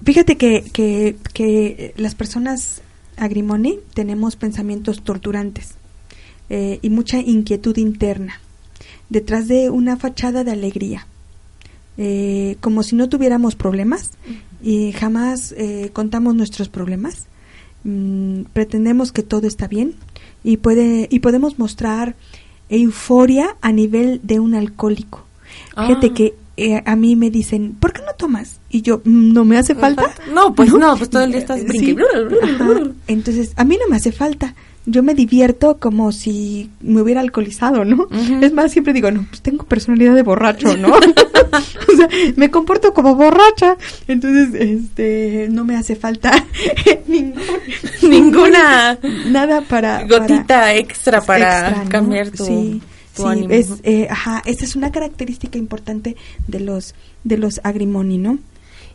fíjate 0.02 0.36
que, 0.36 0.64
que, 0.72 1.16
que 1.34 1.92
las 1.98 2.14
personas 2.14 2.80
agrimoni 3.18 3.78
tenemos 3.92 4.36
pensamientos 4.36 5.02
torturantes 5.02 5.74
eh, 6.48 6.78
y 6.80 6.88
mucha 6.88 7.18
inquietud 7.18 7.76
interna 7.76 8.40
detrás 9.10 9.48
de 9.48 9.68
una 9.68 9.98
fachada 9.98 10.44
de 10.44 10.52
alegría 10.52 11.06
eh, 11.98 12.56
como 12.60 12.82
si 12.82 12.96
no 12.96 13.08
tuviéramos 13.08 13.56
problemas 13.56 14.12
y 14.62 14.92
jamás 14.92 15.52
eh, 15.56 15.90
contamos 15.92 16.34
nuestros 16.34 16.68
problemas. 16.68 17.26
Mm, 17.84 18.42
pretendemos 18.52 19.12
que 19.12 19.22
todo 19.22 19.46
está 19.46 19.68
bien 19.68 19.94
y, 20.42 20.58
puede, 20.58 21.08
y 21.10 21.20
podemos 21.20 21.58
mostrar 21.58 22.16
euforia 22.68 23.56
a 23.60 23.72
nivel 23.72 24.20
de 24.22 24.40
un 24.40 24.54
alcohólico. 24.54 25.24
Ah. 25.74 25.86
Fíjate 25.86 26.12
que 26.12 26.34
eh, 26.56 26.82
a 26.84 26.96
mí 26.96 27.16
me 27.16 27.30
dicen, 27.30 27.76
¿por 27.78 27.92
qué 27.92 28.02
no 28.02 28.14
tomas? 28.14 28.60
Y 28.70 28.82
yo, 28.82 29.02
mm, 29.04 29.32
¿no 29.32 29.44
me 29.44 29.58
hace 29.58 29.74
falta? 29.74 30.14
No, 30.32 30.54
pues 30.54 30.72
no, 30.72 30.96
pues 30.96 31.10
todo 31.10 31.22
el 31.24 31.30
día 31.30 31.40
estás 31.40 31.64
brincando. 31.64 32.94
Entonces, 33.06 33.52
a 33.56 33.64
mí 33.64 33.78
no 33.80 33.88
me 33.88 33.96
hace 33.96 34.12
falta 34.12 34.54
yo 34.86 35.02
me 35.02 35.14
divierto 35.14 35.78
como 35.78 36.12
si 36.12 36.70
me 36.80 37.02
hubiera 37.02 37.20
alcoholizado, 37.20 37.84
¿no? 37.84 38.08
Es 38.40 38.52
más, 38.52 38.72
siempre 38.72 38.92
digo, 38.92 39.10
no, 39.10 39.26
pues 39.28 39.42
tengo 39.42 39.64
personalidad 39.64 40.14
de 40.14 40.22
borracho, 40.22 40.76
¿no? 40.76 40.94
o 41.92 41.96
sea, 41.96 42.08
me 42.36 42.50
comporto 42.50 42.92
como 42.94 43.14
borracha, 43.14 43.76
entonces, 44.08 44.54
este, 44.54 45.48
no 45.50 45.64
me 45.64 45.76
hace 45.76 45.96
falta 45.96 46.32
ninguna 48.02 48.98
nada 49.26 49.62
para 49.62 50.04
gotita 50.04 50.74
extra 50.74 51.20
para 51.20 51.84
cambiar 51.88 52.30
tu, 52.30 52.44
sí, 52.44 52.82
ánimo. 53.24 53.52
Es, 53.52 53.68
eh, 53.82 54.08
ajá, 54.10 54.42
esa 54.46 54.64
es 54.64 54.76
una 54.76 54.92
característica 54.92 55.58
importante 55.58 56.16
de 56.46 56.60
los 56.60 56.94
de 57.24 57.38
los 57.38 57.60
agrimoni, 57.64 58.18
¿no? 58.18 58.38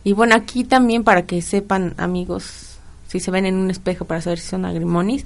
Y 0.03 0.13
bueno, 0.13 0.35
aquí 0.35 0.63
también 0.63 1.03
para 1.03 1.25
que 1.25 1.41
sepan, 1.41 1.93
amigos, 1.97 2.77
si 3.07 3.19
se 3.19 3.29
ven 3.29 3.45
en 3.45 3.55
un 3.55 3.69
espejo 3.69 4.05
para 4.05 4.21
saber 4.21 4.39
si 4.39 4.47
son 4.47 4.65
agrimonis, 4.65 5.25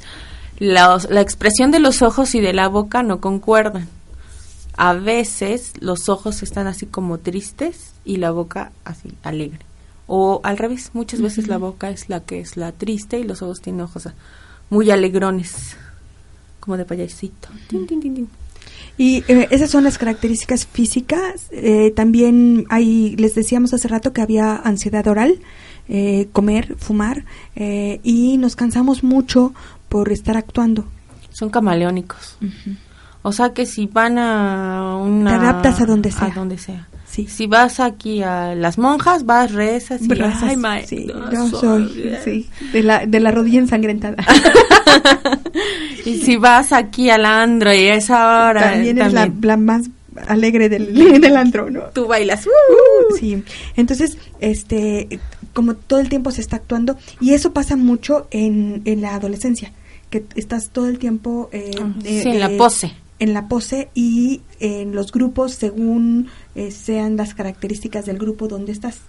la, 0.58 1.00
la 1.10 1.22
expresión 1.22 1.72
de 1.72 1.80
los 1.80 2.02
ojos 2.02 2.36
y 2.36 2.42
de 2.42 2.54
la 2.54 2.68
boca 2.68 3.04
no 3.04 3.20
concuerdan. 3.20 3.88
A 4.78 4.94
veces 4.94 5.74
los 5.80 6.10
ojos 6.10 6.44
están 6.44 6.68
así 6.68 6.86
como 6.86 7.18
tristes 7.18 7.94
y 8.04 8.18
la 8.18 8.32
boca 8.32 8.72
así 8.84 9.14
alegre. 9.24 9.60
O 10.08 10.42
al 10.44 10.58
revés, 10.58 10.92
muchas 10.94 11.22
veces 11.22 11.48
la 11.48 11.58
boca 11.58 11.90
es 11.90 12.10
la 12.10 12.20
que 12.20 12.40
es 12.40 12.58
la 12.58 12.72
triste 12.72 13.20
y 13.20 13.24
los 13.24 13.42
ojos 13.42 13.62
tienen 13.62 13.82
ojos 13.82 14.08
muy 14.70 14.92
alegrones, 14.92 15.78
como 16.60 16.78
de 16.78 16.86
payasito. 16.86 17.50
Y 18.98 19.24
eh, 19.28 19.48
esas 19.52 19.70
son 19.70 19.84
las 19.84 19.98
características 19.98 20.66
físicas. 20.66 21.48
Eh, 21.52 21.92
también 21.96 22.66
hay, 22.70 23.16
les 23.18 23.36
decíamos 23.36 23.74
hace 23.74 23.88
rato 23.88 24.14
que 24.14 24.22
había 24.22 24.56
ansiedad 24.56 25.08
oral, 25.08 25.40
eh, 25.88 26.28
comer, 26.32 26.76
fumar, 26.78 27.26
y 27.56 28.38
nos 28.38 28.56
cansamos 28.56 29.04
mucho 29.04 29.54
por 29.90 30.12
estar 30.12 30.38
actuando. 30.38 30.86
Son 31.32 31.50
camaleónicos. 31.50 32.38
O 33.22 33.32
sea 33.32 33.54
que 33.54 33.66
si 33.66 33.88
van 33.88 34.18
a 34.18 34.98
una... 34.98 35.32
Te 35.32 35.36
adaptas 35.38 35.82
a 35.82 35.86
donde 35.86 36.12
sea. 36.12 36.28
A 36.28 36.32
donde 36.32 36.58
sea. 36.58 36.88
Sí. 37.06 37.28
Si 37.28 37.48
vas 37.48 37.80
aquí 37.80 38.22
a 38.22 38.56
las 38.56 38.78
monjas, 38.78 39.26
vas, 39.26 39.52
rezas 39.52 40.02
y... 40.02 40.10
Ay, 40.22 40.86
sí, 40.86 41.08
yo 41.32 41.48
soy, 41.48 42.18
sí, 42.24 42.50
de 42.74 42.84
la, 42.84 43.06
de 43.06 43.20
la 43.20 43.32
rodilla 43.32 43.60
ensangrentada. 43.60 44.18
y 46.06 46.18
si 46.18 46.36
vas 46.36 46.74
aquí 46.74 47.10
al 47.10 47.26
andro 47.26 47.74
y 47.74 47.88
a 47.88 47.96
esa 47.96 48.50
hora... 48.50 48.72
También, 48.72 49.02
es 49.02 49.14
la, 49.14 49.58
más 49.58 49.90
alegre 50.28 50.70
del, 50.70 50.94
del 51.22 51.38
andro, 51.38 51.70
¿no? 51.70 51.84
Tú 51.94 52.08
bailas. 52.08 52.46
Uh, 52.46 53.16
sí, 53.18 53.44
entonces, 53.76 54.18
este, 54.40 55.20
como 55.54 55.76
todo 55.76 56.00
el 56.00 56.10
tiempo 56.10 56.32
se 56.32 56.42
está 56.42 56.58
actuando, 56.58 56.98
y 57.20 57.34
eso 57.34 57.54
pasa 57.54 57.76
mucho 57.76 58.28
en, 58.32 58.82
en 58.86 59.02
la 59.02 59.16
adolescencia 59.16 59.72
que 60.10 60.26
estás 60.36 60.70
todo 60.70 60.88
el 60.88 61.00
tiempo 61.00 61.50
eh, 61.52 61.72
ah, 61.82 61.94
en 62.04 62.40
la 62.40 62.50
pose. 62.58 62.94
En 63.18 63.34
la 63.34 63.48
pose 63.48 63.90
y 63.94 64.42
en 64.60 64.94
los 64.94 65.12
grupos 65.12 65.54
según 65.54 66.28
eh, 66.54 66.72
sean 66.72 67.16
las 67.16 67.34
características 67.34 68.06
del 68.06 68.18
grupo 68.18 68.48
donde 68.48 68.72
estás. 68.72 69.00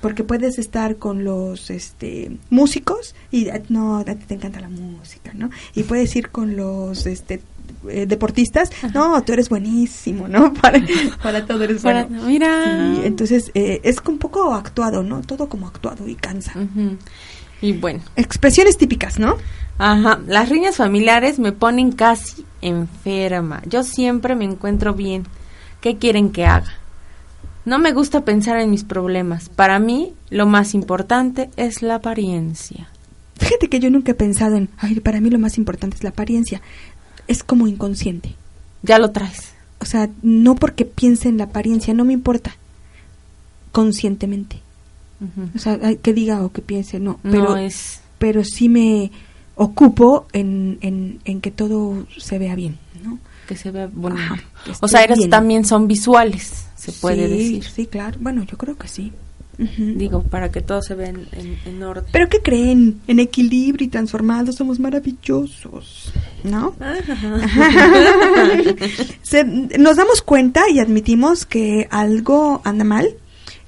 Porque 0.00 0.22
puedes 0.24 0.58
estar 0.58 0.96
con 0.96 1.24
los 1.24 1.70
este, 1.70 2.30
músicos 2.50 3.14
y 3.30 3.48
eh, 3.48 3.62
no, 3.68 4.04
te 4.04 4.34
encanta 4.34 4.60
la 4.60 4.68
música, 4.68 5.32
¿no? 5.34 5.50
Y 5.74 5.82
puedes 5.82 6.14
ir 6.14 6.30
con 6.30 6.56
los 6.56 7.06
este, 7.06 7.40
deportistas, 7.82 8.70
no, 8.94 9.22
tú 9.22 9.32
eres 9.32 9.48
buenísimo, 9.48 10.28
¿no? 10.28 10.52
Para, 10.60 10.80
para 11.22 11.46
todo 11.46 11.64
eres 11.64 11.82
bueno. 11.82 12.06
Mira. 12.26 13.04
entonces 13.04 13.50
es 13.54 13.96
un 14.06 14.18
poco 14.18 14.54
actuado, 14.54 15.02
¿no? 15.02 15.20
Todo 15.22 15.48
como 15.48 15.66
actuado 15.66 16.06
y 16.08 16.14
cansa. 16.14 16.52
Y 17.60 17.72
bueno. 17.72 18.00
Expresiones 18.16 18.78
típicas, 18.78 19.18
¿no? 19.18 19.36
Ajá, 19.78 20.20
las 20.26 20.48
riñas 20.48 20.76
familiares 20.76 21.38
me 21.38 21.52
ponen 21.52 21.92
casi 21.92 22.44
enferma. 22.60 23.62
Yo 23.66 23.84
siempre 23.84 24.34
me 24.34 24.44
encuentro 24.44 24.92
bien. 24.94 25.24
¿Qué 25.80 25.98
quieren 25.98 26.30
que 26.30 26.44
haga? 26.46 26.72
No 27.68 27.78
me 27.78 27.92
gusta 27.92 28.24
pensar 28.24 28.58
en 28.60 28.70
mis 28.70 28.82
problemas. 28.82 29.50
Para 29.50 29.78
mí, 29.78 30.14
lo 30.30 30.46
más 30.46 30.72
importante 30.72 31.50
es 31.56 31.82
la 31.82 31.96
apariencia. 31.96 32.88
Fíjate 33.36 33.68
que 33.68 33.78
yo 33.78 33.90
nunca 33.90 34.12
he 34.12 34.14
pensado 34.14 34.56
en, 34.56 34.70
ay, 34.78 35.00
para 35.00 35.20
mí 35.20 35.28
lo 35.28 35.38
más 35.38 35.58
importante 35.58 35.96
es 35.98 36.02
la 36.02 36.08
apariencia. 36.08 36.62
Es 37.26 37.42
como 37.44 37.66
inconsciente. 37.66 38.34
Ya 38.82 38.98
lo 38.98 39.10
traes. 39.10 39.52
O 39.80 39.84
sea, 39.84 40.08
no 40.22 40.54
porque 40.54 40.86
piense 40.86 41.28
en 41.28 41.36
la 41.36 41.44
apariencia, 41.44 41.92
no 41.92 42.06
me 42.06 42.14
importa. 42.14 42.56
Conscientemente. 43.70 44.62
O 45.54 45.58
sea, 45.58 45.78
que 45.96 46.14
diga 46.14 46.42
o 46.46 46.50
que 46.50 46.62
piense, 46.62 46.98
no. 46.98 47.20
Pero, 47.22 47.54
es... 47.58 48.00
pero 48.18 48.44
sí 48.44 48.70
me 48.70 49.10
ocupo 49.56 50.26
en, 50.32 50.78
en, 50.80 51.40
que 51.42 51.50
todo 51.50 52.06
se 52.16 52.38
vea 52.38 52.54
bien, 52.54 52.78
¿no? 53.04 53.18
Que 53.48 53.56
se 53.56 53.70
vea 53.70 53.88
bonito. 53.90 54.34
o 54.80 54.88
sea, 54.88 55.02
eres 55.02 55.30
también 55.30 55.64
son 55.64 55.88
visuales, 55.88 56.66
se 56.76 56.92
puede 56.92 57.28
decir. 57.28 57.64
Sí, 57.64 57.86
claro. 57.86 58.18
Bueno, 58.20 58.44
yo 58.44 58.58
creo 58.58 58.76
que 58.76 58.88
sí. 58.88 59.10
Digo, 59.58 60.22
para 60.22 60.52
que 60.52 60.60
todo 60.60 60.82
se 60.82 60.94
vea 60.94 61.08
en, 61.08 61.82
orden. 61.82 62.04
Pero 62.12 62.28
¿qué 62.28 62.40
creen? 62.40 63.00
En 63.08 63.18
equilibrio 63.18 63.86
y 63.86 63.88
transformados 63.88 64.54
somos 64.54 64.78
maravillosos, 64.78 66.12
¿no? 66.44 66.76
nos 69.78 69.96
damos 69.96 70.22
cuenta 70.22 70.70
y 70.70 70.78
admitimos 70.78 71.44
que 71.44 71.88
algo 71.90 72.62
anda 72.64 72.84
mal, 72.84 73.08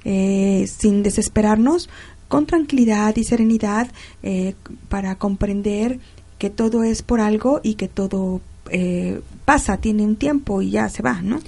eh, 0.05 0.65
sin 0.67 1.03
desesperarnos, 1.03 1.89
con 2.29 2.45
tranquilidad 2.45 3.13
y 3.17 3.25
serenidad 3.25 3.91
eh, 4.23 4.55
para 4.87 5.15
comprender 5.15 5.99
que 6.37 6.49
todo 6.49 6.83
es 6.83 7.01
por 7.01 7.19
algo 7.19 7.59
y 7.63 7.73
que 7.73 7.89
todo 7.89 8.39
eh, 8.71 9.21
pasa, 9.45 9.77
tiene 9.77 10.03
un 10.03 10.15
tiempo 10.15 10.61
y 10.61 10.71
ya 10.71 10.89
se 10.89 11.03
va, 11.03 11.21
¿no? 11.21 11.39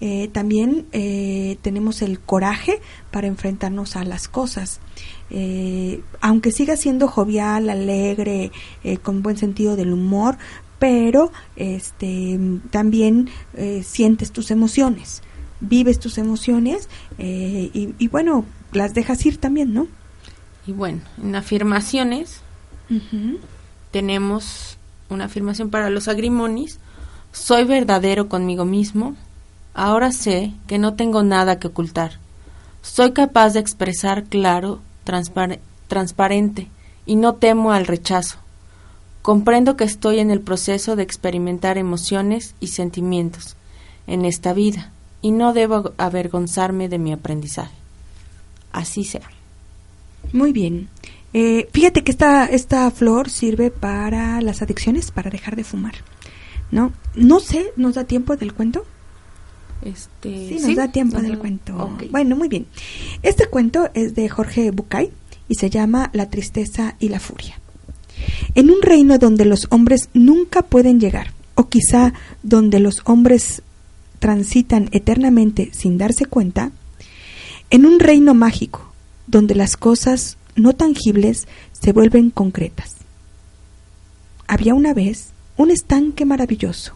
Eh, 0.00 0.28
también 0.28 0.86
tenemos 1.60 2.02
el 2.02 2.20
coraje 2.20 2.80
para 3.10 3.26
enfrentarnos 3.26 3.96
a 3.96 4.04
las 4.04 4.28
cosas. 4.28 4.78
aunque 6.20 6.52
siga 6.52 6.76
siendo 6.76 7.08
jovial, 7.08 7.68
alegre, 7.68 8.52
con 9.02 9.22
buen 9.22 9.36
sentido 9.36 9.74
del 9.74 9.92
humor, 9.92 10.38
pero 10.78 11.32
este, 11.56 12.38
también 12.70 13.28
sientes 13.82 14.30
tus 14.30 14.52
emociones, 14.52 15.22
vives 15.58 15.98
tus 15.98 16.16
emociones 16.16 16.88
y, 17.18 17.94
y 17.98 18.08
bueno, 18.08 18.44
las 18.72 18.94
dejas 18.94 19.26
ir 19.26 19.38
también, 19.38 19.74
¿no? 19.74 19.88
Y 20.64 20.72
bueno, 20.72 21.00
en 21.20 21.34
afirmaciones 21.34 22.40
tenemos 23.90 24.77
una 25.10 25.26
afirmación 25.26 25.70
para 25.70 25.90
los 25.90 26.08
agrimonis. 26.08 26.78
Soy 27.32 27.64
verdadero 27.64 28.28
conmigo 28.28 28.64
mismo. 28.64 29.16
Ahora 29.74 30.12
sé 30.12 30.52
que 30.66 30.78
no 30.78 30.94
tengo 30.94 31.22
nada 31.22 31.58
que 31.58 31.68
ocultar. 31.68 32.18
Soy 32.82 33.12
capaz 33.12 33.50
de 33.50 33.60
expresar 33.60 34.24
claro, 34.24 34.80
transparente 35.04 36.68
y 37.06 37.16
no 37.16 37.34
temo 37.34 37.72
al 37.72 37.86
rechazo. 37.86 38.38
Comprendo 39.22 39.76
que 39.76 39.84
estoy 39.84 40.20
en 40.20 40.30
el 40.30 40.40
proceso 40.40 40.96
de 40.96 41.02
experimentar 41.02 41.78
emociones 41.78 42.54
y 42.60 42.68
sentimientos 42.68 43.56
en 44.06 44.24
esta 44.24 44.52
vida 44.52 44.90
y 45.20 45.32
no 45.32 45.52
debo 45.52 45.92
avergonzarme 45.98 46.88
de 46.88 46.98
mi 46.98 47.12
aprendizaje. 47.12 47.74
Así 48.72 49.04
sea. 49.04 49.28
Muy 50.32 50.52
bien. 50.52 50.88
Eh, 51.34 51.68
fíjate 51.72 52.02
que 52.02 52.10
esta, 52.10 52.46
esta 52.46 52.90
flor 52.90 53.28
sirve 53.30 53.70
para 53.70 54.40
las 54.40 54.62
adicciones, 54.62 55.10
para 55.10 55.30
dejar 55.30 55.56
de 55.56 55.64
fumar. 55.64 55.94
¿No? 56.70 56.92
No 57.14 57.40
sé, 57.40 57.72
¿nos 57.76 57.94
da 57.94 58.04
tiempo 58.04 58.36
del 58.36 58.52
cuento? 58.52 58.84
Este, 59.82 60.48
sí, 60.48 60.58
nos 60.60 60.76
da 60.76 60.88
tiempo 60.88 61.20
del 61.20 61.38
cuento. 61.38 61.96
Bueno, 62.10 62.36
muy 62.36 62.48
bien. 62.48 62.66
Este 63.22 63.46
cuento 63.46 63.90
es 63.94 64.14
de 64.14 64.28
Jorge 64.28 64.70
Bucay 64.70 65.10
y 65.48 65.54
se 65.54 65.70
llama 65.70 66.10
La 66.12 66.28
tristeza 66.30 66.96
y 66.98 67.08
la 67.08 67.20
furia. 67.20 67.58
En 68.54 68.70
un 68.70 68.82
reino 68.82 69.18
donde 69.18 69.44
los 69.44 69.66
hombres 69.70 70.08
nunca 70.12 70.62
pueden 70.62 71.00
llegar, 71.00 71.32
o 71.54 71.68
quizá 71.68 72.12
donde 72.42 72.80
los 72.80 73.02
hombres 73.04 73.62
transitan 74.18 74.88
eternamente 74.92 75.70
sin 75.72 75.96
darse 75.96 76.26
cuenta, 76.26 76.72
en 77.70 77.86
un 77.86 78.00
reino 78.00 78.34
mágico 78.34 78.92
donde 79.26 79.54
las 79.54 79.76
cosas 79.76 80.36
no 80.58 80.74
tangibles 80.74 81.46
se 81.72 81.92
vuelven 81.92 82.30
concretas. 82.30 82.96
Había 84.46 84.74
una 84.74 84.94
vez 84.94 85.30
un 85.56 85.70
estanque 85.70 86.24
maravilloso. 86.24 86.94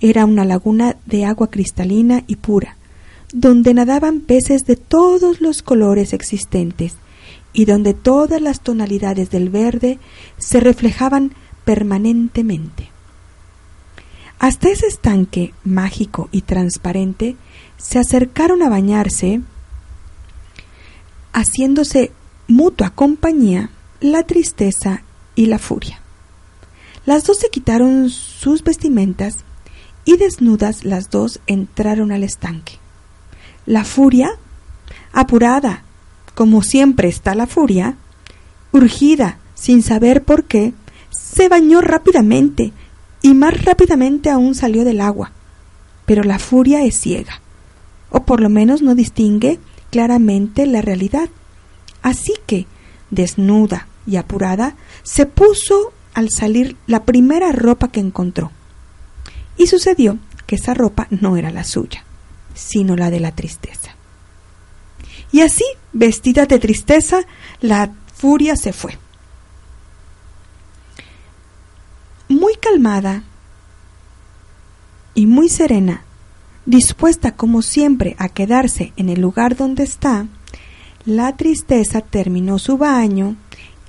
Era 0.00 0.24
una 0.24 0.44
laguna 0.44 0.96
de 1.06 1.24
agua 1.24 1.50
cristalina 1.50 2.24
y 2.26 2.36
pura, 2.36 2.76
donde 3.32 3.74
nadaban 3.74 4.20
peces 4.20 4.64
de 4.64 4.76
todos 4.76 5.40
los 5.40 5.62
colores 5.62 6.12
existentes 6.12 6.94
y 7.52 7.64
donde 7.64 7.94
todas 7.94 8.40
las 8.40 8.60
tonalidades 8.60 9.30
del 9.30 9.50
verde 9.50 9.98
se 10.38 10.60
reflejaban 10.60 11.32
permanentemente. 11.64 12.88
Hasta 14.38 14.70
ese 14.70 14.86
estanque 14.86 15.52
mágico 15.64 16.30
y 16.32 16.42
transparente 16.42 17.36
se 17.76 17.98
acercaron 17.98 18.62
a 18.62 18.70
bañarse, 18.70 19.42
haciéndose 21.32 22.12
mutua 22.50 22.90
compañía 22.90 23.70
la 24.00 24.24
tristeza 24.24 25.02
y 25.34 25.46
la 25.46 25.58
furia. 25.58 26.00
Las 27.06 27.24
dos 27.24 27.38
se 27.38 27.48
quitaron 27.48 28.10
sus 28.10 28.62
vestimentas 28.62 29.38
y 30.04 30.16
desnudas 30.16 30.84
las 30.84 31.10
dos 31.10 31.40
entraron 31.46 32.12
al 32.12 32.24
estanque. 32.24 32.78
La 33.66 33.84
furia, 33.84 34.30
apurada, 35.12 35.84
como 36.34 36.62
siempre 36.62 37.08
está 37.08 37.34
la 37.34 37.46
furia, 37.46 37.96
urgida, 38.72 39.38
sin 39.54 39.82
saber 39.82 40.24
por 40.24 40.44
qué, 40.44 40.72
se 41.10 41.48
bañó 41.48 41.80
rápidamente 41.80 42.72
y 43.22 43.34
más 43.34 43.64
rápidamente 43.64 44.30
aún 44.30 44.54
salió 44.54 44.84
del 44.84 45.00
agua. 45.00 45.32
Pero 46.06 46.22
la 46.24 46.38
furia 46.38 46.82
es 46.84 46.98
ciega, 46.98 47.40
o 48.10 48.24
por 48.24 48.40
lo 48.40 48.48
menos 48.48 48.82
no 48.82 48.94
distingue 48.94 49.58
claramente 49.90 50.66
la 50.66 50.80
realidad. 50.82 51.28
Así 52.02 52.34
que, 52.46 52.66
desnuda 53.10 53.86
y 54.06 54.16
apurada, 54.16 54.76
se 55.02 55.26
puso 55.26 55.92
al 56.14 56.30
salir 56.30 56.76
la 56.86 57.04
primera 57.04 57.52
ropa 57.52 57.88
que 57.88 58.00
encontró. 58.00 58.50
Y 59.56 59.66
sucedió 59.66 60.18
que 60.46 60.56
esa 60.56 60.74
ropa 60.74 61.06
no 61.10 61.36
era 61.36 61.50
la 61.50 61.64
suya, 61.64 62.04
sino 62.54 62.96
la 62.96 63.10
de 63.10 63.20
la 63.20 63.32
tristeza. 63.32 63.94
Y 65.32 65.42
así, 65.42 65.64
vestida 65.92 66.46
de 66.46 66.58
tristeza, 66.58 67.20
la 67.60 67.92
furia 68.14 68.56
se 68.56 68.72
fue. 68.72 68.98
Muy 72.28 72.54
calmada 72.56 73.24
y 75.14 75.26
muy 75.26 75.48
serena, 75.48 76.04
dispuesta 76.66 77.36
como 77.36 77.62
siempre 77.62 78.16
a 78.18 78.28
quedarse 78.28 78.92
en 78.96 79.08
el 79.08 79.20
lugar 79.20 79.56
donde 79.56 79.82
está, 79.82 80.26
la 81.04 81.36
tristeza 81.36 82.00
terminó 82.00 82.58
su 82.58 82.76
baño 82.76 83.36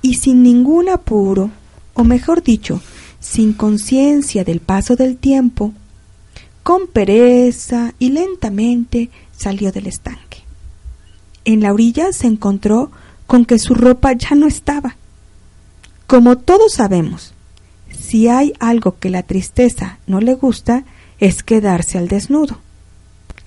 y 0.00 0.14
sin 0.14 0.42
ningún 0.42 0.88
apuro, 0.88 1.50
o 1.94 2.04
mejor 2.04 2.42
dicho, 2.42 2.80
sin 3.20 3.52
conciencia 3.52 4.44
del 4.44 4.60
paso 4.60 4.96
del 4.96 5.16
tiempo, 5.16 5.72
con 6.62 6.86
pereza 6.86 7.94
y 7.98 8.10
lentamente 8.10 9.10
salió 9.36 9.72
del 9.72 9.86
estanque. 9.86 10.38
En 11.44 11.60
la 11.60 11.72
orilla 11.72 12.12
se 12.12 12.26
encontró 12.26 12.90
con 13.26 13.44
que 13.44 13.58
su 13.58 13.74
ropa 13.74 14.12
ya 14.12 14.34
no 14.34 14.46
estaba. 14.46 14.96
Como 16.06 16.38
todos 16.38 16.74
sabemos, 16.74 17.34
si 17.90 18.28
hay 18.28 18.52
algo 18.58 18.98
que 18.98 19.10
la 19.10 19.22
tristeza 19.22 19.98
no 20.06 20.20
le 20.20 20.34
gusta, 20.34 20.84
es 21.18 21.42
quedarse 21.42 21.98
al 21.98 22.08
desnudo. 22.08 22.58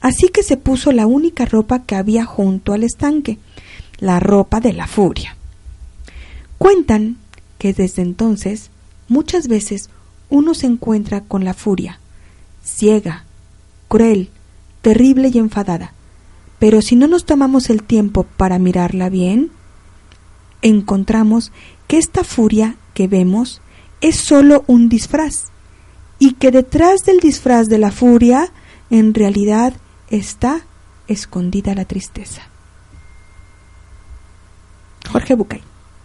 Así 0.02 0.30
que 0.30 0.44
se 0.44 0.58
puso 0.58 0.92
la 0.92 1.08
única 1.08 1.46
ropa 1.46 1.84
que 1.84 1.96
había 1.96 2.26
junto 2.26 2.74
al 2.74 2.84
estanque, 2.84 3.40
la 4.00 4.20
ropa 4.20 4.60
de 4.60 4.74
la 4.74 4.88
furia. 4.88 5.36
Cuentan 6.58 7.18
que 7.58 7.74
desde 7.74 8.02
entonces 8.02 8.70
muchas 9.08 9.48
veces 9.48 9.90
uno 10.30 10.54
se 10.54 10.68
encuentra 10.68 11.22
con 11.22 11.44
la 11.44 11.54
furia, 11.54 12.00
ciega, 12.64 13.26
cruel, 13.88 14.30
terrible 14.82 15.30
y 15.34 15.38
enfadada, 15.38 15.94
pero 16.60 16.82
si 16.82 16.96
no 16.96 17.08
nos 17.08 17.26
tomamos 17.26 17.70
el 17.70 17.84
tiempo 17.84 18.24
para 18.24 18.60
mirarla 18.60 19.10
bien, 19.10 19.52
encontramos 20.62 21.52
que 21.88 21.98
esta 21.98 22.24
furia 22.24 22.76
que 22.94 23.08
vemos 23.08 23.62
es 24.02 24.16
sólo 24.16 24.64
un 24.68 24.90
disfraz 24.90 25.46
y 26.18 26.34
que 26.34 26.52
detrás 26.52 27.04
del 27.04 27.20
disfraz 27.20 27.68
de 27.68 27.78
la 27.78 27.92
furia 27.92 28.52
en 28.90 29.14
realidad 29.14 29.74
está 30.10 30.62
escondida 31.08 31.76
la 31.76 31.86
tristeza. 31.86 32.50
Jorge 35.12 35.36
Bucay. 35.36 35.62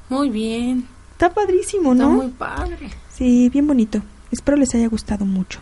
Muy 0.09 0.29
bien. 0.29 0.87
Está 1.13 1.33
padrísimo, 1.33 1.95
¿no? 1.95 2.05
Está 2.05 2.17
muy 2.17 2.33
padre. 2.33 2.91
Sí, 3.13 3.49
bien 3.49 3.67
bonito. 3.67 4.03
Espero 4.31 4.57
les 4.57 4.75
haya 4.75 4.89
gustado 4.89 5.25
mucho. 5.25 5.61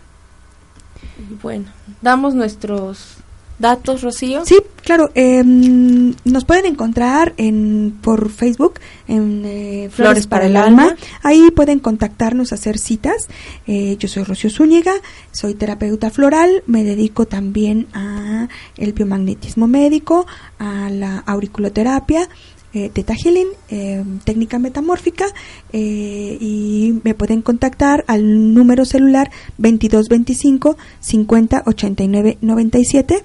Bueno, 1.42 1.66
damos 2.00 2.34
nuestros 2.34 3.18
datos, 3.58 4.02
Rocío? 4.02 4.44
Sí, 4.44 4.58
claro. 4.84 5.10
Em, 5.14 6.14
nos 6.24 6.44
pueden 6.44 6.66
encontrar 6.66 7.34
en 7.36 7.98
por 8.00 8.30
Facebook 8.30 8.74
en 9.06 9.42
eh, 9.44 9.90
Flores, 9.90 10.26
para, 10.26 10.46
el 10.46 10.56
alma. 10.56 10.96
Ahí 11.22 11.50
pueden 11.50 11.80
contactarnos, 11.80 12.52
hacer 12.52 12.78
citas. 12.78 13.28
Eh, 13.66 13.96
yo 13.98 14.08
soy 14.08 14.22
Rocío 14.22 14.50
Zúñiga, 14.50 14.92
soy 15.32 15.54
terapeuta 15.54 16.10
floral. 16.10 16.62
Me 16.66 16.84
dedico 16.84 17.26
también 17.26 17.88
a 17.92 18.48
el 18.76 18.92
biomagnetismo 18.92 19.66
médico, 19.66 20.26
a 20.58 20.88
la 20.90 21.18
auriculoterapia. 21.18 22.28
Eh, 22.74 22.90
Teta 22.90 23.14
Healing, 23.14 23.48
eh, 23.70 24.04
técnica 24.24 24.58
metamórfica, 24.58 25.24
y 25.72 27.00
me 27.02 27.14
pueden 27.14 27.40
contactar 27.40 28.04
al 28.08 28.52
número 28.52 28.84
celular 28.84 29.30
2225 29.56 30.76
50 31.00 31.62
89 31.64 32.38
97 32.42 33.24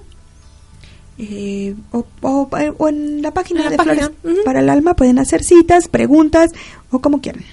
eh, 1.16 1.76
o, 1.92 2.04
o, 2.22 2.88
en 2.88 3.22
la 3.22 3.30
página 3.30 3.70
de 3.70 3.78
Flores 3.78 4.10
para 4.44 4.60
el 4.60 4.68
Alma 4.68 4.94
pueden 4.94 5.20
hacer 5.20 5.44
citas, 5.44 5.86
preguntas 5.88 6.50
o 6.90 7.00
como 7.00 7.20
quieran. 7.20 7.44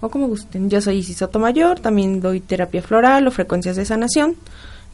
O 0.00 0.08
como 0.08 0.26
gusten. 0.26 0.70
Yo 0.70 0.80
soy 0.80 0.98
Isis 0.98 1.18
Sotomayor, 1.18 1.80
también 1.80 2.20
doy 2.20 2.40
terapia 2.40 2.82
floral 2.82 3.26
o 3.26 3.30
frecuencias 3.30 3.76
de 3.76 3.84
sanación. 3.84 4.36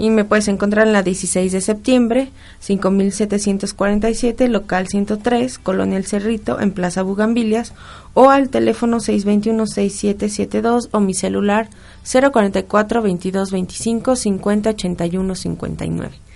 Y 0.00 0.10
me 0.10 0.24
puedes 0.24 0.48
encontrar 0.48 0.88
en 0.88 0.92
la 0.92 1.04
16 1.04 1.52
de 1.52 1.60
septiembre, 1.60 2.30
5747, 2.58 4.48
local 4.48 4.88
103, 4.88 5.58
Colonia 5.58 5.98
El 5.98 6.06
Cerrito, 6.06 6.58
en 6.58 6.72
Plaza 6.72 7.02
Bugambilias, 7.02 7.74
o 8.14 8.30
al 8.30 8.48
teléfono 8.48 8.96
621-6772 8.96 10.88
o 10.90 10.98
mi 10.98 11.14
celular 11.14 11.68
044 12.02 13.02
2225 13.02 14.16
50 14.16 14.70
81 14.70 15.34
59 15.36 16.30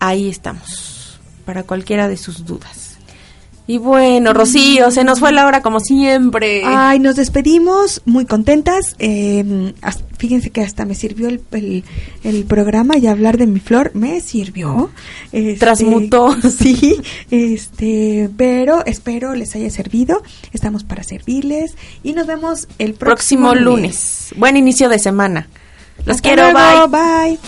ahí 0.00 0.28
estamos, 0.28 1.20
para 1.44 1.62
cualquiera 1.62 2.08
de 2.08 2.16
sus 2.16 2.44
dudas. 2.44 2.89
Y 3.70 3.78
bueno, 3.78 4.32
Rocío, 4.32 4.90
se 4.90 5.04
nos 5.04 5.20
fue 5.20 5.30
la 5.30 5.46
hora 5.46 5.62
como 5.62 5.78
siempre. 5.78 6.62
Ay, 6.64 6.98
nos 6.98 7.14
despedimos 7.14 8.02
muy 8.04 8.26
contentas. 8.26 8.96
Eh, 8.98 9.72
fíjense 10.18 10.50
que 10.50 10.62
hasta 10.62 10.84
me 10.84 10.96
sirvió 10.96 11.28
el, 11.28 11.84
el, 12.24 12.44
programa 12.46 12.98
y 12.98 13.06
hablar 13.06 13.38
de 13.38 13.46
mi 13.46 13.60
flor 13.60 13.92
me 13.94 14.20
sirvió. 14.22 14.90
Este, 15.30 15.60
Transmutó. 15.60 16.36
Sí, 16.50 17.00
este, 17.30 18.28
pero 18.36 18.84
espero 18.86 19.36
les 19.36 19.54
haya 19.54 19.70
servido. 19.70 20.20
Estamos 20.52 20.82
para 20.82 21.04
servirles 21.04 21.76
y 22.02 22.14
nos 22.14 22.26
vemos 22.26 22.66
el 22.80 22.94
próximo, 22.94 23.54
lunes. 23.54 24.34
Buen 24.36 24.56
inicio 24.56 24.88
de 24.88 24.98
semana. 24.98 25.46
Los 26.06 26.20
quiero, 26.20 26.42
bye. 26.52 26.88
Bye. 26.88 27.38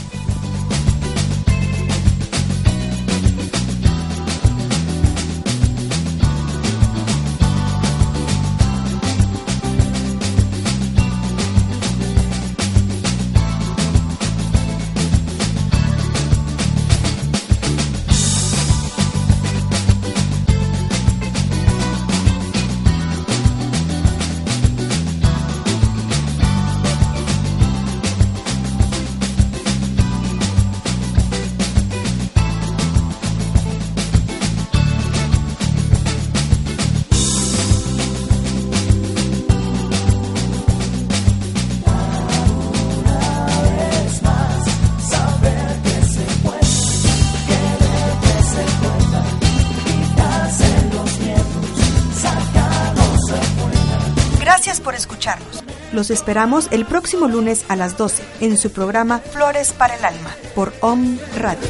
Los 56.02 56.10
esperamos 56.10 56.66
el 56.72 56.84
próximo 56.84 57.28
lunes 57.28 57.64
a 57.68 57.76
las 57.76 57.96
12 57.96 58.24
en 58.40 58.58
su 58.58 58.72
programa 58.72 59.20
Flores 59.20 59.72
para 59.72 59.94
el 59.94 60.04
Alma 60.04 60.34
por 60.52 60.72
OM 60.80 61.16
Radio. 61.38 61.68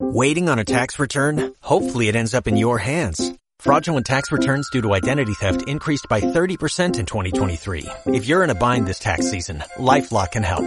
Waiting 0.00 0.48
on 0.48 0.58
a 0.58 0.64
tax 0.64 0.98
return? 0.98 1.52
Hopefully 1.60 2.08
it 2.08 2.16
ends 2.16 2.34
up 2.34 2.48
in 2.48 2.56
your 2.56 2.78
hands. 2.78 3.32
Fraudulent 3.60 4.04
tax 4.04 4.32
returns 4.32 4.68
due 4.72 4.82
to 4.82 4.92
identity 4.92 5.34
theft 5.34 5.68
increased 5.68 6.08
by 6.10 6.20
30% 6.20 6.98
in 6.98 7.06
2023. 7.06 7.86
If 8.06 8.26
you're 8.26 8.42
in 8.42 8.50
a 8.50 8.56
bind 8.56 8.88
this 8.88 8.98
tax 8.98 9.30
season, 9.30 9.62
LifeLock 9.78 10.32
can 10.32 10.42
help. 10.42 10.66